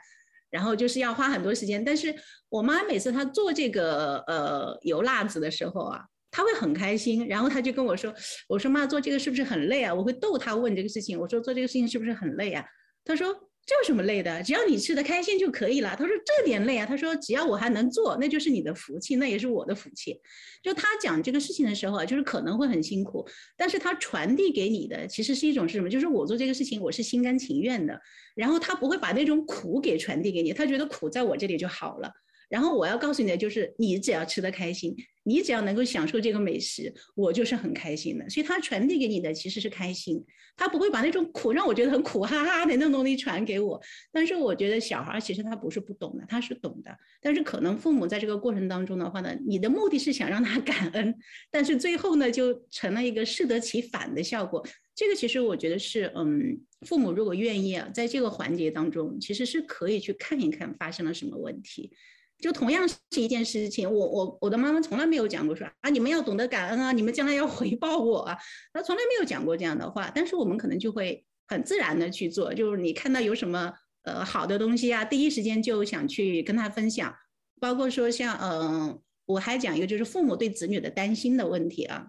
[0.49, 1.81] 然后就是要花很多时间。
[1.81, 2.13] 但是
[2.49, 7.25] 我妈每次她做这个呃油辣子的时候啊，她会很开心。
[7.29, 8.13] 然后她就跟我说
[8.49, 11.17] ：“我说妈，做这个是不是很累啊？”我会逗她问这个事情。
[11.17, 12.65] 我说：“做这个事情是不是很累啊？”
[13.05, 13.33] 她说。
[13.65, 14.43] 这有什么累的？
[14.43, 15.95] 只要你吃的开心就可以了。
[15.97, 16.85] 他说这点累啊。
[16.85, 20.19] 他说只要我还能做，那就是你的福气，那也是我的福气。
[20.61, 25.89] 就他讲这个事情的时候啊，就是可能会很辛苦，但是他传递给你的其实是一种是什么？
[25.89, 27.97] 就是我做这个事情我是心甘情愿的。
[28.35, 32.11] 然后他不会把那种苦给传递给你，他觉得苦在我这里就好了。
[32.53, 38.29] 然后我要告诉你的就是，你只要吃得开心，你只要能够享受这个美食，我就是很开心的。
[38.29, 40.23] 所以他传递给你的其实是开心，
[40.55, 43.81] 他不会把那种苦让我觉得很苦哈哈的那种东西传给我。
[44.11, 46.95] 但是我觉得小孩其实他不是不懂的，他是懂的。
[47.19, 51.15] 但是可能父母在这个过程当中的话呢，你的目的是想让他 感恩，
[51.49, 54.63] 但是最后呢就成了一个适得其反的效果。
[54.93, 61.91] 这个其实我觉得是，嗯，父母如果愿意啊，在这个环节当中，其实是可以去看一看发生了什么问题。
[62.39, 68.37] 就同样是一件事情，我我我的妈妈从来没有讲过说啊，你们要懂得感恩啊，你们将来要回报我啊，
[68.73, 70.11] 她从来没有讲过这样的话。
[70.13, 73.71] 但是我们可能就会很自然的去做，就是你看到有什么
[74.01, 77.15] 呃好的东西啊，第一时间就想去跟他分享。
[77.61, 82.07] 包括说像嗯，我还讲一个就是父母对子女的担心的问题啊，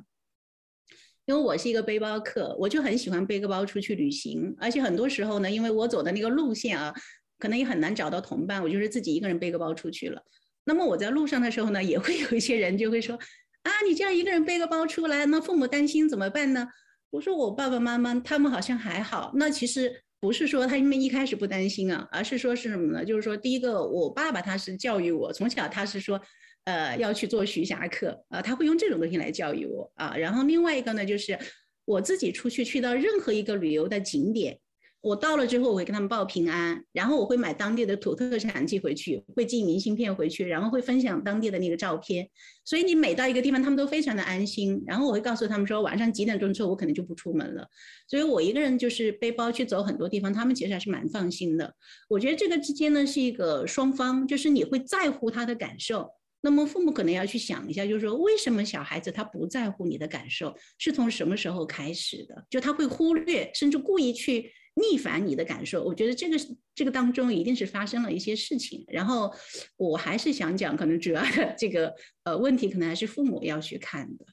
[1.27, 6.93] 因为我是一个背包客，我就很喜欢背个包出去旅行，而且很多时候呢，因为我走的那个路线啊。
[7.39, 10.23] 可能也很难找到同伴，我就是自己一个人背个包出去了。
[10.65, 13.15] 那么我在路上的时候呢，也会有一些人就会说
[13.65, 16.67] ：“啊，你这样一个人背个包出来，那父母担心怎么办呢？”
[17.11, 23.05] 我说：“我爸爸妈妈他们好像还好。”那其实不是说他们一开始不担心啊，而是说是什么呢？
[23.05, 26.19] 就是说，第一个，我爸爸他是教育我，从小他是说，
[26.65, 30.17] 呃，要去做徐霞客啊，他会用这种东西来教育我啊。
[30.17, 31.39] 然后另外一个呢，就是
[31.85, 34.59] 我自己出去去到任何一个旅游的景点。
[35.05, 42.27] 我到了之后，我会跟他们报平安，然后我会买当地的土特产寄回去，会寄明信片回去，然后会分享当地的那个照片。
[42.65, 44.83] 所以你每到一个地方，他们都非常的安心。
[44.87, 47.69] 然后我会告诉他们说，晚上几点钟之后，我可能就不出门了。
[48.09, 51.75] 所以我一个人就是背包去走很多地方，他们其实还是蛮放心的。
[52.09, 56.09] 我觉得这个之间呢是一个双方，就是你会在乎他的感受。
[56.41, 62.43] 那么父母可能要去想一下，就是说为什么小孩子他不在乎你的感受，是从什么时候开始的？
[62.49, 64.51] 就他会忽略，甚至故意去。
[64.75, 66.37] 逆反你的感受，我觉得这个
[66.75, 68.85] 这个当中一定是发生了一些事情。
[68.89, 69.33] 然后
[69.77, 71.95] 我还是想讲，可能主要的这个
[72.25, 74.27] 呃问题，可能还是父母要去看的。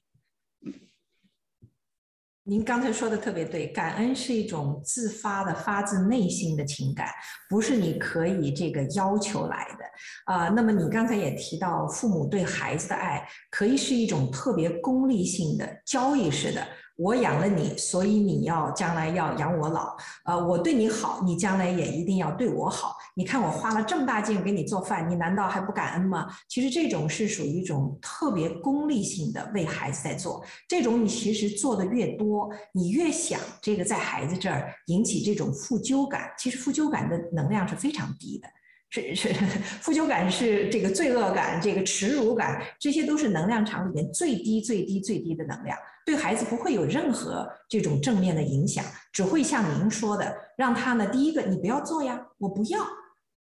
[2.43, 7.07] 您刚才说的特别对，感恩是一种自发的、发自内心的情感，
[7.47, 9.85] 不是你可以这个要求来的
[10.25, 10.49] 啊。
[10.49, 16.67] 那么你刚才也提到，父母对孩子的爱可以是一种特别功利性的、交易式的。
[17.01, 19.97] 我养了你，所以你要将来要养我老。
[20.23, 22.95] 呃，我对你好，你将来也一定要对我好。
[23.15, 26.27] 你看我花了这么大劲给你做饭，你难道还不感恩吗？
[26.47, 30.45] 其实这种是属于一种特别功利性的为孩子在做。
[30.67, 36.31] 这种你其实做的越多，你越想这个在孩子这儿引起这种负疚感。
[36.37, 38.47] 其实负疚感的能量是非常低的。
[38.91, 39.33] 是是，
[39.79, 45.75] 负疚感是这个罪恶感，这个耻辱感，这些都是能量场里面最低最低最低的能量。
[46.05, 52.79] 对孩子不会有任何这种正面的影响，只会像您说的，让他呢，第一个你不要做呀，我不要，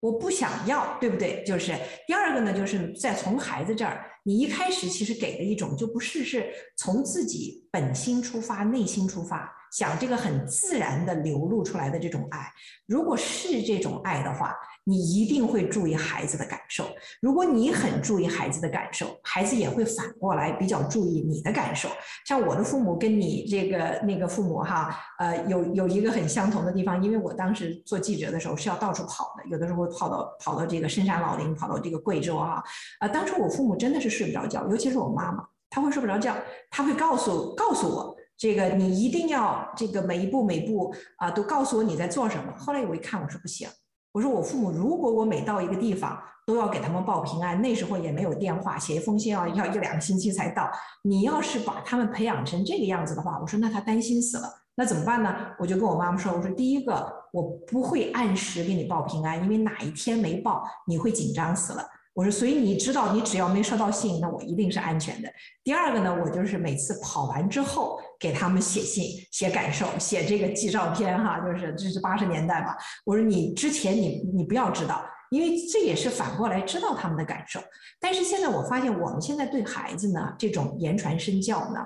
[0.01, 1.43] 我不想要，对不对？
[1.45, 1.75] 就是
[2.07, 9.51] 第二个呢，就是在从孩子这儿，你一开始其实给的一种就不是是从自己本心出发、内心出发。
[9.75, 12.49] 想这个很自然的流露出来的这种爱，
[12.87, 14.55] 如果是这种爱的话，
[14.85, 16.85] 你一定会注意孩子的感受。
[17.21, 21.89] 如果你很注意孩子的感受，孩子也会反过来比较注意你的感受。
[22.25, 32.63] 像我的父母跟你这个那个父母哈，呃，有有一个很相同的地方，因为我当时做记者的时候是要到处跑的，有的时候跑到跑到这个深山老林，跑到这个贵州哈，
[33.01, 36.33] 呃，当时我父母真的是睡不着觉，尤其是我妈妈，她会睡不着觉，
[36.71, 38.14] 她会告诉告诉我。
[38.37, 42.53] 这个你一定要这个每一步每步啊都告诉我你在做什么。
[42.59, 43.69] 后来我一看，我说不行，
[44.13, 50.71] 我说我父母如果我每到一个地方都要给他们报平安，那时候也没有电话，写一封信要要一两个星期才到。
[51.03, 55.35] 你要是把他们培养成这个样子的话，我说那他担心死了，那怎么办呢？
[55.59, 61.83] 我就跟我妈妈说，我说第一个我不会按时给你报平安，因为哪一天没报你会紧张死了。
[62.15, 65.29] 我说，所以你知道，你只要没收到信，那我一定是安全的。
[65.65, 72.77] 第二个呢，我就是每次跑完之后给他们写信、写感受、写这个寄照片，哈，就是这是八十年代嘛。
[73.05, 77.61] 我说你之前你你不要知道，因为这也是反过来知道他们的感受。
[77.99, 81.81] 但是现在我发现，我们现在对孩子呢，这种言传身教呢，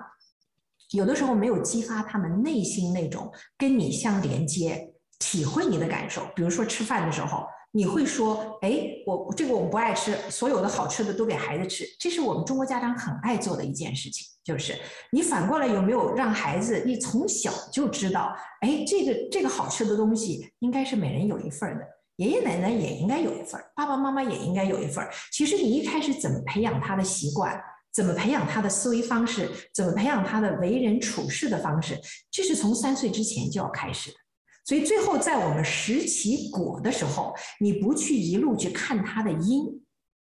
[0.90, 6.26] 有的时候没有激发他们内心那种跟你相连接、体会你的感受。
[6.36, 7.46] 比如说吃饭的时候。
[7.70, 14.26] 你会说，哎，我这个我们不爱吃，所有的好吃的都给孩子吃，这是我们中国家长很爱做的一件事情。
[14.42, 14.74] 就是
[15.12, 21.84] 你反过来有没有让孩子，你从小就知道，哎，这个这个好吃的东西应该是每人有一份的，
[22.16, 25.06] 爷爷奶奶也应该有一份，爸爸妈妈也应该有一份。
[25.32, 27.62] 其实你一开始怎么培养他的习惯，
[27.92, 32.00] 怎么培养他的思维方式，怎么培养他的为人处事的方式，
[32.30, 34.16] 这是从三岁之前就要开始的。
[34.68, 39.64] 所以最后，在我们拾起果的时候，你不去一路去看它的因，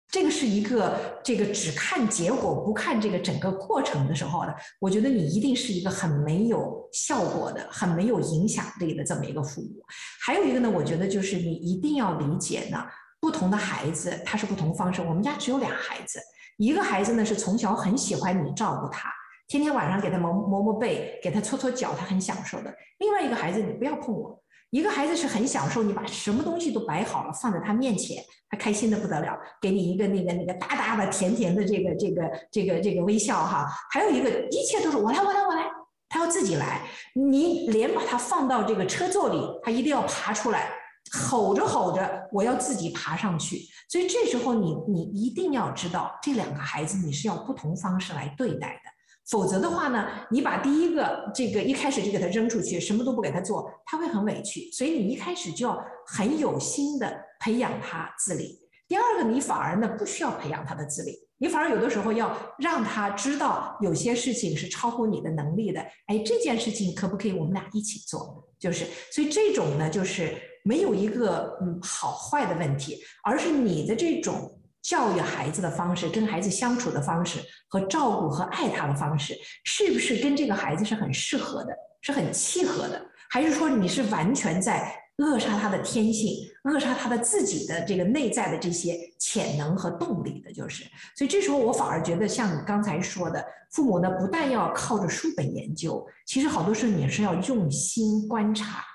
[0.10, 9.84] 这个是一个这个只看结果不看这个整个过程的时候呢，我觉得你一定是一个很没有效果的、很没有影响力的这么一个父母。
[10.22, 12.82] 还有一个呢，我觉得就是你一定要理解呢，
[13.20, 15.02] 不同的孩子他是不同方式。
[15.02, 16.22] 我们家只有俩孩子，
[16.56, 19.12] 一个孩子呢是从小很喜欢你照顾他。
[19.48, 22.76] 天天晚上给他磨磨磨背，给他搓搓脚，他很享受的。
[23.00, 24.38] 另外一个孩子，你不要碰我。
[24.72, 33.66] 一个孩子是很享受，你把什么东西都摆好了放在他面前，他开心的不得了，给你一个那个那个大大的甜甜的这个这个这个这个微笑哈。
[33.90, 35.64] 还有一个，一切都是我来我来我来，
[36.10, 36.82] 他要自己来。
[37.14, 40.70] 你连把他放到这个车座里，他一定要爬出来，
[41.14, 43.62] 吼着吼着，我要自己爬上去。
[43.88, 48.97] 所以这时候你你一定要知道，这两个孩子你是要不同方式来对待的。
[49.30, 54.72] 否则的话呢，你把第一个这个一开始就给他扔出去，什么都不给他做，他会很委屈。
[54.72, 58.58] 所以你一开始就要很有心的培养他自理。
[58.88, 65.82] 第二个，你反而呢不需要培养他的自理，你反而有的时候要让他知道有些事情是超乎你的能力的。
[66.06, 68.48] 哎，这件事情可不可以我们俩一起做？
[68.58, 74.54] 就是，所以这种呢，就是没有一个嗯好坏的问题，而是你的这种。
[74.88, 83.06] 教育孩子的方式，跟孩子相处的方式，和照顾和爱他的方式，是不是跟这个孩子是很适合的，是很契合的？
[83.30, 90.54] 还是说你是完全在扼杀他的天性，扼杀他的自己的这个内在的这些潜能和动力的？
[90.54, 90.86] 就是，
[91.18, 98.86] 所以这时候我反而觉得，像你刚才说的，父母呢不但要靠着书本研究，其实好多时候你是要用心观察，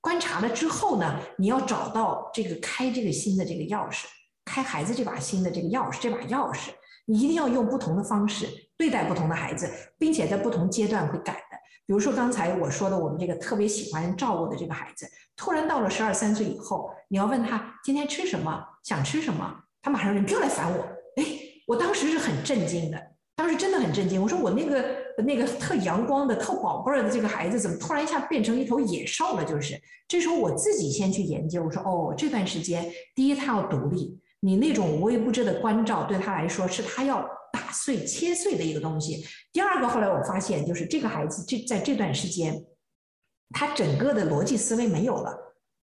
[0.00, 4.04] 观察了之后呢，你要找到这个开这个心的这个钥匙。
[4.44, 6.70] 开孩子这把心的这个钥匙，这把钥匙，
[7.06, 11.58] 你一定要用不同的方式对待不同的孩子，并且在不同阶段会改的。
[11.86, 20.84] 比如说刚才我说的，我们这个特别喜欢照顾的这个孩子，突然到了十二三岁以后，你要问他今天吃什么，想吃什么，他马上说你不要来烦我。
[21.16, 21.24] 哎，
[21.66, 23.02] 我当时是很震惊的，
[23.34, 24.22] 当时真的很震惊。
[24.22, 29.44] 我说我那个那个特阳光的、特宝贝儿的这个孩子，怎么突然一下变成一头野兽了？
[29.44, 29.74] 就是
[30.06, 34.16] 这时候我自己先去研究，我说哦，这段时间第一他要独立。
[34.40, 39.24] 你那种无微不至的关照，对他来说是他要打碎、切碎的一个东西。
[39.52, 42.64] 第二个，后来我发现，就是这个孩子这在这段时间，
[43.50, 45.36] 他整个的逻辑思维没有了，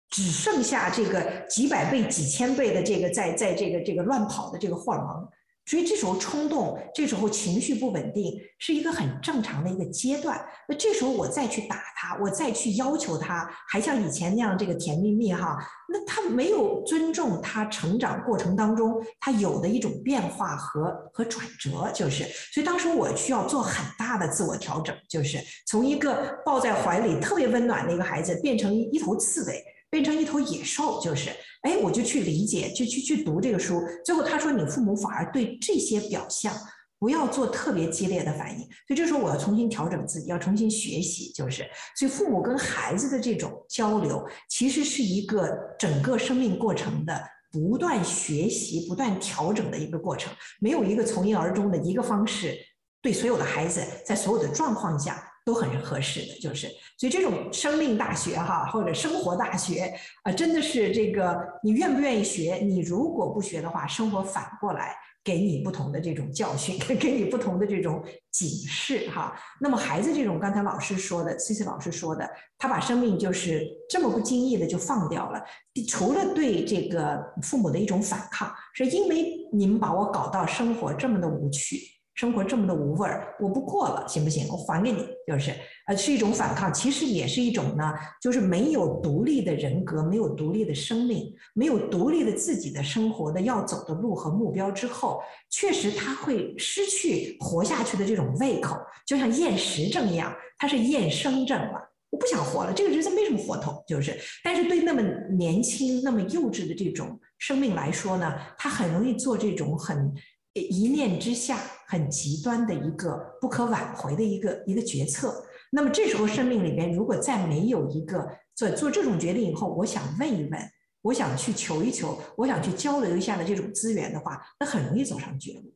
[0.10, 5.28] 只剩下这个几百倍、几千倍的这个在在这个这个乱跑的这个荷尔蒙。
[5.72, 10.38] 所以这时候冲动，这时候情绪不稳定，是一个很正常的一个阶段。
[10.68, 15.58] 那这时候我再去打他，我再去要求他，还像以前那样这个甜蜜蜜哈，
[15.88, 22.26] 那他没有尊重他成长过程当中他有的一种变化和和转折，就是。
[22.52, 29.64] 所以当时我需要做很大的自我调整，就是从一个抱在怀里特别温暖的一个孩子，变成一头刺猬。
[29.92, 31.30] 变成一头野兽，就是，
[31.64, 33.84] 哎，我就去理解，就去去读这个书。
[34.06, 36.56] 最后他说，你父母反而对这些表象
[36.98, 38.60] 不要做特别激烈的反应。
[38.88, 41.70] 所以这时候我要重新调整自己，要重新学习，就是。
[41.98, 47.22] 所以父母跟孩子的这种交流，其实是一个整个生命过程的
[47.52, 50.34] 不断学习、不断调整的一个过程。
[50.62, 52.58] 没有一个从一而终的一个方式，
[53.02, 55.28] 对所有的孩子在所有的状况下。
[55.44, 56.68] 都很合适的，就是
[56.98, 62.56] 所以这种生命大学哈，或者生活大学啊，真的是这个你愿不愿意学？
[62.56, 69.36] 你如果不学的话，生活反过来给你不同的这种教训， 给你不同的这种警示哈。
[69.60, 75.44] 那么孩子这种刚才老师说的，C C 老师说的，他把生命就是这么不经意的就放掉了，
[75.88, 81.80] 除了对这个父母的一种反抗，是因为你们把我搞到生活这么的无趣。
[82.14, 84.48] 生活这么的无味儿，我不过了，行不行？
[84.50, 85.52] 我还给你，就是，
[85.88, 101.80] 呃，是一种反抗，其实也是一种呢，就是没有独立的人格，没有独立的生命，没有独立的自己的生活的要走的路和目标之后，确实他会失去活下去的这种胃口，就像厌食症一样，他是厌生症了，
[102.12, 105.02] 我不想活了，这个日子没什么活头，就是，但是对那么
[105.38, 110.14] 年轻、那么幼稚的这种生命来说呢，他很容易做这种很。
[110.54, 115.46] 一念之下，很极端的一个不可挽回的一个一个决策。
[115.72, 120.60] 那么这时候生命里边，如果再没有一个做做这种决定以后，我想问一问，
[121.02, 125.74] 我想去求一求，我想去交流一下的这种资源的话，那很容易走上绝路，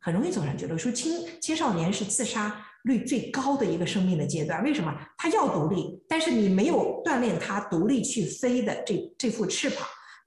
[0.00, 0.76] 很容易走上绝路。
[0.76, 4.92] 说青青少年是自杀率最高的一个生命的阶段，为什么？
[5.16, 9.78] 他要独立，但是你没有锻炼他独立去飞的这这副翅膀。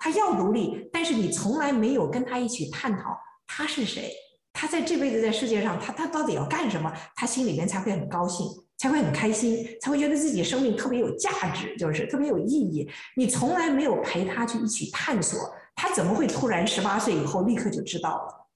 [0.01, 3.19] 他要独立，但是你从来没有跟他一起探讨。
[3.51, 4.13] 他是谁？
[4.53, 6.93] 他在这辈子在世界上，他他到底要干什么？
[7.15, 8.45] 他心里面才会很高兴，
[8.77, 12.87] 才会很开心，才会觉得自己生命特别有价值，就是特别有意义。
[13.15, 15.39] 你从来没有陪他去一起探索，
[15.75, 18.47] 他怎么会突然十八岁以后立刻就知道了？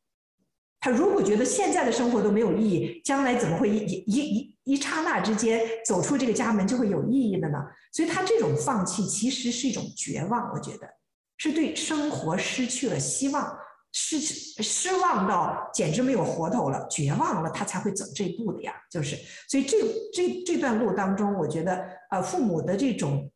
[0.79, 7.57] 他如果觉得现在的生活都没有意义，将来怎么会一一一一刹那之间走出这个家门就会有意义的呢？
[7.93, 10.87] 所以他这种放弃其实是一种绝望，我觉得
[11.37, 13.57] 是对生活失去了希望。
[13.95, 18.73] 失失望到简直没有活头了，绝望了，他才会走这步的呀。
[18.89, 19.15] 就是，
[19.47, 19.77] 所以这
[20.11, 23.31] 这这段路当中，我觉得，呃，父母的这种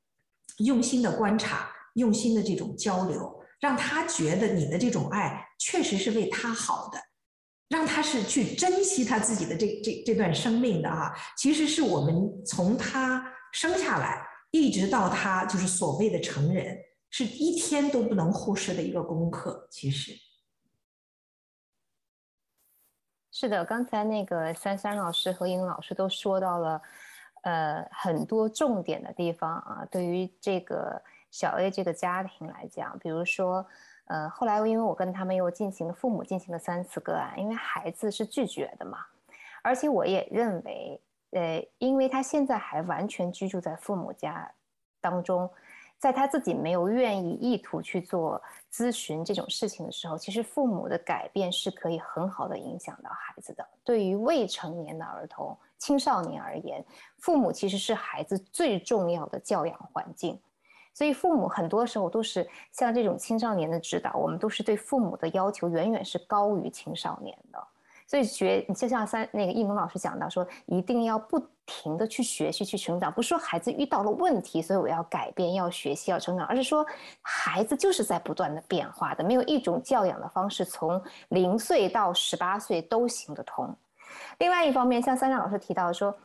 [0.57, 6.99] 用心的观察，用心的这种交流，让他觉得你的这种爱确实是为他好的，
[7.69, 11.13] 让他是去珍惜他自己的这这这段生命的哈。
[11.37, 16.75] 其实是我们从他生下来一直到他就是所谓的成人，
[17.11, 19.67] 是一天都不能忽视的一个功课。
[19.69, 20.13] 其实。
[23.31, 26.81] 是的，刚才那个三三老师和英老师都说到了，
[27.43, 29.87] 呃，很多重点的地方啊。
[29.91, 30.99] 对于这个
[31.29, 33.63] 小 A 这个家庭来讲，比如说，
[34.05, 39.05] 呃，后来因为我跟他们又进行了父母进行了三次个案，因为孩子是拒绝的嘛，
[39.61, 40.99] 而且我也认为，
[41.31, 44.51] 呃，因为他现在还完全居住在父母家
[44.99, 45.47] 当中。
[45.99, 48.41] 在他自己没有愿意意图去做
[48.71, 53.67] 咨询这种事情的时候，其实父母的改变是可以很好的影响到孩子的。
[53.83, 56.85] 对于未成年的儿童、青少年而言，
[57.17, 60.39] 父母其实是孩子最重要的教养环境，
[60.93, 67.67] 所以父母很多时候都是像这种青少年的指导，我们都是对父母的要求远远是高于青少年的。
[68.07, 73.11] 所以学，就像三那个易萌老师讲到说，一定要不停的去学习、去成长。
[73.11, 76.85] 不是说孩子遇到了问题，所以我要改变、要学习、要成长，而是说
[77.21, 83.75] 孩子就是在不断的变化的，没有一种教养的方式从零岁到十八岁都行得通。
[84.37, 86.15] 另外一方面，像三亮老师提到说，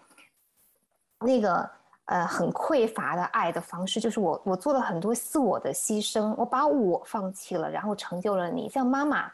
[1.18, 1.68] 那个
[2.04, 9.28] 呃很匮乏的爱的方式，就是我我做了很多自我的牺牲，我把我放弃了，然后成就了你，像妈妈。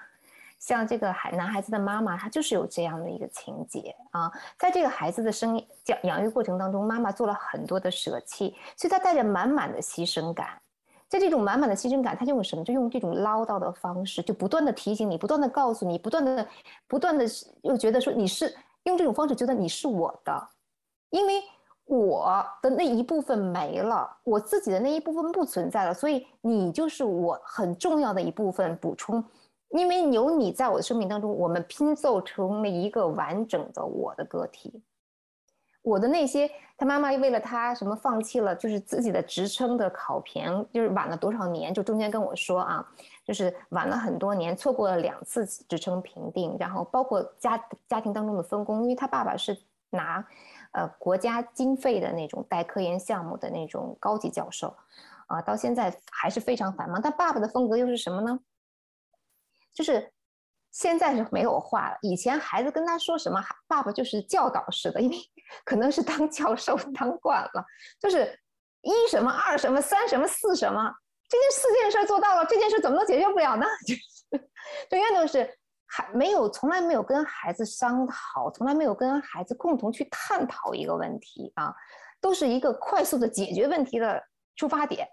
[0.59, 5.57] 像这个孩男孩子的妈妈，她就是有这样的一个情节啊，在这个孩子的生
[5.87, 10.61] 养养育过程当中，妈妈做了很多的舍弃，所以她带着满满的牺牲感，
[11.09, 12.65] 在这种满满的牺牲感，她用什么？
[12.65, 16.47] 就用这种唠叨的方式，就不断的提醒你，不断的告诉你，不断的
[16.89, 17.25] 不断的
[17.63, 18.53] 又觉得说你是
[18.83, 20.49] 用这种方式觉得你是我的，
[21.11, 21.41] 因为
[21.85, 29.25] 我的那一部分没了，我自己的那一部分不存在了，所以你就是我很重要的一部分补充。
[29.71, 34.83] 因为有你在我的生命当中，我们拼凑成了一个完整的我的个体。
[35.83, 42.87] 我的那些，他妈妈为了他什么放弃了，就是自己的职称的考评，就是晚了多少年，就中间跟我说啊，
[43.25, 49.57] 就是晚了很多年，错过了两次职称评定，然后包括家家庭当中的分工，因为他爸爸是
[49.91, 50.23] 拿
[50.73, 54.75] 呃国家经费的那种带科研项目的那种高级教授，
[55.27, 57.01] 啊，到现在还是非常繁忙。
[57.01, 58.39] 他爸爸的风格又是什么呢？
[59.75, 60.13] 就是
[60.71, 65.17] 现在是没有话了，以前孩子跟他说什么，爸爸就是教导式的，因为。
[65.65, 67.65] 可能是当教授 当惯了，
[67.99, 68.39] 就是
[68.83, 70.95] 一什么二什么三什么四什么，
[71.27, 73.65] 这件四件事做到了，这件事怎么都解决不了呢？
[73.87, 74.45] 就是
[74.91, 81.75] 永远都是还没有从来没有跟孩子商讨，从来没有跟孩子共同去探讨一个问题啊，
[82.21, 84.23] 都是一个快速的解决问题的
[84.55, 85.09] 出发点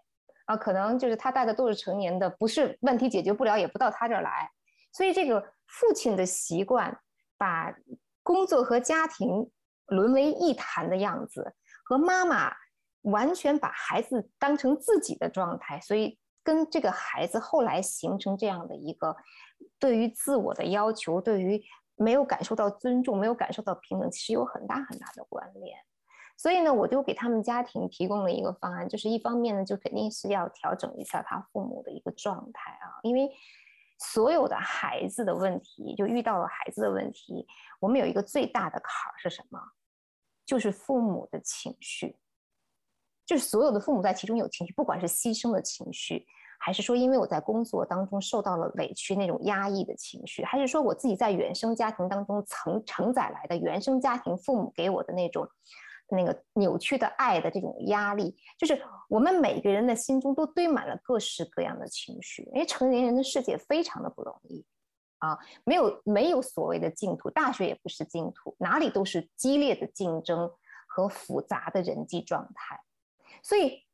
[0.45, 4.49] 啊，可能就是他带的都是成年的，不是问题解决不了也不到他这儿来，
[4.93, 6.97] 所以这个父亲的习惯
[7.37, 7.75] 把
[8.23, 9.51] 工作和家庭。
[9.89, 11.53] 沦为一谈的样子，
[11.83, 12.51] 和妈妈
[13.01, 19.15] 完全把孩子当成自己的状态，所以跟这个孩子后来形成这样的一个
[19.77, 21.63] 对于自我的要求，对于
[21.97, 25.77] 没有感受到尊重，没有感受到平等，其实有很大很大的关联。
[26.37, 33.29] 所以呢，我就给他们家庭提供了一个方案，就是一方面呢，就肯定是要调整一下他父母的一个状态啊，因为
[33.97, 37.47] 所有的孩子的问题，就遇到了孩子的问题，
[37.79, 39.59] 我们有一个最大的坎儿是什么？
[40.45, 42.15] 就是父母的情绪，
[43.25, 46.23] 就是所有的父母在其中有情绪，不管是牺牲的情绪，
[46.59, 55.47] 还是说因为我在工作当中受到了委屈那种压抑的情绪，还是说我自己在原生家庭当中承承载来的原生家庭父母给我的那种
[56.09, 64.65] 那个扭曲的爱的这种压力，就是我们每个人的心中都堆满了各式各样的情绪，因为成年人的世界非常的不容易。
[65.19, 70.51] 啊，没有没有所谓的净土，大学也不是净土，哪里都是激烈的竞争
[70.87, 72.79] 和复杂的人际状态。
[73.41, 73.85] 所以，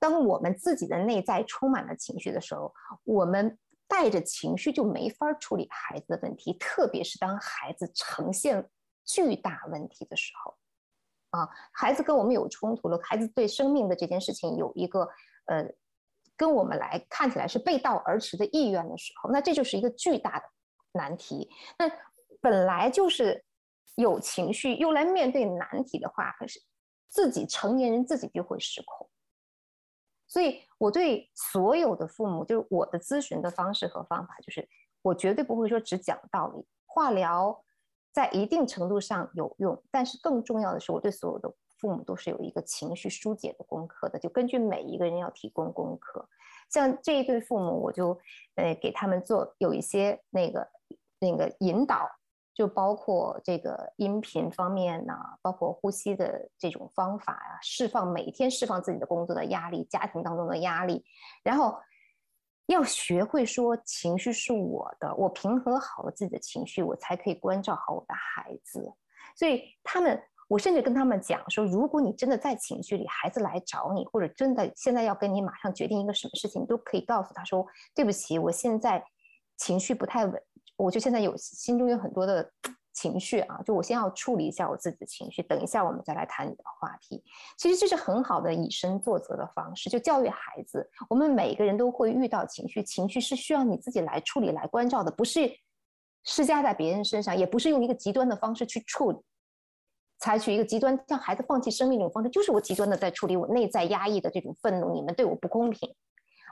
[0.00, 3.56] 当我们自己的内在充满了情绪的时候，我们
[3.86, 8.68] 带着情绪就没法处理孩子的问题，特别是当孩子呈现
[9.06, 10.56] 巨大问题的时候。
[11.32, 15.06] 啊，孩子跟我们有冲突了，孩子对生命的这件事情有一个
[15.44, 15.68] 呃。
[16.34, 20.44] 跟我们来看起来是背道而驰的意愿的时候，那这就是一个巨大的
[20.92, 21.48] 难题。
[21.78, 21.88] 那
[22.40, 23.44] 本来就是
[23.94, 26.60] 有情绪又来面对难题的话，可是
[27.08, 29.08] 自己成年人自己就会失控。
[30.26, 34.66] 所以我对所有的父母，就是我的咨询的方式和方法，就是
[35.02, 36.66] 我绝对不会说只讲道理。
[36.86, 37.62] 化疗
[38.12, 41.52] 在一定程度上有用，但是更重要的是，我对所有的。
[41.78, 46.28] 父母都是有一个情绪疏解的功课的，就根据每一个人要提供功课。
[46.70, 48.16] 像这一对父母，我就
[48.54, 50.64] 呃给他们做有一些那个
[51.18, 52.08] 那个引导，
[52.54, 55.12] 就包括这个音频方面呢，
[55.42, 61.04] 包括呼吸的这种方法呀，释放每天释放自己的工作的压力，家庭当中的压力，
[61.42, 61.76] 然后
[62.66, 68.92] 要学会说情绪是我的，我平和好了自己的情绪，我才可以关照好我的孩子。
[69.36, 70.22] 所以他们。
[70.48, 77.66] 我甚至跟他们讲说，如果你真的在情绪里，孩子来找你，或者真的现在要跟你马上决定一个什么事情，你都可以告诉他说
[77.96, 79.02] ：“对不起，我现在
[79.56, 80.42] 情绪不太稳，
[80.76, 82.52] 我就现在有心中有很多的
[82.92, 87.22] 情绪啊，就我先要处理一下我自己的情绪，等一下我们再来谈你的话题。”
[87.58, 90.88] 其实这是很好的以身作则的方式，就教育孩子。
[91.08, 95.50] 我们每个人都会遇到情绪，情绪是需要你自己来处理、来关照的，不是
[96.24, 99.18] 施加在别人身上，也不是用一个极端的方式去处理。
[100.18, 104.94] 采取一个极端，像孩子放弃生命这种方式，就是我极端的在处理我内在压抑的这种愤怒。
[104.94, 105.92] 你们对我不公平，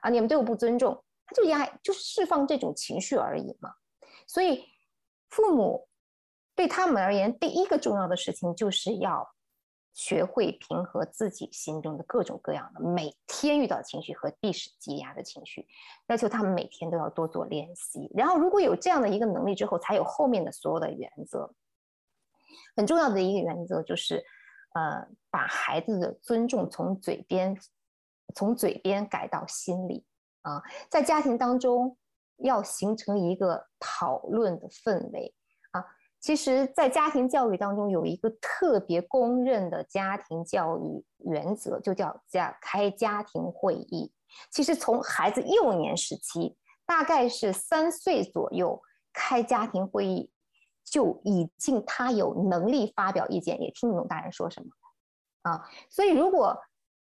[0.02, 3.70] 啊，你们对我不尊重，他就压，就释放这种情绪而已嘛。
[4.26, 4.64] 所以，
[5.28, 5.86] 父母
[6.60, 9.26] 对他们而言，第一个重要的事情就是要
[9.94, 15.66] 学会平和自己心中的各种各样的每天遇到情绪和历史积压的情绪，
[16.08, 18.10] 要求他们每天都要多做练习。
[18.14, 21.50] 然后，如果有这样的一个能力之后，才有后面的所有的原则。
[22.76, 24.22] 很重要的一个原则就是，
[24.74, 27.56] 呃，把孩子的尊重从嘴边，
[28.34, 30.04] 从嘴边改到心里
[30.42, 31.96] 啊，在家庭当中
[32.36, 35.34] 要形成一个讨论的氛围。
[36.20, 44.12] 其实，在家庭教育当中有一个特别公认的家庭教育原则，就叫家开家庭会议。
[44.50, 46.56] 其实从孩子幼年时期，
[46.86, 48.80] 大概是三岁左右
[49.12, 50.30] 开家庭会议。
[50.82, 54.68] 就已经他有能力发表意见，也听不懂大人说什么，
[55.42, 56.58] 啊，所以如果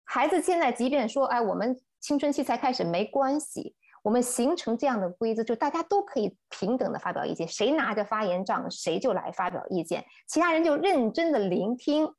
[0.05, 12.13] 孩子现在即便说，哎，我们青春期才开始没关系，我们形成这样的规则，就大家都可以平等的发表意见，谁拿着发言杖，谁就来发表意见，其他人就认真的聆听，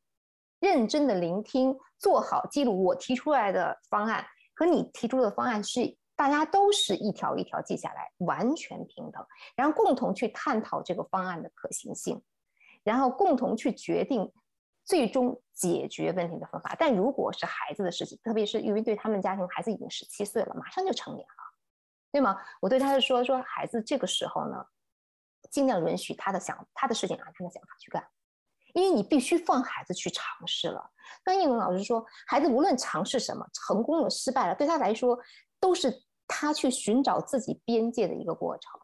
[0.59, 2.83] 认真的聆听，做好记录。
[2.83, 4.25] 我提出来的方案
[4.55, 5.97] 和你提出的方案是。
[6.13, 9.25] 大家都是一条一条记下来，完全平等，
[9.55, 12.21] 然后共同去探讨这个方案的可行性，
[12.83, 14.31] 然后共同去决定
[14.85, 16.75] 最终解决问题的方法。
[16.77, 21.43] 但如果是孩子的事情，特别是因为对他们家庭，孩子已经十七岁了，马上就成年了，
[22.11, 22.37] 对吗？
[22.59, 24.65] 我对他是说说，孩子这个时候呢，
[25.49, 28.05] 尽量允许他的想他的事情按他的想法去干，
[28.73, 30.91] 因为你必须放孩子去尝试了。
[31.23, 35.17] 跟英文老师说，孩子无论尝试什么，成功了失败了，对他来说
[35.59, 36.03] 都是。
[36.33, 38.79] 他去寻找自己边界的一个过程，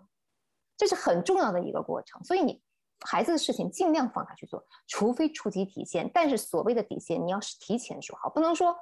[0.76, 2.22] 这是很重要的一个过程。
[2.26, 2.62] 所以你
[3.06, 6.12] 孩子的事情尽量放他去做，除非触及底线。
[6.14, 8.76] 但是所谓的底线，你要是提前说好，不能说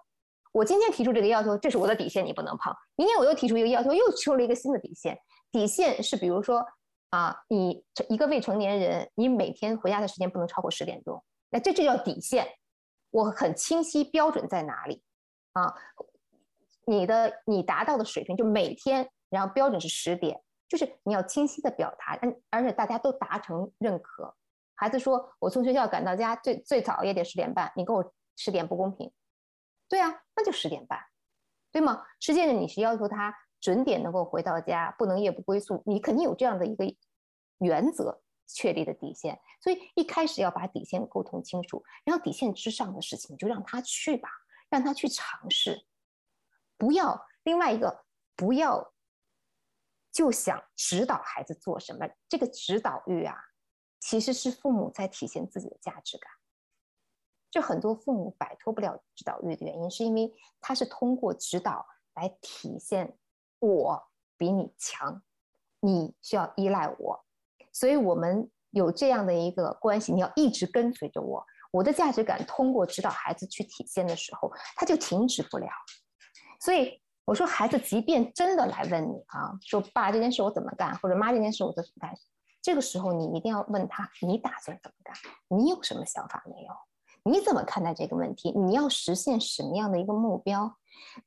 [0.55, 2.73] 我今天提出这个要求，这是我的底线，你不能碰。
[2.95, 5.19] 明天我又提出一个要求，又出了一个新的底线。
[5.51, 6.65] 底线是比如说
[7.09, 12.47] 啊，你一个未成年人，你每天回家的时间不能超过十点钟，那这就叫底线。
[13.11, 15.03] 我很清晰标准在哪里
[15.51, 15.75] 啊？
[16.85, 24.33] 你的你达到的水平就每天，然后标准是十点，就是你要清晰的表达，而而且大家都达成认可。
[24.75, 29.11] 孩子说：“我从学校赶到家最最早也得十点半，你给我十点不公平。”
[29.95, 30.99] 对啊，那就十点半，
[31.71, 32.05] 对吗？
[32.19, 36.83] 实际上你是要求他准点能够回到家，不能夜不归宿，你肯定有这样的一个
[37.59, 39.39] 原则确立的底线。
[39.61, 44.27] 所以一开始要把底线沟通清楚，然后底线之上的事情就让他去吧，
[44.69, 45.85] 让他去尝试。
[46.77, 48.03] 不要另外一个，
[48.35, 48.93] 不要
[50.11, 52.05] 就想指导孩子做什么。
[52.27, 53.37] 这个指导欲啊，
[54.01, 56.29] 其实是父母在体现自己的价值感。
[57.55, 60.29] 就很多父母摆脱不了指导欲的原因，是因为
[60.59, 63.17] 他是通过指导来体现
[63.59, 64.03] 我
[64.37, 65.23] 比你强，
[65.79, 67.25] 你需要依赖我。
[67.71, 71.45] 所以我们有这样的一个关系，你要一直跟随着我。
[71.71, 75.69] 我的价值感通过指导孩子去体现的时候，他就停止不了。
[76.59, 82.13] 所以我说，孩子即便真的来问你啊，说爸这件事我怎么干，或者妈这件事我怎么干，
[82.61, 85.15] 这个时候你一定要问他，你打算怎么干？
[85.47, 86.73] 你有什么想法没有？
[87.27, 88.51] 你怎么看待这个问题？
[88.51, 90.77] 你要实现什么样的一个目标？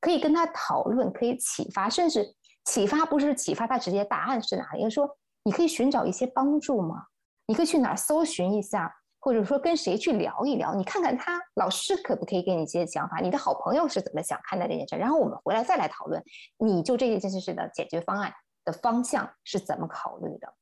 [0.00, 2.34] 可以跟他讨论，可以启发，甚至
[2.64, 7.06] 启发不是启发他直接答案是哪里，而说你可以寻找一些帮助吗？
[7.46, 8.94] 你可以去哪儿搜寻一下？
[9.20, 13.18] 或者说跟谁去聊一聊，你看看他老师可不可以给你一些想法？
[13.18, 14.94] 你的好朋友是怎么想看待这件事？
[14.94, 16.22] 然后我们回来再来讨论，
[16.56, 18.32] 你就这件事的解决方案
[18.64, 20.54] 的方向是怎么考虑的？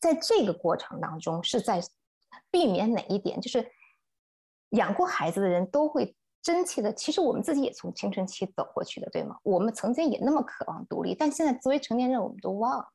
[0.00, 1.82] 在这个过程当中，是在
[2.52, 3.40] 避免哪一点？
[3.40, 3.68] 就是
[4.68, 9.36] 养过孩子的人都会真切的，其实我们自己也从青春期走过去的，对吗？
[9.42, 12.86] 我们曾经也那么渴望独立，但现在作为成年人，我们都忘了。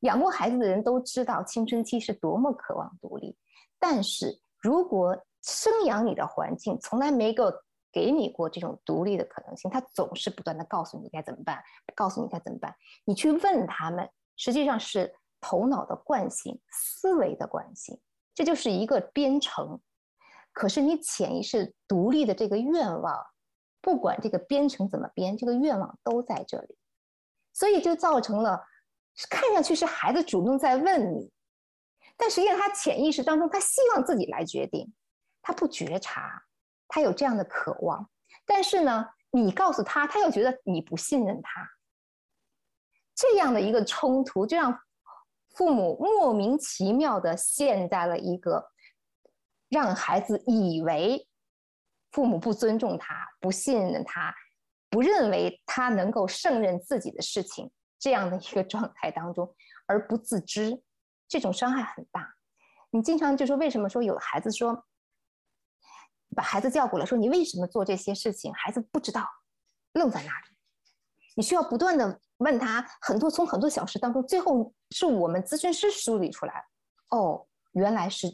[0.00, 3.36] 养过孩子的人都知道，青春期是多么渴望独立。
[3.78, 7.52] 但是如果生养你的环境从来没够
[7.92, 11.62] 给你过这种独立的可能性，他总是不断的告诉你该怎么办，
[11.94, 12.74] 告诉你该怎么办。
[13.04, 18.00] 你去问他们，实际上是头脑的惯性、思维的惯性，
[18.34, 19.80] 这就是一个编程。
[20.52, 23.26] 可是你潜意识独立的这个愿望，
[23.80, 26.76] 不管这个编程怎么编，这个愿望都在这里，
[27.52, 28.62] 所以就造成了。
[29.28, 31.30] 看上去是孩子主动在问你，
[32.16, 34.90] 但实际上他潜意识当中，他希望自己来决定，
[35.42, 36.42] 他不觉察，
[36.88, 38.08] 他有这样的渴望。
[38.46, 41.68] 但是呢，你告诉他，他又觉得你不信任他。
[43.14, 44.80] 这样的一个冲突，就让
[45.54, 48.70] 父母莫名其妙的陷在了一个
[49.68, 51.26] 让孩子以为
[52.10, 54.34] 父母不尊重他、不信任他、
[54.90, 57.70] 不认为他能够胜任自己的事情。
[57.98, 59.54] 这样的一个状态当中，
[59.86, 60.82] 而不自知，
[61.28, 62.34] 这种伤害很大。
[62.90, 64.86] 你经常就说，为什么说有孩子说，
[66.34, 68.52] 把孩子叫过来说，你为什么做这些事情？
[68.54, 69.24] 孩子不知道，
[69.92, 70.56] 愣在那里。
[71.36, 76.64] 你需要不断的问他很多，从很多小事当中，最后是我们咨询师梳理出来，
[77.10, 78.26] 哦，原来是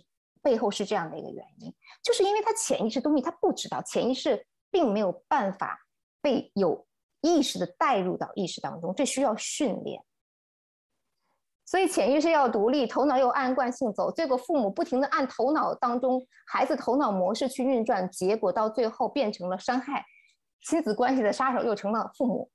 [0.42, 5.78] 背后是这样的一个原因，就是因为他潜意识东西他不知道，潜意识并没有办法
[6.20, 6.84] 被有。
[7.20, 10.00] 意识的带入到意识当中，这需要训练。
[11.64, 20.04] 所以潜意识要独立，头脑又按惯性走，结果父母不停的按头脑当中孩子头脑模式去运转，结果到最后变成了伤害
[20.64, 22.48] 亲子关系的杀手，又成了父母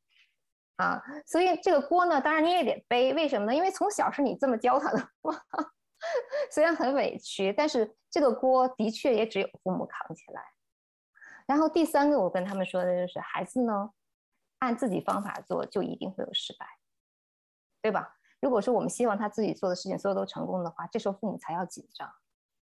[0.78, 1.02] 啊！
[1.26, 3.56] 所以这个锅呢，当然你也得背，为什么呢？
[3.56, 5.10] 因为从小是你这么教他的，
[6.52, 10.44] 虽然很委屈，但是这个锅的确也只有父母扛起来。
[11.46, 13.92] 然后第三个，我跟他们说的就是孩子呢。
[14.60, 16.66] 按自己方法做，就一定会有失败，
[17.82, 18.16] 对吧？
[18.40, 22.10] 如果说我们希望他自己做的事情所有都成功的话，这时候父母才要紧张，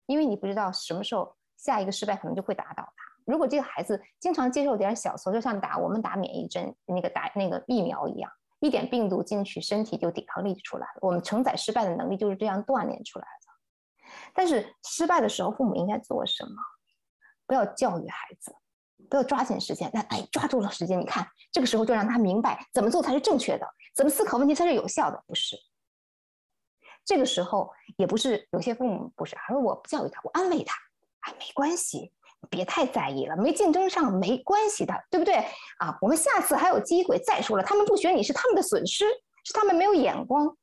[0.05, 3.06] 因为你不知道什么时候下一个失败可能就会打倒他。
[3.27, 10.99] 如果这个孩子经常接受点小挫，就像打我们打免疫针那个打那个疫苗一样，一点病毒进去，身体就抵抗力就出来了。
[11.01, 14.09] 我们承载失败的能力就是这样锻炼出来的。
[14.33, 16.55] 但是失败的时候，父母应该做什么？
[17.45, 18.55] 不要教育孩子。
[19.09, 25.55] 不要抓紧时间，那哎，抓住了时间，你看这个时候就让他明白怎么做才是正确的，怎么思考问题才是有效的，不是？
[27.05, 30.75] 这个时候也不是有些父母不是，而是我不教育他，我安慰他，
[31.21, 32.11] 哎，没关系，
[32.49, 35.35] 别太在意了，没竞争上没关系的，对不对？
[35.79, 37.19] 啊，我们下次还有机会。
[37.19, 39.05] 再说了，他们不选你是他们的损失，
[39.43, 40.57] 是他们没有眼光。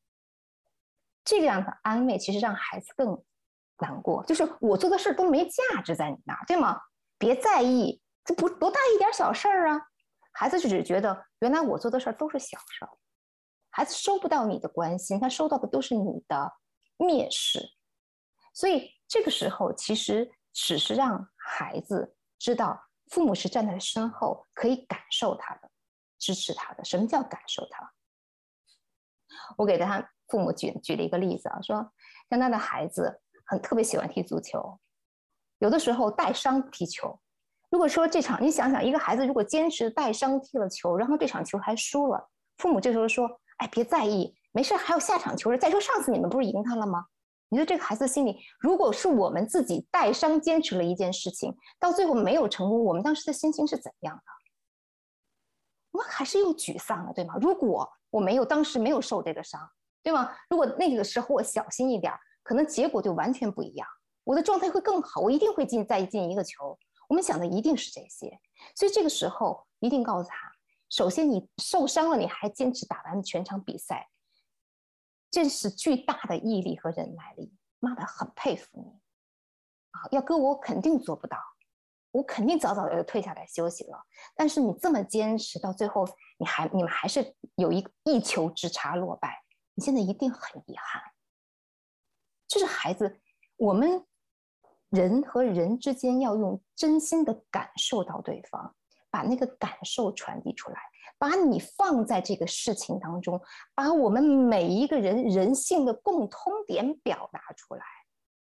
[1.25, 3.23] 这个样的安慰其实让孩子更
[3.79, 6.81] 难过，就是我做的事都没价值在你那儿，对吗？
[7.19, 8.01] 别在意。
[8.25, 9.81] 这不多大一点小事儿啊，
[10.33, 12.89] 孩子就只觉得原来我做的事儿都是小事儿，
[13.69, 16.51] 孩子收不到你的关心，他收到的都是你的
[16.97, 17.61] 蔑视，
[18.55, 25.71] 所以这个时候其实只是让孩子知道父母是站在身后，可以感受他的，
[26.19, 26.85] 支持他的。
[26.85, 27.93] 什么叫感受他？
[29.57, 31.93] 我给他父母举举了一个例子啊，说
[32.31, 34.79] 像他的孩子很特别喜欢踢足球，
[35.59, 37.21] 有的时候带伤踢球。
[37.71, 47.05] 如果说这场，你想想，一个孩子如果坚持带伤踢了球，然后这场球还输了，父母这时候说：“哎，别在意，没事，还有下场球。”再说上次你们不是赢他了吗？
[47.55, 54.23] 你说这个孩子心里，如果是我们自己带伤坚持了一件事情，到最后没有成功，我们当时的心情是怎样的？
[55.93, 57.37] 我们还是又沮丧了，对吗？
[57.41, 59.71] 如果我没有当时没有受这个伤，
[60.03, 60.33] 对吗？
[60.51, 62.13] 如果那个时候我小心一点，
[62.43, 63.87] 可能结果就完全不一样，
[64.25, 66.77] 我的状态会更好，我一定会进再进一个球。
[67.09, 68.37] 我们想的一定是这些，
[68.75, 70.37] 所以这个时候一定告诉他：
[70.91, 74.09] 首先，你受伤了，你还坚持打完全场比赛，
[75.35, 77.53] 这是巨大的毅力和忍耐力。
[77.81, 78.85] 妈妈很佩服你
[79.91, 80.07] 啊！
[80.13, 81.37] 要搁我肯定做不到，
[82.13, 84.01] 我肯定早早的就退下来休息了。
[84.37, 86.07] 但是你这么坚持，到最后
[86.39, 89.43] 你还你们还是有一一球之差落败，
[89.75, 91.03] 你现在一定很遗憾。
[92.47, 93.21] 这是孩子，
[93.57, 94.07] 我们。
[94.91, 98.77] 人和人之间要用真心的感受到对方，
[99.11, 100.81] 把那个感受传递出来，
[101.25, 103.41] 把你放在这个事情当中，
[103.75, 107.83] 把我们每一个人人性的共通点表达出来。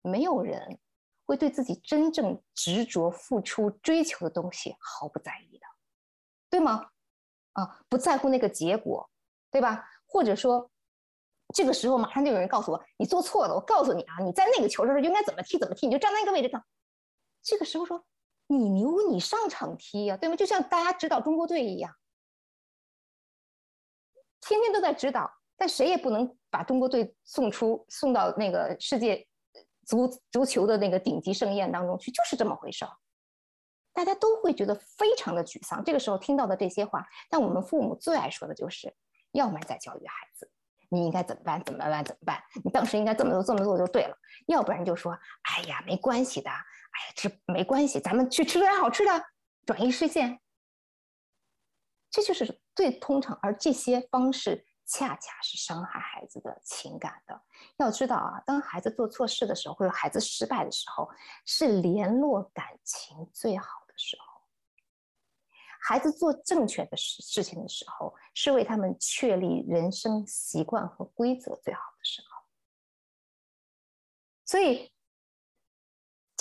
[0.03, 0.79] 没有人
[1.25, 5.65] 会对自己真正执着、付出、追求的东西毫不在意的，
[6.51, 6.91] 对吗？
[7.55, 9.09] 啊，不在乎那个结果，
[9.51, 9.89] 对吧？
[10.05, 10.71] 或者说。
[11.55, 13.55] 这个时候，马上就有人告诉我你做错了。
[13.55, 16.65] 我告诉你啊，你在那个球的时候应该怎么踢怎么踢，你就站在那个位置上。
[17.43, 18.05] 这个时候说
[18.47, 20.37] 你牛，你上场踢呀，对吗？
[20.37, 21.95] 就像大家指导中国队一样，
[24.47, 29.27] 天天都在指导，但谁也不能把中国队送出送到那个世界
[29.87, 32.91] 足足球的那个顶级盛宴当中去，就是这么回事儿。
[33.93, 35.83] 大家都会觉得非常的沮丧。
[35.85, 38.95] 这个时候听到的这些话，但我们父母最爱说的就是，
[39.33, 40.51] 要么在教育孩子。
[40.91, 41.63] 你应该怎么办？
[41.65, 42.05] 怎么办？
[42.05, 42.43] 怎么办？
[42.65, 44.17] 你当时应该这么做，这么做就对了。
[44.47, 45.17] 要不然就说
[45.51, 49.25] ：“哎呀，没关系的，哎呀，这没关系，咱们去吃点好吃的，
[49.65, 50.41] 转移视线。”
[52.11, 57.41] 这就是最通常，而这些方式恰恰是伤害孩子的情感的。
[57.79, 61.09] 要知道啊，当孩子做错事的时候，或者孩子失败的时候，
[61.47, 64.25] 是联络感情最好的时候。
[65.87, 72.43] 孩子做正确的事事情的时候，是为他们确立人生习惯和规则最好的时候。
[74.47, 74.91] 所以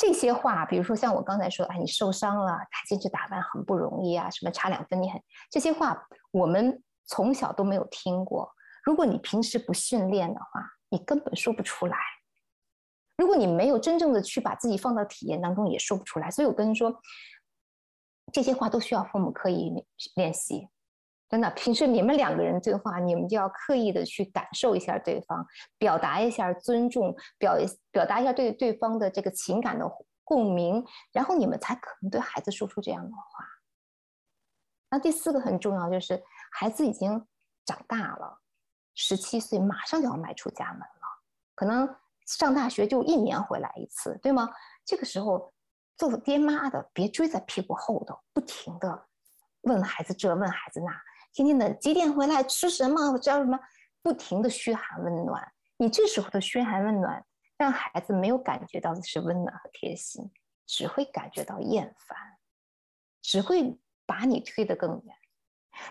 [0.06, 8.52] 这些话，比如说像我刚才说，哎，你受伤了，他进去打扮很不容易啊，什么差两分你很这些话，我们从小都没有听过。
[8.84, 11.98] 如果你平时不训练的话，你根本说不出来。
[13.18, 16.30] 如果你没有真正的去把自己放到体验当中，也说不出来。
[16.30, 17.00] 所以我跟你说。
[18.32, 19.72] 这些话都需要父母刻意
[20.16, 20.68] 练习，
[21.34, 21.50] 真的。
[21.56, 25.44] 平时你们两个人对话，你们就要刻意的去感受一下对方，
[25.80, 27.58] 表达一下尊重，表
[27.90, 29.92] 表达一下对对方的这个情感的
[30.24, 33.46] 共鸣，然后你们才可能对孩子说出这样的话。
[34.92, 37.26] 那第四个很重要，就是孩子已经
[37.66, 38.40] 长大了，
[38.94, 41.08] 十七岁马上就要迈出家门了，
[41.56, 41.96] 可能
[42.28, 44.48] 上大学就一年回来一次，对吗？
[44.86, 45.52] 这个时候。
[45.96, 49.06] 做爹妈的别追在屁股后头，不停的
[49.62, 50.92] 问孩子这问孩子那，
[51.34, 53.60] 天天的几点回来吃什么叫什么，
[54.02, 55.52] 不停的嘘寒问暖。
[55.78, 57.26] 你这时候的嘘寒问暖，
[57.58, 60.32] 让孩子没有感觉到的是温暖和贴心，
[60.68, 62.18] 只会感觉到厌烦，
[63.22, 65.16] 只会把你推得更远。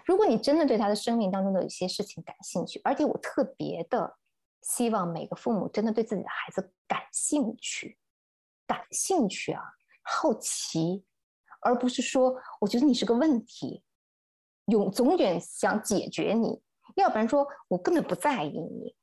[0.05, 4.16] 如果你真的对他的生命当中的有些事情感兴趣，而且我特别的
[4.62, 7.98] 希望每个父母真的对自己的孩子感兴趣，
[8.64, 9.60] 感兴趣啊，
[10.02, 11.05] 好奇，
[11.62, 13.82] 而不是说我觉得你是个问题，
[14.66, 16.60] 永总远想解决你，
[16.97, 18.94] 要不然说我根本不在意你，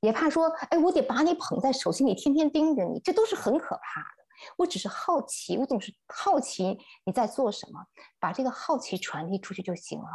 [0.00, 4.24] 也怕说哎我得把你捧在手心里，天天盯着你，这都是很可怕的。
[4.56, 7.84] 我只是好奇，我总是好奇你在做什么，
[8.18, 10.06] 把这个好奇传递出去就行了。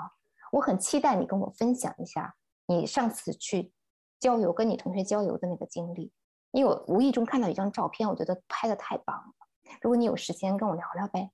[0.52, 2.36] 我很期待你跟我分享一下
[2.66, 3.72] 你上次去
[4.20, 6.12] 郊游，跟你同学郊游的那个经历，
[6.52, 9.34] 因为我无意中看到一张照片，我觉得拍的太棒了。
[9.82, 11.30] 如果你有时间跟我聊聊呗。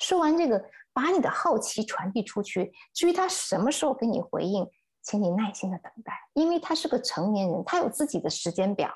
[0.00, 0.60] 说完这个，
[0.92, 2.72] 把你的好奇传递出去。
[2.92, 4.68] 至于他什么时候给你回应，
[5.02, 8.92] 请你耐心的等待，因为他是个成年人，他有自己的时间表。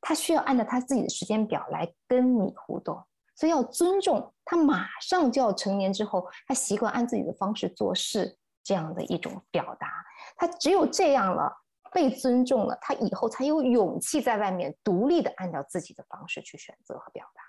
[0.00, 3.04] 他需要按照他自己的时间表来跟你互动，
[3.34, 4.56] 所以要尊重他。
[4.56, 9.88] 马上就要成年之后，他习惯按自己的方式做事，这样的一种表达。
[10.36, 11.52] 他只有这样了，
[11.92, 17.42] 被尊重了，他以后才有勇气在外面独立的按照自己的方式去选择和表达。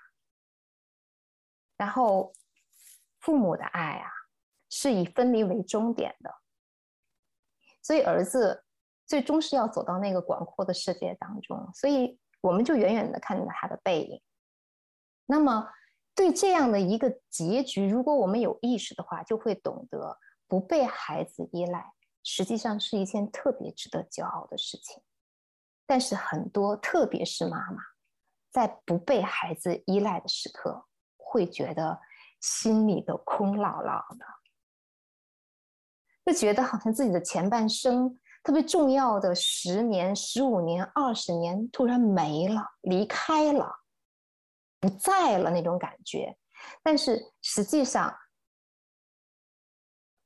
[1.78, 2.34] 然后，
[3.20, 4.10] 父母的爱啊，
[4.68, 6.30] 是以分离为终点的，
[7.80, 8.62] 所以儿子
[9.06, 12.20] 最终是要走到那个广阔的世界当中，所以。
[12.40, 14.22] 我们就远远的看着他的背影。
[15.26, 15.68] 那么，
[16.14, 21.92] 对这样的一个结局，如果我们有意识的话，就会懂得不被孩子依赖，
[22.22, 25.02] 实际上是一件特别值得骄傲的事情。
[25.84, 27.82] 但是，很多特别是妈妈，
[28.52, 30.86] 在不被孩子依赖的时刻，
[31.30, 32.00] 会觉得
[32.40, 34.24] 心里都空落落的，
[36.24, 38.18] 就觉得好像自己的前半生。
[38.42, 43.70] 特别重要的十年、十五年、二十年突然没了，离开了，
[44.80, 46.34] 不在了那种感觉。
[46.82, 48.16] 但是实际上，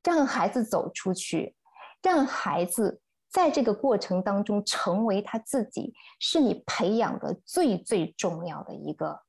[0.04, 1.56] 让孩子走出去，
[2.00, 9.20] 让孩子在这个过程当中成为他自己，是你培养的最最重要的一个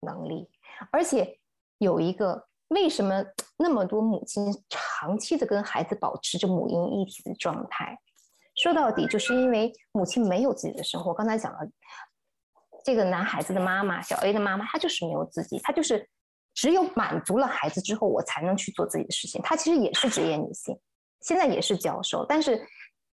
[0.00, 0.48] 能力。
[0.90, 1.38] 而且
[1.78, 3.24] 有一个，为什么
[3.58, 7.98] 那么多母亲长期的跟孩子保持着母婴一体的状态？
[8.56, 11.14] 说到底，就是因为母亲没有自己的生活。
[11.14, 11.58] 刚才讲了，
[12.84, 16.08] 这个男孩子的妈妈，小 A 的妈妈，她就是没有自己，她就是
[16.54, 19.40] 只有满足了孩子之后，我才能去做自己的事情。
[19.42, 20.78] 她其实也是职业女性，
[21.20, 22.66] 现在也是教授，但是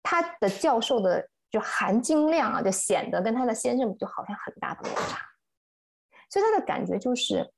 [0.03, 5.21] 她的教授的就含金量啊，就显得跟她的先生就好像很大的落差。
[6.31, 7.49] 所以她的感觉就是，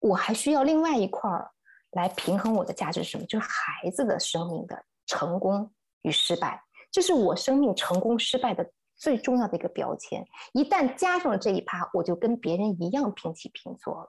[0.00, 1.50] 我还需要另外一块儿
[1.92, 3.24] 来平衡我的价值是什么？
[3.26, 5.72] 就是孩子的生命的成功
[6.02, 6.62] 与失败。
[6.90, 10.24] 这是我生命成功失败的最重要的一个标签。
[10.52, 14.08] 一旦加上了这一趴，我就跟别人一样平起平坐了。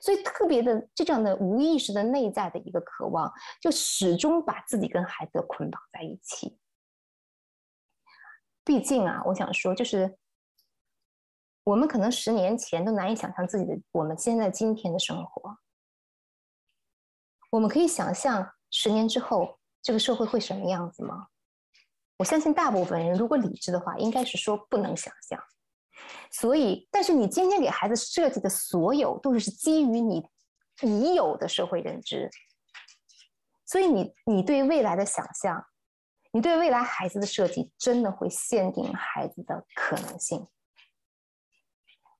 [0.00, 6.58] 所以特别的这样的无意识的内在的一个渴望，就始终把自己跟孩子捆绑在一起。
[8.64, 10.18] 毕竟啊，我想说，就是
[11.68, 15.58] 我们可能十年前都难以想象自己的我们现在今天的生活。
[17.50, 21.26] 我们可以想象十年之后这个社会会什么样子吗？
[22.16, 25.38] 我相信大部分人，如果理智的话，应该是说不能想象。
[26.30, 30.26] 所以，但是你今天给孩子设计的所有，都是基于你
[30.80, 32.30] 已有的社会认知。
[33.66, 35.62] 所以，你你对未来的想象，
[36.32, 40.48] 你对未来孩子的设计，真的会限定孩子的可能性。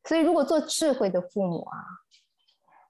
[0.08, 1.78] 所以，如果做智慧的父母啊，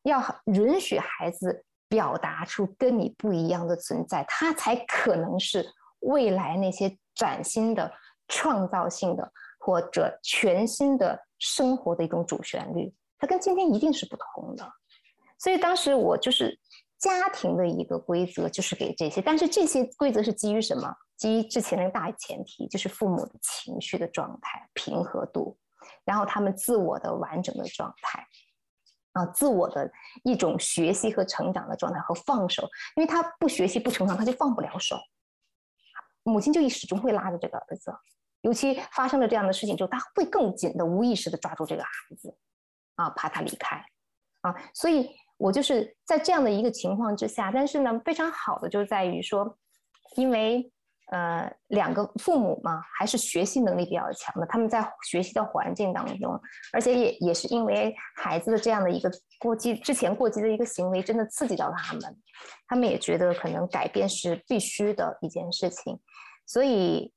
[0.04, 5.68] 要允许孩子表达出跟你不一样的存在，他才可能是。
[6.02, 7.92] 未来那些崭新的、
[8.28, 14.64] 创造性的或者全新的生活的一种主旋律，它跟今天一定是不同的。
[15.40, 16.56] 所以当时我就是
[17.00, 20.94] 家庭的一个规则，就是给这些，但是这些规则是基于什么？
[21.16, 25.58] 基于之前那个大前提，就是父母的情绪的状态、平和度，
[26.04, 28.26] 然后他们自我的完整的状态，
[29.12, 29.90] 啊，自我的
[30.24, 34.96] 一种学习和成长的状态和放手，因为他不学习不成长，他就放不了手。
[36.24, 37.92] 母亲就一始终会拉着这个儿子，
[38.42, 42.36] 尤其发生了这样的事情之后，他会更紧的、无意识的抓住这个孩子，
[42.96, 43.82] 啊，怕他离开，
[44.42, 49.56] 啊，所以我就是在这样的一个情况之下，但是呢，非常好的就在于说，
[50.16, 50.70] 因为
[51.10, 56.38] 呃两个父母嘛，还是学习能力比较强的，他们在学习的环境当中，
[56.72, 62.16] 而且也也是因为孩子的这样的一个过激之前过激的一个行为，真的刺激到他们，
[62.66, 65.98] 他们也觉得可能改变是必须的一件事情。
[66.46, 67.12] 所以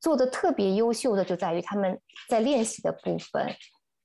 [0.00, 3.54] 做的特别优秀的就在于他们在练习的部分，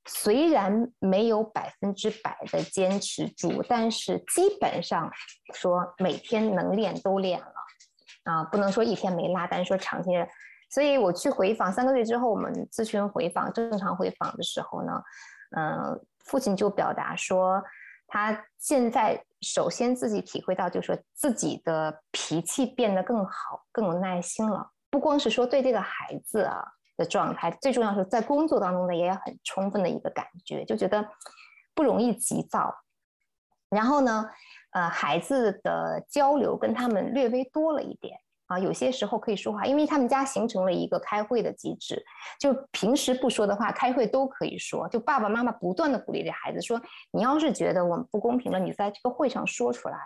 [0.05, 5.11] 虽然没有百分之百的坚持住，但是基本上
[5.53, 7.53] 说每天能练都练了
[8.23, 10.09] 啊，不能说一天没拉但是，说长期。
[10.71, 15.01] 所以我去回访三个月之后，我们咨询回访正常回访的时候呢，
[15.57, 17.63] 嗯，父亲就表达说，
[18.07, 24.69] 他现在首先自己体会到，就是说自己的脾气变得更好，更有耐心了。
[24.91, 26.63] 不光是说对这个孩子啊
[26.97, 31.03] 的状态，最重要是在工作当中呢也有很充分的一个感觉，就觉得
[31.73, 32.75] 不容易急躁。
[33.69, 34.29] 然后呢，
[34.71, 38.17] 呃，孩子的交流跟他们略微多了一点。
[38.47, 42.03] 啊，有些时候可以说话，因为他们家形成了一个开会的机制，
[42.39, 44.89] 就平时不说的话，开会都可以说。
[44.89, 46.81] 就爸爸妈妈不断的鼓励这孩子说
[47.13, 49.99] ：“你要是觉得我们不公平了，你在这个会上说出来。”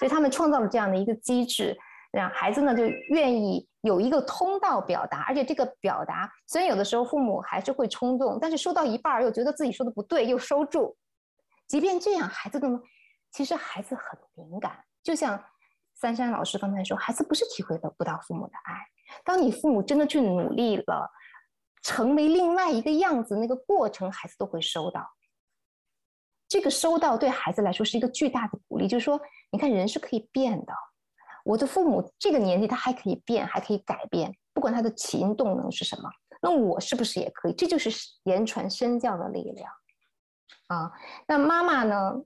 [0.00, 1.78] 所以他们创造了这样的一个机制，
[2.10, 10.96] 让孩子呢就愿意有一个通道表达，而且这个表达虽然有的时候父母还是会冲动，但是说到一半又觉得自己说的不对，又收住。
[11.68, 12.68] 即便这样，孩子的
[13.34, 15.44] 其实孩子很敏感，就像。
[15.96, 18.74] 三山老师刚才说，孩子不是体会得不到父母的爱。
[19.24, 21.08] 当你父母真的去努力了，
[21.84, 25.08] 成为另外一个样子，那个过程孩子都会收到。
[26.48, 29.18] 这个收到对孩子来说是一个巨大的鼓励，就是说，
[29.52, 30.74] 你看人是可以变的。
[31.44, 36.10] 我的父母这个年纪他还可以变，还可以改变，不管他的起因动能是什么，
[36.42, 37.54] 那我是不是也可以？
[37.54, 37.88] 这就是
[38.24, 39.72] 言传身教的力量
[40.66, 40.90] 啊。
[41.28, 42.20] 那妈妈呢？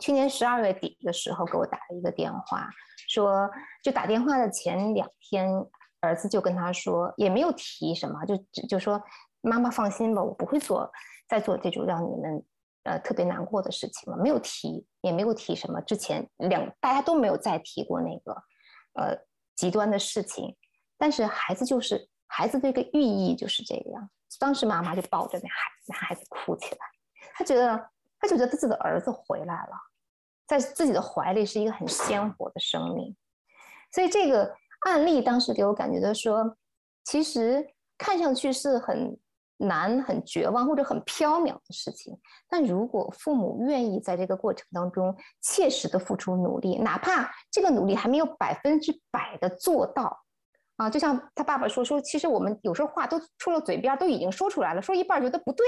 [0.00, 2.68] 去年十二月底的时候，给我打了一个电话，
[3.08, 3.50] 说
[3.82, 5.48] 就打电话的前两天，
[6.00, 8.36] 儿子就跟他说，也没有提什么，就
[8.68, 9.02] 就说
[9.40, 10.90] 妈妈放心吧，我不会做
[11.28, 12.44] 再做这种让你们
[12.84, 18.32] 呃特别难过的事情了，没有提，也没有提什么，之前两大家都没有再提过那个
[18.94, 19.18] 呃
[19.54, 20.54] 极端的事情，
[20.98, 26.78] 但是孩子就是孩子这个寓意就是这个样，当时妈妈就抱着那孩子，那孩子哭起来，
[27.34, 27.90] 他觉得。
[28.18, 29.76] 他就觉得自己的儿子回来了，
[30.46, 33.16] 在自己的怀里是一个很鲜活的生命，
[33.92, 34.54] 所以这个
[34.86, 36.56] 案例当时给我感觉的说，
[37.04, 37.66] 其实
[37.98, 39.18] 看上去是很
[39.58, 42.18] 难、很绝望或者很缥缈的事情，
[42.48, 50.24] 但如果父母愿意在这个过程当中切实的付出努力，哪怕这个努力还没有百分之百的做到，
[50.76, 55.66] 啊，就像他爸爸说说，其实我们有时候话都出了嘴边，都已经说出来了，说一半觉得不对，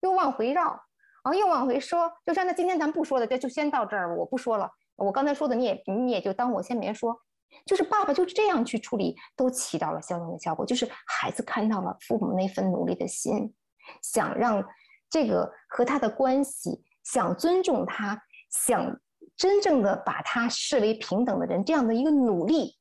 [0.00, 0.78] 又往回绕。
[1.24, 4.70] 然后又往回说，就说那今天咱不说了，这就先到这儿，我不说了。
[4.96, 7.16] 我刚才说的你也你也就当我先别说。
[7.64, 10.66] 就是爸爸就是这样去处理，都起到了相应的效果。
[10.66, 13.54] 就是孩子看到了父母那份努力的心，
[14.02, 14.62] 想让
[15.08, 18.20] 这个和他的关系，想尊重他，
[18.50, 19.00] 想
[19.34, 22.76] 真正的把他视为平等的人，这样的一个努力，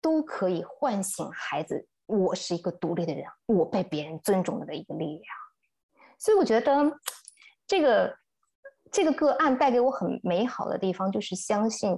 [0.00, 5.24] 都可以唤醒孩子，我是一个独立的人，我被别人尊重了的一个力量。
[6.18, 6.98] 所以我觉得。
[7.68, 8.18] 这个
[8.90, 11.96] 这个个案带给我很美好的地方，就是相信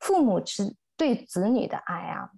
[0.00, 2.30] 父母之对子女的爱啊。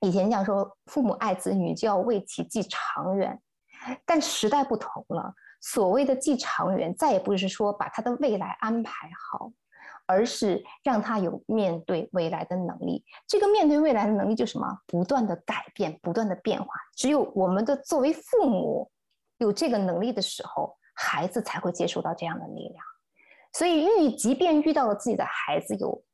[0.00, 3.40] 以前讲说，父母爱子女就要为其计长远，
[4.04, 9.52] 但时代不同了，所谓的计长远，再也不是说把他的未来安排好，
[10.06, 13.04] 而是让他有面对未来的能力。
[13.28, 14.66] 这个面对未来的能力，就什么？
[14.88, 16.68] 不断的改变，不断的变化。
[16.96, 18.90] 只有我们的作为父母
[19.38, 20.76] 有这个能力的时候。
[21.00, 22.84] 孩子才会接受到这样的力量，
[23.52, 26.04] 所以遇即便遇到了自己的孩子有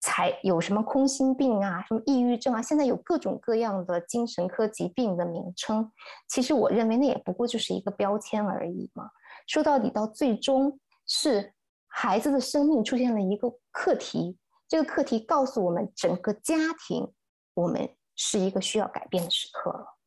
[0.00, 5.88] 才有什么空心病啊，什么抑郁症啊，现在有各种各样的精神科疾病的名称，
[6.28, 9.08] 其实我认为那也不过就是一个标签而已嘛。
[9.46, 11.54] 说到底，到最终是
[11.86, 14.36] 孩子的生命出现了一个课题，
[14.68, 17.12] 这个课题告诉我们整个家庭，
[17.54, 19.97] 我们是一个需要改变的时刻了。